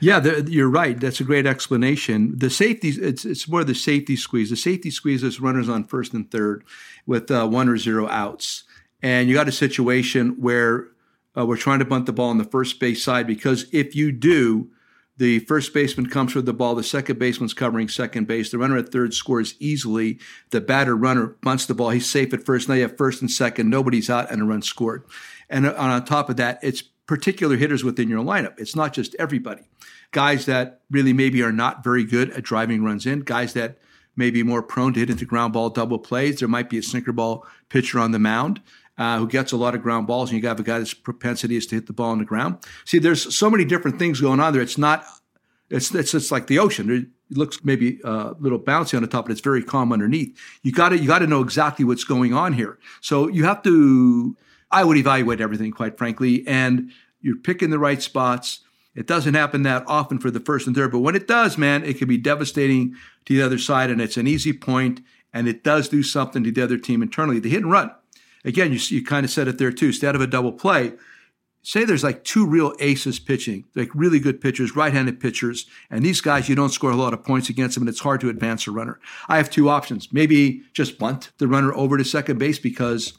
Yeah, 0.00 0.20
the, 0.20 0.48
you're 0.50 0.70
right. 0.70 0.98
That's 0.98 1.20
a 1.20 1.24
great 1.24 1.46
explanation. 1.46 2.32
The 2.36 2.50
safety, 2.50 2.88
it's 2.88 3.24
it's 3.24 3.48
more 3.48 3.62
the 3.62 3.74
safety 3.74 4.16
squeeze. 4.16 4.50
The 4.50 4.56
safety 4.56 4.90
squeeze 4.90 5.22
is 5.22 5.40
runners 5.40 5.68
on 5.68 5.84
first 5.84 6.14
and 6.14 6.30
third 6.30 6.64
with 7.06 7.30
uh, 7.30 7.46
one 7.46 7.68
or 7.68 7.76
zero 7.76 8.08
outs 8.08 8.64
and 9.02 9.28
you 9.28 9.34
got 9.34 9.48
a 9.48 9.52
situation 9.52 10.40
where 10.40 10.88
uh, 11.36 11.46
we're 11.46 11.56
trying 11.56 11.78
to 11.78 11.84
bunt 11.84 12.06
the 12.06 12.12
ball 12.12 12.30
on 12.30 12.38
the 12.38 12.44
first 12.44 12.80
base 12.80 13.02
side 13.02 13.26
because 13.26 13.66
if 13.72 13.94
you 13.94 14.10
do, 14.10 14.70
the 15.18 15.40
first 15.40 15.74
baseman 15.74 16.08
comes 16.08 16.34
with 16.34 16.46
the 16.46 16.52
ball, 16.52 16.76
the 16.76 16.82
second 16.82 17.18
baseman's 17.18 17.52
covering 17.52 17.88
second 17.88 18.26
base, 18.26 18.50
the 18.50 18.58
runner 18.58 18.76
at 18.76 18.90
third 18.90 19.12
scores 19.12 19.54
easily, 19.58 20.18
the 20.50 20.60
batter 20.60 20.96
runner 20.96 21.36
bunts 21.42 21.66
the 21.66 21.74
ball, 21.74 21.90
he's 21.90 22.08
safe 22.08 22.32
at 22.32 22.44
first. 22.44 22.68
Now 22.68 22.76
you 22.76 22.82
have 22.82 22.96
first 22.96 23.20
and 23.20 23.30
second, 23.30 23.68
nobody's 23.68 24.08
out, 24.08 24.30
and 24.30 24.42
a 24.42 24.44
run 24.44 24.62
scored. 24.62 25.04
And 25.50 25.66
on 25.66 26.04
top 26.04 26.30
of 26.30 26.36
that, 26.36 26.60
it's 26.62 26.82
particular 26.82 27.56
hitters 27.56 27.82
within 27.82 28.08
your 28.08 28.24
lineup. 28.24 28.54
It's 28.58 28.76
not 28.76 28.92
just 28.92 29.16
everybody. 29.18 29.62
Guys 30.12 30.46
that 30.46 30.82
really 30.90 31.12
maybe 31.12 31.42
are 31.42 31.52
not 31.52 31.82
very 31.82 32.04
good 32.04 32.30
at 32.30 32.44
driving 32.44 32.84
runs 32.84 33.04
in, 33.04 33.20
guys 33.20 33.54
that 33.54 33.78
may 34.14 34.30
be 34.30 34.42
more 34.42 34.62
prone 34.62 34.92
to 34.92 35.00
hit 35.00 35.10
into 35.10 35.24
ground 35.24 35.52
ball 35.52 35.70
double 35.70 35.98
plays. 35.98 36.38
There 36.38 36.48
might 36.48 36.70
be 36.70 36.78
a 36.78 36.82
sinker 36.82 37.12
ball 37.12 37.46
pitcher 37.68 37.98
on 37.98 38.12
the 38.12 38.18
mound 38.18 38.60
uh, 38.98 39.18
who 39.18 39.28
gets 39.28 39.52
a 39.52 39.56
lot 39.56 39.74
of 39.74 39.82
ground 39.82 40.06
balls, 40.06 40.30
and 40.30 40.42
you 40.42 40.48
have 40.48 40.60
a 40.60 40.64
guy 40.64 40.78
that's 40.78 40.92
propensity 40.92 41.56
is 41.56 41.66
to 41.66 41.76
hit 41.76 41.86
the 41.86 41.92
ball 41.92 42.10
on 42.10 42.18
the 42.18 42.24
ground. 42.24 42.58
See, 42.84 42.98
there's 42.98 43.34
so 43.34 43.48
many 43.48 43.64
different 43.64 43.98
things 43.98 44.20
going 44.20 44.40
on 44.40 44.52
there. 44.52 44.60
It's 44.60 44.76
not, 44.76 45.04
it's 45.70 45.94
it's 45.94 46.12
just 46.12 46.32
like 46.32 46.48
the 46.48 46.58
ocean. 46.58 46.90
It 46.90 47.36
looks 47.36 47.64
maybe 47.64 48.00
a 48.04 48.34
little 48.40 48.58
bouncy 48.58 48.96
on 48.96 49.02
the 49.02 49.08
top, 49.08 49.26
but 49.26 49.32
it's 49.32 49.40
very 49.40 49.62
calm 49.62 49.92
underneath. 49.92 50.36
You 50.62 50.72
got 50.72 50.90
to 50.90 50.98
you 50.98 51.06
got 51.06 51.20
to 51.20 51.26
know 51.26 51.42
exactly 51.42 51.84
what's 51.84 52.04
going 52.04 52.34
on 52.34 52.52
here. 52.52 52.78
So 53.00 53.28
you 53.28 53.44
have 53.44 53.62
to. 53.62 54.36
I 54.70 54.84
would 54.84 54.98
evaluate 54.98 55.40
everything, 55.40 55.70
quite 55.70 55.96
frankly, 55.96 56.46
and 56.46 56.90
you're 57.22 57.36
picking 57.36 57.70
the 57.70 57.78
right 57.78 58.02
spots. 58.02 58.60
It 58.94 59.06
doesn't 59.06 59.34
happen 59.34 59.62
that 59.62 59.84
often 59.86 60.18
for 60.18 60.30
the 60.30 60.40
first 60.40 60.66
and 60.66 60.74
third, 60.74 60.90
but 60.90 60.98
when 60.98 61.14
it 61.14 61.28
does, 61.28 61.56
man, 61.56 61.84
it 61.84 61.98
can 61.98 62.08
be 62.08 62.18
devastating 62.18 62.94
to 63.26 63.34
the 63.34 63.42
other 63.42 63.56
side, 63.56 63.90
and 63.90 64.00
it's 64.00 64.16
an 64.16 64.26
easy 64.26 64.52
point, 64.52 65.00
and 65.32 65.46
it 65.46 65.62
does 65.62 65.88
do 65.88 66.02
something 66.02 66.42
to 66.42 66.50
the 66.50 66.62
other 66.62 66.76
team 66.76 67.00
internally. 67.00 67.38
The 67.38 67.48
hit 67.48 67.62
and 67.62 67.70
run 67.70 67.92
again, 68.44 68.72
you, 68.72 68.78
you 68.88 69.04
kind 69.04 69.24
of 69.24 69.30
said 69.30 69.48
it 69.48 69.58
there 69.58 69.72
too. 69.72 69.86
Instead 69.86 70.14
of 70.14 70.20
a 70.20 70.26
double 70.26 70.52
play, 70.52 70.92
say 71.62 71.84
there's 71.84 72.04
like 72.04 72.24
two 72.24 72.46
real 72.46 72.74
aces 72.80 73.18
pitching, 73.18 73.64
like 73.74 73.90
really 73.94 74.18
good 74.18 74.40
pitchers, 74.40 74.74
right-handed 74.74 75.20
pitchers, 75.20 75.66
and 75.90 76.04
these 76.04 76.20
guys 76.20 76.48
you 76.48 76.54
don't 76.54 76.70
score 76.70 76.90
a 76.90 76.96
lot 76.96 77.12
of 77.12 77.24
points 77.24 77.48
against 77.48 77.74
them, 77.74 77.82
and 77.82 77.88
it's 77.88 78.00
hard 78.00 78.20
to 78.20 78.28
advance 78.28 78.66
a 78.66 78.70
runner. 78.70 78.98
I 79.28 79.36
have 79.36 79.50
two 79.50 79.68
options: 79.68 80.12
maybe 80.12 80.62
just 80.72 80.98
bunt 80.98 81.30
the 81.38 81.48
runner 81.48 81.74
over 81.74 81.98
to 81.98 82.04
second 82.04 82.38
base 82.38 82.58
because 82.58 83.18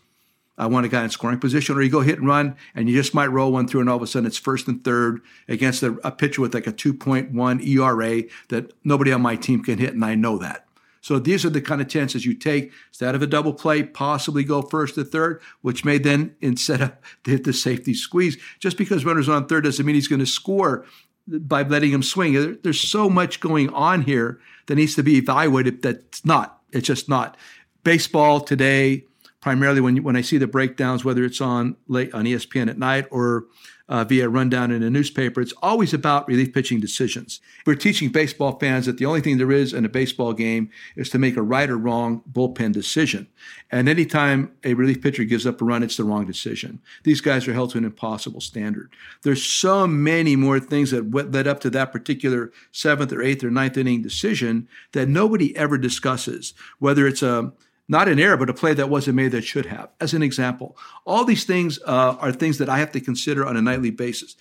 I 0.57 0.65
want 0.65 0.85
a 0.85 0.89
guy 0.89 1.03
in 1.03 1.09
scoring 1.09 1.39
position, 1.39 1.77
or 1.77 1.81
you 1.81 1.89
go 1.89 2.01
hit 2.01 2.19
and 2.19 2.27
run, 2.27 2.55
and 2.75 2.89
you 2.89 2.95
just 2.95 3.13
might 3.13 3.27
roll 3.27 3.51
one 3.51 3.67
through, 3.67 3.81
and 3.81 3.89
all 3.89 3.95
of 3.95 4.01
a 4.01 4.07
sudden 4.07 4.27
it's 4.27 4.37
first 4.37 4.67
and 4.67 4.83
third 4.83 5.21
against 5.47 5.81
a, 5.83 5.97
a 6.03 6.11
pitcher 6.11 6.41
with 6.41 6.53
like 6.53 6.67
a 6.67 6.73
2.1 6.73 7.65
ERA 7.65 8.23
that 8.49 8.73
nobody 8.83 9.13
on 9.13 9.21
my 9.21 9.37
team 9.37 9.63
can 9.63 9.77
hit, 9.77 9.93
and 9.93 10.03
I 10.03 10.15
know 10.15 10.37
that. 10.37 10.65
So 11.01 11.19
these 11.19 11.45
are 11.45 11.49
the 11.49 11.61
kind 11.61 11.81
of 11.81 11.87
chances 11.87 12.25
you 12.25 12.33
take 12.33 12.71
instead 12.89 13.15
of 13.15 13.21
a 13.21 13.27
double 13.27 13.53
play, 13.53 13.83
possibly 13.83 14.43
go 14.43 14.61
first 14.61 14.95
to 14.95 15.03
third, 15.03 15.41
which 15.61 15.85
may 15.85 15.97
then 15.97 16.35
instead 16.41 16.81
of 16.81 16.93
hit 17.25 17.43
the 17.43 17.53
safety 17.53 17.93
squeeze. 17.93 18.37
Just 18.59 18.77
because 18.77 19.05
runner's 19.05 19.29
on 19.29 19.47
third 19.47 19.63
doesn't 19.63 19.85
mean 19.85 19.95
he's 19.95 20.07
going 20.07 20.19
to 20.19 20.25
score 20.25 20.85
by 21.27 21.63
letting 21.63 21.91
him 21.91 22.03
swing. 22.03 22.57
There's 22.63 22.81
so 22.81 23.09
much 23.09 23.39
going 23.39 23.69
on 23.69 24.01
here 24.01 24.39
that 24.67 24.75
needs 24.75 24.95
to 24.95 25.03
be 25.03 25.17
evaluated 25.17 25.81
that's 25.81 26.25
not. 26.25 26.61
It's 26.71 26.87
just 26.87 27.09
not. 27.09 27.37
Baseball 27.83 28.41
today, 28.41 29.05
primarily 29.41 29.81
when 29.81 30.03
when 30.03 30.15
I 30.15 30.21
see 30.21 30.37
the 30.37 30.47
breakdowns, 30.47 31.05
whether 31.05 31.23
it's 31.23 31.41
on 31.41 31.75
late 31.87 32.13
on 32.13 32.25
ESPN 32.25 32.69
at 32.69 32.77
night 32.77 33.07
or 33.11 33.45
uh, 33.89 34.03
via 34.03 34.29
rundown 34.29 34.71
in 34.71 34.83
a 34.83 34.89
newspaper. 34.89 35.41
It's 35.41 35.53
always 35.63 35.93
about 35.93 36.27
relief 36.27 36.53
pitching 36.53 36.79
decisions. 36.79 37.41
We're 37.65 37.75
teaching 37.75 38.09
baseball 38.09 38.57
fans 38.59 38.85
that 38.85 38.99
the 38.99 39.05
only 39.05 39.19
thing 39.19 39.37
there 39.37 39.51
is 39.51 39.73
in 39.73 39.83
a 39.83 39.89
baseball 39.89 40.33
game 40.33 40.69
is 40.95 41.09
to 41.09 41.17
make 41.17 41.35
a 41.35 41.41
right 41.41 41.69
or 41.69 41.77
wrong 41.77 42.21
bullpen 42.31 42.71
decision. 42.71 43.27
And 43.71 43.89
anytime 43.89 44.51
a 44.63 44.75
relief 44.75 45.01
pitcher 45.01 45.23
gives 45.23 45.47
up 45.47 45.59
a 45.61 45.65
run, 45.65 45.83
it's 45.83 45.97
the 45.97 46.03
wrong 46.03 46.25
decision. 46.25 46.81
These 47.03 47.21
guys 47.21 47.47
are 47.47 47.53
held 47.53 47.71
to 47.71 47.79
an 47.79 47.85
impossible 47.85 48.41
standard. 48.41 48.91
There's 49.23 49.43
so 49.43 49.87
many 49.87 50.35
more 50.35 50.59
things 50.59 50.91
that 50.91 51.11
led 51.11 51.47
up 51.47 51.59
to 51.61 51.69
that 51.71 51.91
particular 51.91 52.51
seventh 52.71 53.11
or 53.11 53.23
eighth 53.23 53.43
or 53.43 53.49
ninth 53.49 53.77
inning 53.77 54.03
decision 54.03 54.67
that 54.91 55.09
nobody 55.09 55.55
ever 55.57 55.77
discusses, 55.77 56.53
whether 56.77 57.07
it's 57.07 57.23
a 57.23 57.53
not 57.89 58.07
an 58.07 58.19
error, 58.19 58.37
but 58.37 58.49
a 58.49 58.53
play 58.53 58.73
that 58.75 58.89
wasn't 58.89 59.15
made 59.15 59.31
that 59.31 59.43
should 59.43 59.65
have. 59.65 59.89
As 59.99 60.13
an 60.13 60.21
example, 60.21 60.77
all 61.05 61.25
these 61.25 61.43
things 61.43 61.79
uh, 61.85 62.15
are 62.19 62.31
things 62.31 62.59
that 62.59 62.69
I 62.69 62.77
have 62.77 62.91
to 62.93 63.01
consider 63.01 63.45
on 63.45 63.57
a 63.57 63.61
nightly 63.61 63.89
basis. 63.89 64.35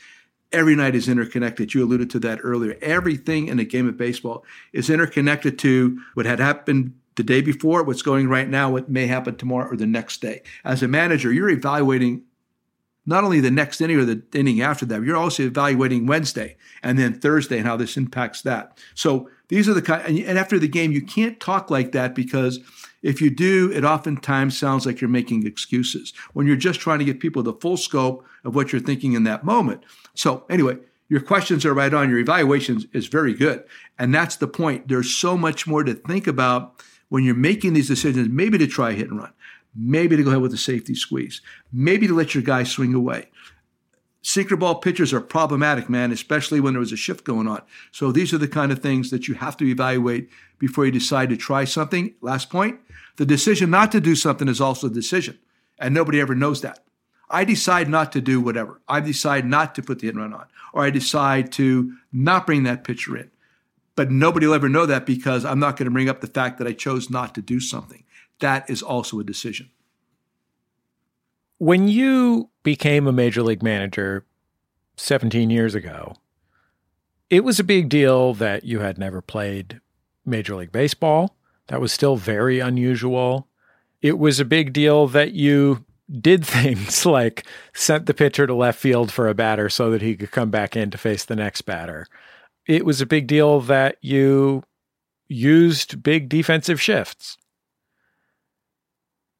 Every 0.53 0.77
night 0.77 0.95
is 0.95 1.09
interconnected. 1.09 1.73
You 1.75 1.85
alluded 1.85 2.11
to 2.11 2.19
that 2.21 2.41
earlier. 2.43 2.77
Everything 2.83 3.49
in 3.49 3.59
a 3.59 3.65
game 3.65 3.89
of 3.89 3.97
baseball 3.97 4.45
is 4.73 4.91
interconnected 4.91 5.59
to 5.61 5.99
what 6.15 6.27
had 6.27 6.39
happened 6.39 6.95
the 7.17 7.23
day 7.23 7.41
before, 7.41 7.83
what's 7.83 8.03
going 8.03 8.29
right 8.29 8.49
now, 8.49 8.71
what 8.71 8.89
may 8.89 9.07
happen 9.07 9.35
tomorrow 9.35 9.71
or 9.71 9.77
the 9.77 9.87
next 9.87 10.21
day. 10.21 10.43
As 10.65 10.83
a 10.83 10.89
manager, 10.89 11.33
you're 11.33 11.51
evaluating 11.51 12.23
not 13.07 13.25
only 13.25 13.41
the 13.41 13.51
next 13.51 13.81
inning 13.81 13.99
or 13.99 14.05
the 14.05 14.23
inning 14.35 14.61
after 14.61 14.85
that, 14.87 15.03
you're 15.03 15.17
also 15.17 15.45
evaluating 15.45 16.07
Wednesday 16.07 16.57
and 16.83 16.99
then 16.99 17.19
Thursday 17.19 17.57
and 17.57 17.67
how 17.67 17.77
this 17.77 17.97
impacts 17.97 18.43
that. 18.43 18.79
So 18.95 19.31
these 19.49 19.69
are 19.69 19.75
the 19.75 19.83
kind, 19.83 20.19
and 20.19 20.39
after 20.39 20.59
the 20.59 20.69
game, 20.69 20.93
you 20.93 21.01
can't 21.01 21.41
talk 21.41 21.71
like 21.71 21.93
that 21.93 22.15
because 22.15 22.61
if 23.03 23.21
you 23.21 23.31
do, 23.31 23.71
it 23.73 23.85
oftentimes 23.85 24.59
sounds 24.59 24.85
like 24.85 25.01
you're 25.01 25.09
making 25.09 25.47
excuses 25.47 26.13
when 26.33 26.47
you're 26.47 26.57
just 26.57 26.81
trying 26.81 26.99
to 26.99 27.05
give 27.05 27.21
people 27.21 27.43
the 27.43 27.53
full 27.55 27.77
scope 27.77 28.25
of 28.45 28.55
what 28.55 28.73
you're 28.73 28.81
thinking 28.81 29.13
in 29.13 29.25
that 29.25 29.45
moment. 29.45 29.85
So, 30.15 30.45
anyway, 30.51 30.79
your 31.09 31.21
questions 31.21 31.65
are 31.65 31.75
right 31.75 31.95
on. 31.95 32.11
Your 32.11 32.19
evaluation 32.19 32.85
is 32.93 33.07
very 33.07 33.35
good. 33.35 33.65
And 33.99 34.15
that's 34.15 34.37
the 34.37 34.49
point. 34.49 34.89
There's 34.89 35.15
so 35.15 35.37
much 35.37 35.67
more 35.67 35.85
to 35.85 35.95
think 35.95 36.27
about 36.27 36.83
when 37.09 37.25
you're 37.25 37.35
making 37.35 37.73
these 37.73 37.89
decisions, 37.89 38.29
maybe 38.29 38.59
to 38.59 38.67
try 38.67 38.93
hit 38.93 39.09
and 39.09 39.19
run, 39.19 39.33
maybe 39.75 40.17
to 40.17 40.23
go 40.23 40.31
ahead 40.31 40.43
with 40.43 40.53
a 40.53 40.59
safety 40.59 40.95
squeeze, 40.95 41.41
maybe 41.73 42.07
to 42.07 42.15
let 42.15 42.35
your 42.35 42.43
guy 42.43 42.65
swing 42.65 42.95
away. 42.95 43.31
Sinker 44.21 44.57
ball 44.57 44.75
pitchers 44.75 45.13
are 45.15 45.21
problematic, 45.21 45.89
man, 45.89 46.13
especially 46.13 46.61
when 46.61 46.75
there 46.75 46.81
was 46.81 46.93
a 46.93 46.97
shift 46.97 47.25
going 47.25 47.49
on. 47.49 47.63
So 47.93 48.13
these 48.13 48.35
are 48.35 48.39
the 48.39 48.49
kind 48.49 48.73
of 48.73 48.81
things 48.81 49.11
that 49.11 49.29
you 49.29 49.35
have 49.35 49.57
to 49.59 49.65
evaluate 49.65 50.29
before 50.59 50.85
you 50.85 50.93
decide 50.93 51.31
to 51.31 51.37
try 51.37 51.65
something. 51.65 52.15
Last 52.21 52.51
point 52.51 52.81
the 53.19 53.27
decision 53.27 53.69
not 53.71 53.91
to 53.93 54.01
do 54.01 54.15
something 54.15 54.49
is 54.49 54.61
also 54.61 54.87
a 54.87 54.91
decision, 54.91 55.39
and 55.79 55.93
nobody 55.93 56.21
ever 56.21 56.37
knows 56.37 56.63
that. 56.63 56.85
I 57.29 57.45
decide 57.45 57.89
not 57.89 58.13
to 58.13 58.21
do 58.21 58.41
whatever. 58.41 58.81
I 58.89 59.01
decide 59.01 59.45
not 59.45 59.75
to 59.75 59.83
put 59.83 59.99
the 59.99 60.07
hit 60.07 60.15
and 60.15 60.23
run 60.23 60.33
on, 60.33 60.47
or 60.73 60.85
I 60.85 60.91
decide 60.91 61.51
to 61.53 61.93
not 62.13 62.47
bring 62.47 62.63
that 62.63 62.85
pitcher 62.85 63.17
in. 63.17 63.31
But 63.97 64.13
nobody 64.13 64.47
will 64.47 64.55
ever 64.55 64.69
know 64.69 64.87
that 64.87 65.05
because 65.05 65.45
I'm 65.45 65.59
not 65.59 65.77
going 65.77 65.87
to 65.87 65.91
bring 65.91 66.09
up 66.09 66.21
the 66.21 66.29
fact 66.29 66.59
that 66.59 66.69
I 66.69 66.73
chose 66.73 67.11
not 67.11 67.35
to 67.35 67.43
do 67.43 67.59
something. 67.59 68.05
That 68.39 68.71
is 68.71 68.83
also 68.83 69.19
a 69.19 69.25
decision. 69.25 69.71
When 71.59 71.89
you 71.89 72.51
became 72.63 73.09
a 73.09 73.13
major 73.13 73.43
league 73.43 73.65
manager 73.65 74.25
17 74.97 75.51
years 75.51 75.75
ago, 75.75 76.15
it 77.29 77.43
was 77.43 77.59
a 77.59 77.65
big 77.65 77.89
deal 77.89 78.33
that 78.35 78.63
you 78.63 78.79
had 78.79 78.97
never 78.97 79.21
played 79.21 79.81
Major 80.25 80.55
League 80.55 80.71
Baseball. 80.71 81.35
That 81.69 81.81
was 81.81 81.93
still 81.93 82.17
very 82.17 82.61
unusual. 82.61 83.47
It 84.03 84.19
was 84.19 84.41
a 84.41 84.45
big 84.45 84.73
deal 84.73 85.07
that 85.09 85.33
you 85.33 85.85
did 86.21 86.45
things 86.47 87.05
like 87.07 87.47
sent 87.75 88.07
the 88.07 88.15
pitcher 88.15 88.47
to 88.47 88.55
left 88.55 88.79
field 88.79 89.13
for 89.13 89.29
a 89.29 89.35
batter 89.35 89.69
so 89.69 89.91
that 89.91 90.03
he 90.03 90.17
could 90.17 90.31
come 90.31 90.51
back 90.51 90.77
in 90.77 90.91
to 90.91 90.99
face 90.99 91.25
the 91.25 91.37
next 91.37 91.63
batter. 91.63 92.07
It 92.67 92.85
was 92.85 93.01
a 93.01 93.07
big 93.07 93.27
deal 93.27 93.61
that 93.63 93.97
you 94.01 94.63
used 95.29 96.03
big 96.03 96.29
defensive 96.29 96.81
shifts. 96.81 97.37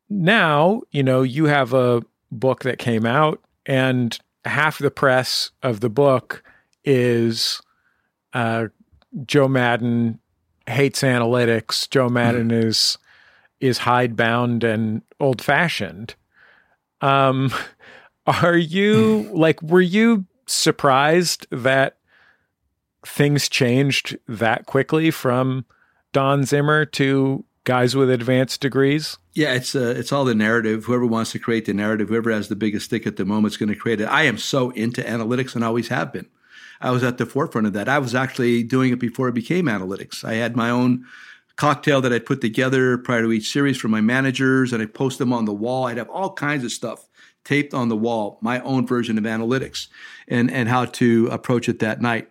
Now, 0.09 0.83
you 0.91 1.03
know, 1.03 1.23
you 1.23 1.47
have 1.47 1.73
a 1.75 2.03
book 2.31 2.63
that 2.63 2.79
came 2.79 3.05
out, 3.05 3.43
and 3.67 4.19
half 4.45 4.79
the 4.79 4.91
press 4.91 5.51
of 5.63 5.81
the 5.81 5.91
book 5.91 6.43
is 6.85 7.61
uh, 8.33 8.69
Joe 9.27 9.49
Maddon 9.49 10.19
hates 10.69 11.03
analytics. 11.03 11.89
Joe 11.89 12.09
Maddon 12.09 12.51
mm. 12.51 12.65
is 12.65 12.99
is 13.61 13.79
hidebound 13.79 14.65
and 14.65 15.03
old 15.21 15.43
fashioned. 15.43 16.15
Um, 17.01 17.53
are 18.27 18.57
you 18.57 19.29
like 19.33 19.63
were 19.63 19.81
you 19.81 20.27
surprised 20.47 21.47
that 21.51 21.99
things 23.07 23.49
changed 23.49 24.19
that 24.27 24.67
quickly 24.67 25.11
from 25.11 25.65
Don 26.13 26.45
Zimmer 26.45 26.85
to 26.85 27.45
guys 27.65 27.95
with 27.95 28.11
advanced 28.11 28.61
degrees? 28.61 29.19
Yeah, 29.35 29.55
it's 29.55 29.75
uh, 29.75 29.95
it's 29.97 30.13
all 30.13 30.25
the 30.25 30.35
narrative. 30.35 30.85
Whoever 30.85 31.07
wants 31.07 31.33
to 31.33 31.39
create 31.39 31.67
the 31.67 31.75
narrative, 31.75 32.09
whoever 32.09 32.31
has 32.31 32.49
the 32.49 32.57
biggest 32.57 32.87
stick 32.87 33.07
at 33.07 33.17
the 33.17 33.25
moment 33.25 33.53
is 33.53 33.57
going 33.57 33.69
to 33.69 33.77
create 33.77 34.01
it. 34.01 34.07
I 34.07 34.23
am 34.23 34.39
so 34.39 34.71
into 34.71 35.03
analytics 35.03 35.55
and 35.55 35.63
always 35.63 35.89
have 35.89 36.13
been. 36.13 36.27
I 36.81 36.91
was 36.91 37.03
at 37.03 37.19
the 37.19 37.27
forefront 37.27 37.67
of 37.67 37.73
that. 37.73 37.89
I 37.89 37.99
was 37.99 38.15
actually 38.15 38.63
doing 38.63 38.93
it 38.93 38.99
before 38.99 39.29
it 39.29 39.35
became 39.35 39.67
analytics. 39.67 40.25
I 40.25 40.35
had 40.35 40.57
my 40.57 40.71
own 40.71 41.05
cocktail 41.57 42.01
that 42.01 42.13
I'd 42.13 42.25
put 42.25 42.41
together 42.41 42.99
prior 42.99 43.23
to 43.23 43.33
each 43.33 43.51
series 43.51 43.77
for 43.77 43.89
my 43.89 44.01
managers, 44.01 44.73
and 44.73 44.81
I'd 44.81 44.95
post 44.95 45.19
them 45.19 45.33
on 45.33 45.45
the 45.45 45.53
wall. 45.53 45.87
I'd 45.87 45.99
have 45.99 46.09
all 46.09 46.33
kinds 46.33 46.65
of 46.65 46.71
stuff 46.71 47.09
taped 47.45 47.75
on 47.75 47.89
the 47.89 47.97
wall, 47.97 48.39
my 48.43 48.61
own 48.61 48.87
version 48.87 49.19
of 49.19 49.25
analytics 49.25 49.89
and, 50.29 50.51
and 50.51 50.69
how 50.69 50.85
to 50.85 51.29
approach 51.29 51.69
it 51.69 51.79
that 51.81 52.01
night. 52.01 52.29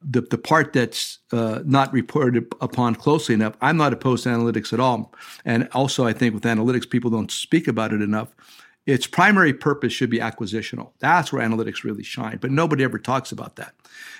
The, 0.00 0.20
the 0.22 0.38
part 0.38 0.72
that's 0.72 1.18
uh, 1.32 1.60
not 1.64 1.92
reported 1.92 2.52
upon 2.60 2.94
closely 2.94 3.34
enough, 3.34 3.56
I'm 3.60 3.76
not 3.76 3.92
opposed 3.92 4.24
to 4.24 4.30
analytics 4.30 4.72
at 4.72 4.80
all. 4.80 5.14
And 5.44 5.68
also, 5.72 6.06
I 6.06 6.12
think 6.12 6.34
with 6.34 6.44
analytics, 6.44 6.88
people 6.88 7.10
don't 7.10 7.30
speak 7.30 7.68
about 7.68 7.92
it 7.92 8.02
enough. 8.02 8.34
Its 8.84 9.06
primary 9.06 9.52
purpose 9.52 9.92
should 9.92 10.10
be 10.10 10.18
acquisitional. 10.18 10.90
That's 10.98 11.32
where 11.32 11.46
analytics 11.46 11.84
really 11.84 12.02
shine. 12.02 12.38
But 12.38 12.50
nobody 12.50 12.82
ever 12.82 12.98
talks 12.98 13.30
about 13.30 13.56
that. 13.56 13.74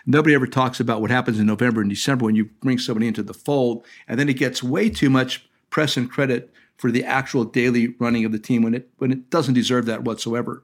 Nobody 0.06 0.34
ever 0.34 0.46
talks 0.46 0.78
about 0.78 1.00
what 1.00 1.10
happens 1.10 1.40
in 1.40 1.46
November 1.46 1.80
and 1.80 1.90
December 1.90 2.24
when 2.24 2.36
you 2.36 2.46
bring 2.60 2.78
somebody 2.78 3.08
into 3.08 3.22
the 3.22 3.34
fold, 3.34 3.84
and 4.06 4.20
then 4.20 4.28
it 4.28 4.34
gets 4.34 4.62
way 4.62 4.88
too 4.88 5.10
much 5.10 5.46
press 5.70 5.96
and 5.96 6.10
credit 6.10 6.52
for 6.76 6.90
the 6.90 7.04
actual 7.04 7.44
daily 7.44 7.94
running 7.98 8.24
of 8.24 8.32
the 8.32 8.38
team 8.38 8.62
when 8.62 8.74
it 8.74 8.88
when 8.98 9.12
it 9.12 9.30
doesn't 9.30 9.54
deserve 9.54 9.86
that 9.86 10.04
whatsoever. 10.04 10.62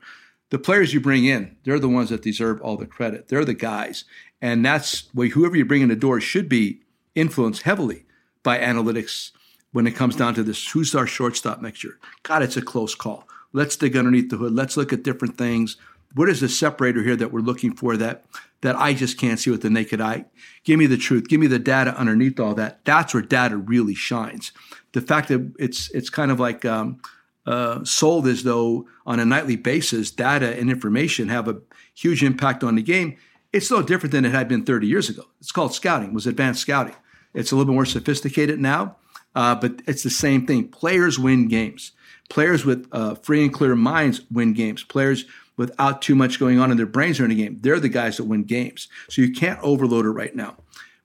The 0.50 0.58
players 0.58 0.94
you 0.94 1.00
bring 1.00 1.26
in, 1.26 1.56
they're 1.64 1.78
the 1.78 1.88
ones 1.88 2.08
that 2.10 2.22
deserve 2.22 2.60
all 2.62 2.76
the 2.76 2.86
credit. 2.86 3.28
They're 3.28 3.44
the 3.44 3.54
guys, 3.54 4.04
and 4.40 4.64
that's 4.64 5.08
why 5.12 5.28
whoever 5.28 5.56
you 5.56 5.64
bring 5.64 5.82
in 5.82 5.88
the 5.88 5.96
door 5.96 6.20
should 6.20 6.48
be 6.48 6.82
influenced 7.14 7.62
heavily 7.62 8.04
by 8.42 8.58
analytics 8.58 9.32
when 9.72 9.86
it 9.86 9.96
comes 9.96 10.16
down 10.16 10.34
to 10.34 10.42
this. 10.42 10.68
Who's 10.68 10.94
our 10.94 11.06
shortstop 11.06 11.60
next 11.60 11.84
year? 11.84 11.98
God, 12.22 12.42
it's 12.42 12.56
a 12.56 12.62
close 12.62 12.94
call. 12.94 13.27
Let's 13.52 13.76
dig 13.76 13.96
underneath 13.96 14.30
the 14.30 14.36
hood. 14.36 14.52
Let's 14.52 14.76
look 14.76 14.92
at 14.92 15.02
different 15.02 15.38
things. 15.38 15.76
What 16.14 16.28
is 16.28 16.40
the 16.40 16.48
separator 16.48 17.02
here 17.02 17.16
that 17.16 17.32
we're 17.32 17.40
looking 17.40 17.74
for 17.74 17.96
that 17.96 18.24
that 18.60 18.76
I 18.76 18.94
just 18.94 19.18
can't 19.18 19.38
see 19.38 19.50
with 19.50 19.62
the 19.62 19.70
naked 19.70 20.00
eye? 20.00 20.24
Give 20.64 20.78
me 20.78 20.86
the 20.86 20.96
truth. 20.96 21.28
Give 21.28 21.40
me 21.40 21.46
the 21.46 21.58
data 21.58 21.94
underneath 21.96 22.40
all 22.40 22.54
that. 22.54 22.84
That's 22.84 23.14
where 23.14 23.22
data 23.22 23.56
really 23.56 23.94
shines. 23.94 24.52
The 24.92 25.00
fact 25.00 25.28
that 25.28 25.52
it's 25.58 25.90
it's 25.90 26.10
kind 26.10 26.30
of 26.30 26.40
like 26.40 26.64
um, 26.64 27.00
uh, 27.46 27.84
sold 27.84 28.26
as 28.26 28.42
though 28.42 28.86
on 29.06 29.20
a 29.20 29.24
nightly 29.24 29.56
basis, 29.56 30.10
data 30.10 30.58
and 30.58 30.70
information 30.70 31.28
have 31.28 31.48
a 31.48 31.60
huge 31.94 32.22
impact 32.22 32.62
on 32.62 32.74
the 32.74 32.82
game. 32.82 33.16
It's 33.52 33.70
no 33.70 33.82
different 33.82 34.12
than 34.12 34.24
it 34.24 34.32
had 34.32 34.48
been 34.48 34.64
30 34.64 34.86
years 34.86 35.08
ago. 35.08 35.24
It's 35.40 35.52
called 35.52 35.74
scouting. 35.74 36.08
It 36.08 36.14
was 36.14 36.26
advanced 36.26 36.60
scouting. 36.60 36.94
It's 37.32 37.50
a 37.50 37.56
little 37.56 37.72
bit 37.72 37.74
more 37.74 37.86
sophisticated 37.86 38.60
now, 38.60 38.96
uh, 39.34 39.54
but 39.54 39.80
it's 39.86 40.02
the 40.02 40.10
same 40.10 40.46
thing. 40.46 40.68
Players 40.68 41.18
win 41.18 41.48
games. 41.48 41.92
Players 42.28 42.64
with 42.64 42.88
uh, 42.92 43.14
free 43.14 43.42
and 43.42 43.52
clear 43.52 43.74
minds 43.74 44.22
win 44.30 44.52
games. 44.52 44.82
Players 44.82 45.24
without 45.56 46.00
too 46.00 46.14
much 46.14 46.38
going 46.38 46.58
on 46.58 46.70
in 46.70 46.76
their 46.76 46.86
brains 46.86 47.18
during 47.18 47.32
a 47.32 47.34
game, 47.34 47.58
they're 47.60 47.80
the 47.80 47.88
guys 47.88 48.16
that 48.16 48.24
win 48.24 48.44
games. 48.44 48.88
So 49.08 49.20
you 49.20 49.32
can't 49.32 49.58
overload 49.60 50.06
it 50.06 50.10
right 50.10 50.34
now. 50.34 50.56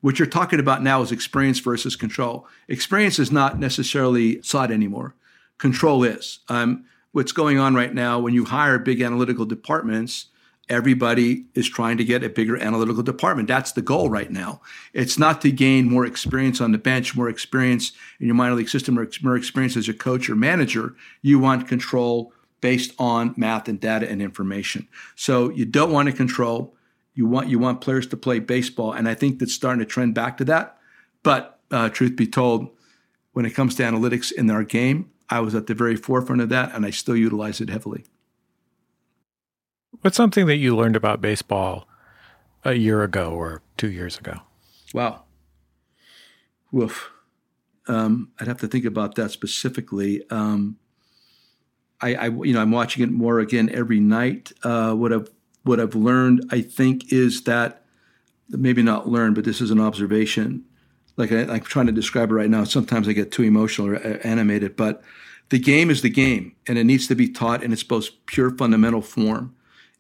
What 0.02 0.20
you're 0.20 0.28
talking 0.28 0.60
about 0.60 0.84
now 0.84 1.02
is 1.02 1.12
experience 1.12 1.60
versus 1.60 1.96
control. 1.96 2.46
Experience 2.68 3.20
is 3.20 3.32
not 3.32 3.58
necessarily 3.58 4.42
sought 4.42 4.70
anymore. 4.70 5.16
Control 5.58 6.04
is. 6.04 6.40
Um, 6.50 6.86
what's 7.14 7.32
going 7.32 7.58
on 7.58 7.74
right 7.74 7.94
now 7.94 8.20
when 8.20 8.34
you 8.34 8.46
hire 8.46 8.78
big 8.78 9.02
analytical 9.02 9.46
departments, 9.46 10.28
everybody 10.70 11.46
is 11.56 11.70
trying 11.70 11.98
to 11.98 12.04
get 12.04 12.24
a 12.24 12.30
bigger 12.30 12.58
analytical 12.58 13.04
department. 13.04 13.48
That's 13.48 13.74
the 13.74 13.82
goal 13.82 14.10
right 14.10 14.32
now. 14.32 14.62
It's 14.94 15.20
not 15.20 15.42
to 15.42 15.52
gain 15.52 15.90
more 15.90 16.06
experience 16.06 16.62
on 16.62 16.72
the 16.72 16.78
bench, 16.78 17.16
more 17.16 17.30
experience 17.30 17.92
in 18.20 18.28
your 18.28 18.36
minor 18.36 18.56
league 18.56 18.70
system, 18.70 18.98
or 18.98 19.08
more 19.22 19.36
experience 19.36 19.76
as 19.76 19.90
a 19.90 19.94
coach 19.94 20.30
or 20.30 20.36
manager. 20.36 20.96
You 21.22 21.40
want 21.40 21.68
control 21.68 22.34
based 22.62 22.94
on 22.98 23.34
math 23.36 23.68
and 23.68 23.80
data 23.80 24.10
and 24.10 24.22
information. 24.22 24.88
So 25.16 25.50
you 25.50 25.66
don't 25.66 25.92
want 25.92 26.08
to 26.08 26.14
control. 26.16 26.76
You 27.14 27.28
want 27.28 27.50
you 27.50 27.60
want 27.60 27.82
players 27.82 28.08
to 28.08 28.18
play 28.18 28.40
baseball, 28.40 28.94
and 28.94 29.08
I 29.08 29.14
think 29.14 29.40
that's 29.40 29.54
starting 29.54 29.80
to 29.80 29.86
trend 29.86 30.16
back 30.16 30.38
to 30.38 30.46
that. 30.46 30.78
But 31.22 31.60
uh, 31.70 31.90
truth 31.90 32.16
be 32.16 32.26
told, 32.26 32.70
when 33.34 33.46
it 33.46 33.52
comes 33.52 33.76
to 33.76 33.84
analytics 33.84 34.32
in 34.32 34.50
our 34.50 34.64
game, 34.64 35.12
I 35.30 35.42
was 35.42 35.54
at 35.56 35.68
the 35.68 35.76
very 35.76 35.96
forefront 35.96 36.42
of 36.42 36.50
that, 36.50 36.74
and 36.74 36.86
I 36.86 36.90
still 36.90 37.16
utilize 37.16 37.62
it 37.62 37.70
heavily. 37.70 38.06
What's 40.02 40.18
something 40.18 40.46
that 40.48 40.58
you 40.58 40.76
learned 40.76 40.96
about 40.96 41.22
baseball 41.22 41.88
a 42.64 42.74
year 42.74 43.04
ago 43.04 43.32
or 43.32 43.62
two 43.78 43.92
years 43.92 44.18
ago? 44.18 44.40
Wow. 44.94 45.24
Woof. 46.72 47.12
Um, 47.88 48.32
I'd 48.40 48.48
have 48.48 48.60
to 48.60 48.68
think 48.68 48.86
about 48.86 49.16
that 49.16 49.32
specifically. 49.32 50.24
Um, 50.30 50.78
I, 52.02 52.16
I, 52.16 52.26
you 52.28 52.54
know, 52.54 52.62
I'm 52.62 52.72
watching 52.72 53.04
it 53.04 53.12
more 53.12 53.40
again 53.40 53.70
every 53.74 54.00
night. 54.00 54.52
Uh, 54.64 54.94
what 54.94 55.14
I've 55.14 55.30
what 55.64 55.80
I've 55.80 55.96
learned, 55.96 56.46
I 56.52 56.62
think, 56.62 57.14
is 57.14 57.44
that 57.44 57.86
maybe 58.50 58.84
not 58.84 59.08
learned, 59.08 59.36
but 59.36 59.46
this 59.46 59.62
is 59.62 59.72
an 59.72 59.80
observation. 59.80 60.66
Like 61.16 61.32
I, 61.32 61.42
am 61.42 61.62
trying 61.62 61.86
to 61.86 61.94
describe 61.94 62.32
it 62.32 62.34
right 62.34 62.50
now. 62.50 62.66
Sometimes 62.66 63.08
I 63.08 63.14
get 63.14 63.32
too 63.32 63.44
emotional 63.44 63.90
or 63.90 63.96
uh, 63.96 64.18
animated, 64.24 64.76
but 64.76 65.02
the 65.50 65.60
game 65.60 65.90
is 65.90 66.02
the 66.02 66.10
game, 66.10 66.56
and 66.68 66.78
it 66.78 66.84
needs 66.84 67.08
to 67.08 67.16
be 67.16 67.30
taught 67.30 67.64
in 67.64 67.72
its 67.72 67.90
most 67.90 68.26
pure 68.26 68.52
fundamental 68.52 69.02
form 69.02 69.56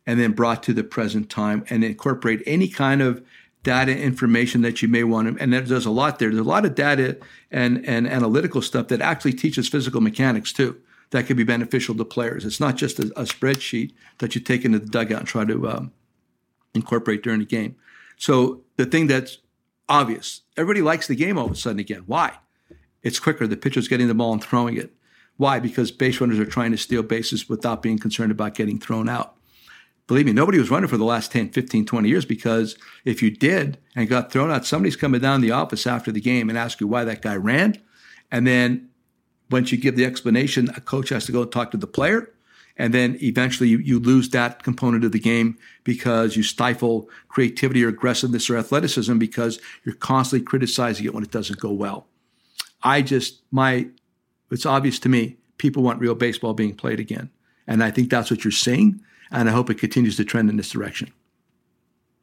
and 0.05 0.19
then 0.19 0.33
brought 0.33 0.63
to 0.63 0.73
the 0.73 0.83
present 0.83 1.29
time 1.29 1.65
and 1.69 1.83
incorporate 1.83 2.41
any 2.45 2.67
kind 2.67 3.01
of 3.01 3.23
data 3.63 3.97
information 3.97 4.61
that 4.61 4.81
you 4.81 4.87
may 4.89 5.03
want 5.03 5.37
to, 5.37 5.41
and 5.41 5.53
there's 5.53 5.85
a 5.85 5.91
lot 5.91 6.19
there. 6.19 6.29
There's 6.29 6.39
a 6.39 6.43
lot 6.43 6.65
of 6.65 6.75
data 6.75 7.17
and, 7.49 7.85
and 7.87 8.07
analytical 8.07 8.61
stuff 8.61 8.89
that 8.89 9.01
actually 9.01 9.33
teaches 9.33 9.69
physical 9.69 10.01
mechanics 10.01 10.51
too. 10.51 10.79
That 11.11 11.27
could 11.27 11.37
be 11.37 11.43
beneficial 11.43 11.95
to 11.95 12.05
players. 12.05 12.43
It's 12.43 12.59
not 12.59 12.75
just 12.75 12.99
a, 12.99 13.03
a 13.15 13.23
spreadsheet 13.23 13.93
that 14.17 14.35
you 14.35 14.41
take 14.41 14.65
into 14.65 14.79
the 14.79 14.87
dugout 14.87 15.19
and 15.19 15.27
try 15.27 15.45
to 15.45 15.69
um, 15.69 15.93
incorporate 16.73 17.23
during 17.23 17.39
the 17.39 17.45
game. 17.45 17.75
So 18.17 18.61
the 18.75 18.85
thing 18.85 19.07
that's 19.07 19.37
obvious, 19.87 20.41
everybody 20.57 20.81
likes 20.81 21.07
the 21.07 21.15
game 21.15 21.37
all 21.37 21.45
of 21.45 21.51
a 21.51 21.55
sudden 21.55 21.79
again. 21.79 22.03
Why? 22.05 22.37
It's 23.01 23.19
quicker. 23.19 23.47
The 23.47 23.57
pitcher's 23.57 23.87
getting 23.87 24.07
the 24.07 24.13
ball 24.13 24.33
and 24.33 24.43
throwing 24.43 24.75
it. 24.75 24.93
Why? 25.37 25.59
Because 25.59 25.91
base 25.91 26.19
runners 26.19 26.39
are 26.39 26.45
trying 26.45 26.71
to 26.71 26.77
steal 26.77 27.03
bases 27.03 27.47
without 27.47 27.81
being 27.81 27.99
concerned 27.99 28.31
about 28.31 28.55
getting 28.55 28.79
thrown 28.79 29.07
out 29.07 29.32
believe 30.07 30.25
me, 30.25 30.33
nobody 30.33 30.59
was 30.59 30.69
running 30.69 30.89
for 30.89 30.97
the 30.97 31.05
last 31.05 31.31
10, 31.31 31.49
15, 31.49 31.85
20 31.85 32.09
years 32.09 32.25
because 32.25 32.77
if 33.05 33.21
you 33.21 33.31
did 33.31 33.77
and 33.95 34.09
got 34.09 34.31
thrown 34.31 34.51
out, 34.51 34.65
somebody's 34.65 34.95
coming 34.95 35.21
down 35.21 35.41
the 35.41 35.51
office 35.51 35.87
after 35.87 36.11
the 36.11 36.21
game 36.21 36.49
and 36.49 36.57
ask 36.57 36.79
you 36.79 36.87
why 36.87 37.03
that 37.03 37.21
guy 37.21 37.35
ran. 37.35 37.81
And 38.31 38.45
then 38.45 38.89
once 39.49 39.71
you 39.71 39.77
give 39.77 39.95
the 39.95 40.05
explanation, 40.05 40.69
a 40.75 40.81
coach 40.81 41.09
has 41.09 41.25
to 41.25 41.31
go 41.31 41.45
talk 41.45 41.71
to 41.71 41.77
the 41.77 41.87
player. 41.87 42.29
And 42.75 42.93
then 42.93 43.17
eventually 43.21 43.69
you, 43.69 43.77
you 43.77 43.99
lose 43.99 44.29
that 44.29 44.63
component 44.63 45.05
of 45.05 45.11
the 45.11 45.19
game 45.19 45.57
because 45.83 46.35
you 46.35 46.41
stifle 46.41 47.07
creativity 47.27 47.85
or 47.85 47.89
aggressiveness 47.89 48.49
or 48.49 48.57
athleticism 48.57 49.19
because 49.19 49.59
you're 49.83 49.95
constantly 49.95 50.43
criticizing 50.43 51.05
it 51.05 51.13
when 51.13 51.23
it 51.23 51.31
doesn't 51.31 51.59
go 51.59 51.71
well. 51.71 52.07
I 52.81 53.03
just, 53.03 53.43
my, 53.51 53.87
it's 54.49 54.65
obvious 54.65 54.97
to 54.99 55.09
me, 55.09 55.37
people 55.59 55.83
want 55.83 56.01
real 56.01 56.15
baseball 56.15 56.55
being 56.55 56.75
played 56.75 56.99
again. 56.99 57.29
And 57.67 57.83
I 57.83 57.91
think 57.91 58.09
that's 58.09 58.31
what 58.31 58.43
you're 58.43 58.51
seeing 58.51 58.99
and 59.33 59.49
I 59.49 59.51
hope 59.51 59.69
it 59.69 59.75
continues 59.79 60.15
to 60.17 60.23
trend 60.23 60.49
in 60.49 60.55
this 60.55 60.69
direction. 60.69 61.11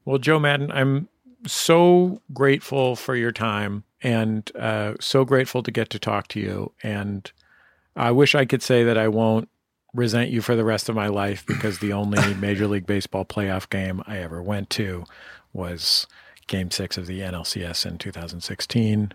Well, 0.06 0.18
Joe 0.18 0.38
Maddon, 0.38 0.70
I'm 0.72 1.08
so 1.46 2.22
grateful 2.32 2.96
for 2.96 3.14
your 3.14 3.32
time 3.32 3.84
and 4.02 4.50
uh, 4.56 4.94
so 5.00 5.24
grateful 5.26 5.62
to 5.62 5.70
get 5.70 5.90
to 5.90 5.98
talk 5.98 6.28
to 6.28 6.40
you. 6.40 6.72
And 6.82 7.30
I 7.96 8.10
wish 8.12 8.34
I 8.34 8.46
could 8.46 8.62
say 8.62 8.82
that 8.84 8.96
I 8.96 9.08
won't 9.08 9.48
resent 9.92 10.30
you 10.30 10.40
for 10.40 10.54
the 10.56 10.64
rest 10.64 10.88
of 10.88 10.94
my 10.94 11.08
life 11.08 11.44
because 11.46 11.80
the 11.80 11.92
only 11.92 12.34
Major 12.40 12.66
League 12.66 12.86
Baseball 12.86 13.24
playoff 13.24 13.68
game 13.68 14.02
I 14.06 14.18
ever 14.18 14.42
went 14.42 14.70
to 14.70 15.04
was 15.52 16.06
Game 16.46 16.70
Six 16.70 16.96
of 16.96 17.06
the 17.06 17.20
NLCS 17.20 17.84
in 17.86 17.98
2016, 17.98 19.12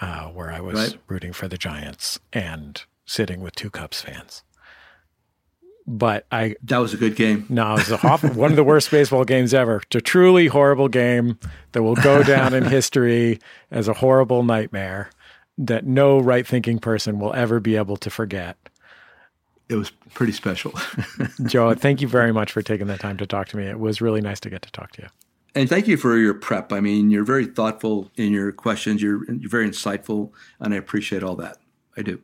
uh, 0.00 0.24
where 0.28 0.52
I 0.52 0.60
was 0.60 0.74
Right. 0.92 0.98
rooting 1.08 1.32
for 1.32 1.48
the 1.48 1.58
Giants 1.58 2.20
and 2.32 2.82
sitting 3.06 3.40
with 3.40 3.54
two 3.54 3.70
Cubs 3.70 4.00
fans. 4.02 4.42
But 5.86 6.26
I 6.32 6.56
That 6.62 6.78
was 6.78 6.94
a 6.94 6.96
good 6.96 7.14
game. 7.14 7.44
no, 7.50 7.72
it 7.74 7.88
was 7.88 7.90
a 7.90 8.06
awful, 8.06 8.30
one 8.30 8.50
of 8.50 8.56
the 8.56 8.64
worst 8.64 8.90
baseball 8.90 9.24
games 9.24 9.52
ever. 9.52 9.82
It's 9.86 9.96
a 9.96 10.00
truly 10.00 10.46
horrible 10.46 10.88
game 10.88 11.38
that 11.72 11.82
will 11.82 11.96
go 11.96 12.22
down 12.22 12.54
in 12.54 12.64
history 12.64 13.38
as 13.70 13.86
a 13.86 13.92
horrible 13.92 14.42
nightmare 14.44 15.10
that 15.58 15.84
no 15.86 16.18
right 16.18 16.46
thinking 16.46 16.78
person 16.78 17.18
will 17.18 17.34
ever 17.34 17.60
be 17.60 17.76
able 17.76 17.96
to 17.98 18.08
forget. 18.10 18.56
It 19.68 19.76
was 19.76 19.90
pretty 20.14 20.32
special. 20.32 20.72
Joe, 21.46 21.74
thank 21.74 22.00
you 22.00 22.08
very 22.08 22.32
much 22.32 22.50
for 22.52 22.62
taking 22.62 22.86
the 22.86 22.96
time 22.98 23.16
to 23.18 23.26
talk 23.26 23.48
to 23.48 23.56
me. 23.56 23.64
It 23.66 23.78
was 23.78 24.00
really 24.00 24.20
nice 24.20 24.40
to 24.40 24.50
get 24.50 24.62
to 24.62 24.72
talk 24.72 24.92
to 24.92 25.02
you. 25.02 25.08
and 25.54 25.68
thank 25.68 25.86
you 25.86 25.96
for 25.96 26.16
your 26.16 26.34
prep. 26.34 26.72
I 26.72 26.80
mean, 26.80 27.10
you're 27.10 27.24
very 27.24 27.46
thoughtful 27.46 28.10
in 28.16 28.32
your 28.32 28.52
questions. 28.52 29.00
You're 29.02 29.24
you're 29.30 29.50
very 29.50 29.68
insightful, 29.68 30.32
and 30.60 30.72
I 30.74 30.78
appreciate 30.78 31.22
all 31.22 31.36
that. 31.36 31.58
I 31.96 32.02
do. 32.02 32.20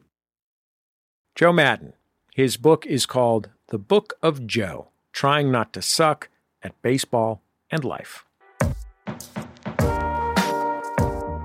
Joe 1.34 1.52
Maddon. 1.52 1.92
His 2.34 2.56
book 2.56 2.86
is 2.86 3.06
called 3.06 3.50
The 3.68 3.78
Book 3.78 4.14
of 4.22 4.46
Joe 4.46 4.88
Trying 5.12 5.50
Not 5.50 5.72
to 5.72 5.82
Suck 5.82 6.28
at 6.62 6.80
Baseball 6.80 7.42
and 7.70 7.84
Life. 7.84 8.24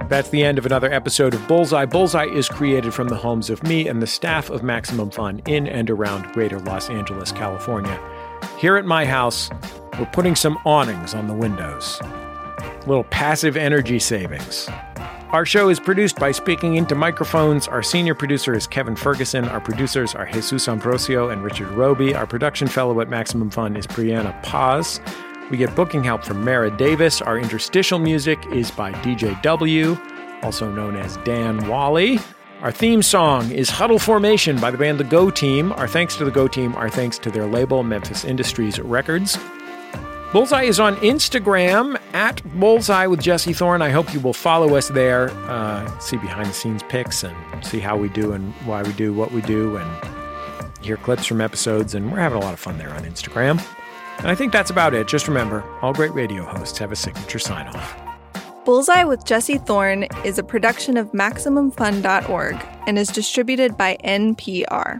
That's 0.07 0.29
the 0.29 0.43
end 0.43 0.59
of 0.59 0.67
another 0.67 0.93
episode 0.93 1.33
of 1.33 1.47
Bullseye. 1.47 1.85
Bullseye 1.85 2.27
is 2.27 2.47
created 2.47 2.93
from 2.93 3.07
the 3.07 3.15
homes 3.15 3.49
of 3.49 3.63
me 3.63 3.87
and 3.87 3.99
the 3.99 4.07
staff 4.07 4.51
of 4.51 4.61
Maximum 4.61 5.09
Fun 5.09 5.41
in 5.47 5.67
and 5.67 5.89
around 5.89 6.31
greater 6.33 6.59
Los 6.59 6.91
Angeles, 6.91 7.31
California. 7.31 7.99
Here 8.59 8.77
at 8.77 8.85
my 8.85 9.05
house, 9.05 9.49
we're 9.97 10.05
putting 10.13 10.35
some 10.35 10.59
awnings 10.65 11.15
on 11.15 11.25
the 11.25 11.33
windows. 11.33 11.99
Little 12.85 13.05
passive 13.05 13.57
energy 13.57 13.97
savings. 13.97 14.69
Our 15.35 15.45
show 15.45 15.67
is 15.67 15.81
produced 15.81 16.15
by 16.15 16.31
Speaking 16.31 16.75
Into 16.75 16.95
Microphones. 16.95 17.67
Our 17.67 17.83
senior 17.83 18.15
producer 18.15 18.53
is 18.53 18.65
Kevin 18.65 18.95
Ferguson. 18.95 19.43
Our 19.43 19.59
producers 19.59 20.15
are 20.15 20.25
Jesus 20.27 20.69
Ambrosio 20.69 21.27
and 21.27 21.43
Richard 21.43 21.67
Robey. 21.71 22.15
Our 22.15 22.25
production 22.25 22.69
fellow 22.69 23.01
at 23.01 23.09
Maximum 23.09 23.49
Fun 23.49 23.75
is 23.75 23.85
Brianna 23.85 24.41
Paz. 24.43 25.01
We 25.51 25.57
get 25.57 25.75
booking 25.75 26.05
help 26.05 26.23
from 26.23 26.45
Mara 26.45 26.71
Davis. 26.71 27.21
Our 27.21 27.37
interstitial 27.37 27.99
music 27.99 28.39
is 28.53 28.71
by 28.71 28.93
DJ 28.93 29.41
W, 29.41 29.97
also 30.41 30.71
known 30.71 30.95
as 30.95 31.17
Dan 31.25 31.67
Wally. 31.67 32.17
Our 32.61 32.71
theme 32.71 33.01
song 33.01 33.51
is 33.51 33.69
Huddle 33.69 33.99
Formation 33.99 34.57
by 34.57 34.71
the 34.71 34.77
band 34.77 35.01
The 35.01 35.03
Go 35.03 35.29
Team. 35.29 35.73
Our 35.73 35.89
thanks 35.89 36.15
to 36.15 36.23
The 36.23 36.31
Go 36.31 36.47
Team, 36.47 36.73
our 36.75 36.89
thanks 36.89 37.19
to 37.19 37.29
their 37.29 37.45
label, 37.45 37.83
Memphis 37.83 38.23
Industries 38.23 38.79
Records. 38.79 39.37
Bullseye 40.35 40.63
is 40.63 40.81
on 40.81 40.97
Instagram 40.97 41.97
at 42.13 42.43
Bullseye 42.59 43.07
with 43.07 43.21
Jesse 43.21 43.53
Thorn. 43.53 43.81
I 43.81 43.89
hope 43.89 44.13
you 44.13 44.19
will 44.19 44.33
follow 44.33 44.75
us 44.75 44.89
there, 44.89 45.29
uh, 45.49 45.97
see 45.99 46.17
behind 46.17 46.49
the 46.49 46.53
scenes 46.53 46.83
pics 46.89 47.23
and 47.23 47.33
see 47.63 47.79
how 47.79 47.95
we 47.95 48.09
do 48.09 48.33
and 48.33 48.51
why 48.65 48.83
we 48.83 48.91
do 48.91 49.13
what 49.13 49.31
we 49.31 49.41
do 49.43 49.77
and 49.77 50.09
hear 50.81 50.97
clips 50.97 51.25
from 51.25 51.39
episodes. 51.39 51.95
And 51.95 52.11
we're 52.11 52.19
having 52.19 52.37
a 52.37 52.41
lot 52.41 52.53
of 52.53 52.59
fun 52.59 52.77
there 52.77 52.93
on 52.95 53.03
Instagram. 53.03 53.65
And 54.17 54.27
I 54.27 54.35
think 54.35 54.51
that's 54.51 54.69
about 54.69 54.93
it. 54.93 55.07
Just 55.07 55.29
remember 55.29 55.63
all 55.81 55.93
great 55.93 56.13
radio 56.13 56.43
hosts 56.43 56.77
have 56.79 56.91
a 56.91 56.97
signature 56.97 57.39
sign 57.39 57.67
off. 57.67 57.95
Bullseye 58.65 59.05
with 59.05 59.23
Jesse 59.23 59.59
Thorn 59.59 60.03
is 60.25 60.37
a 60.37 60.43
production 60.43 60.97
of 60.97 61.13
MaximumFun.org 61.13 62.57
and 62.87 62.99
is 62.99 63.07
distributed 63.07 63.77
by 63.77 63.95
NPR. 64.03 64.99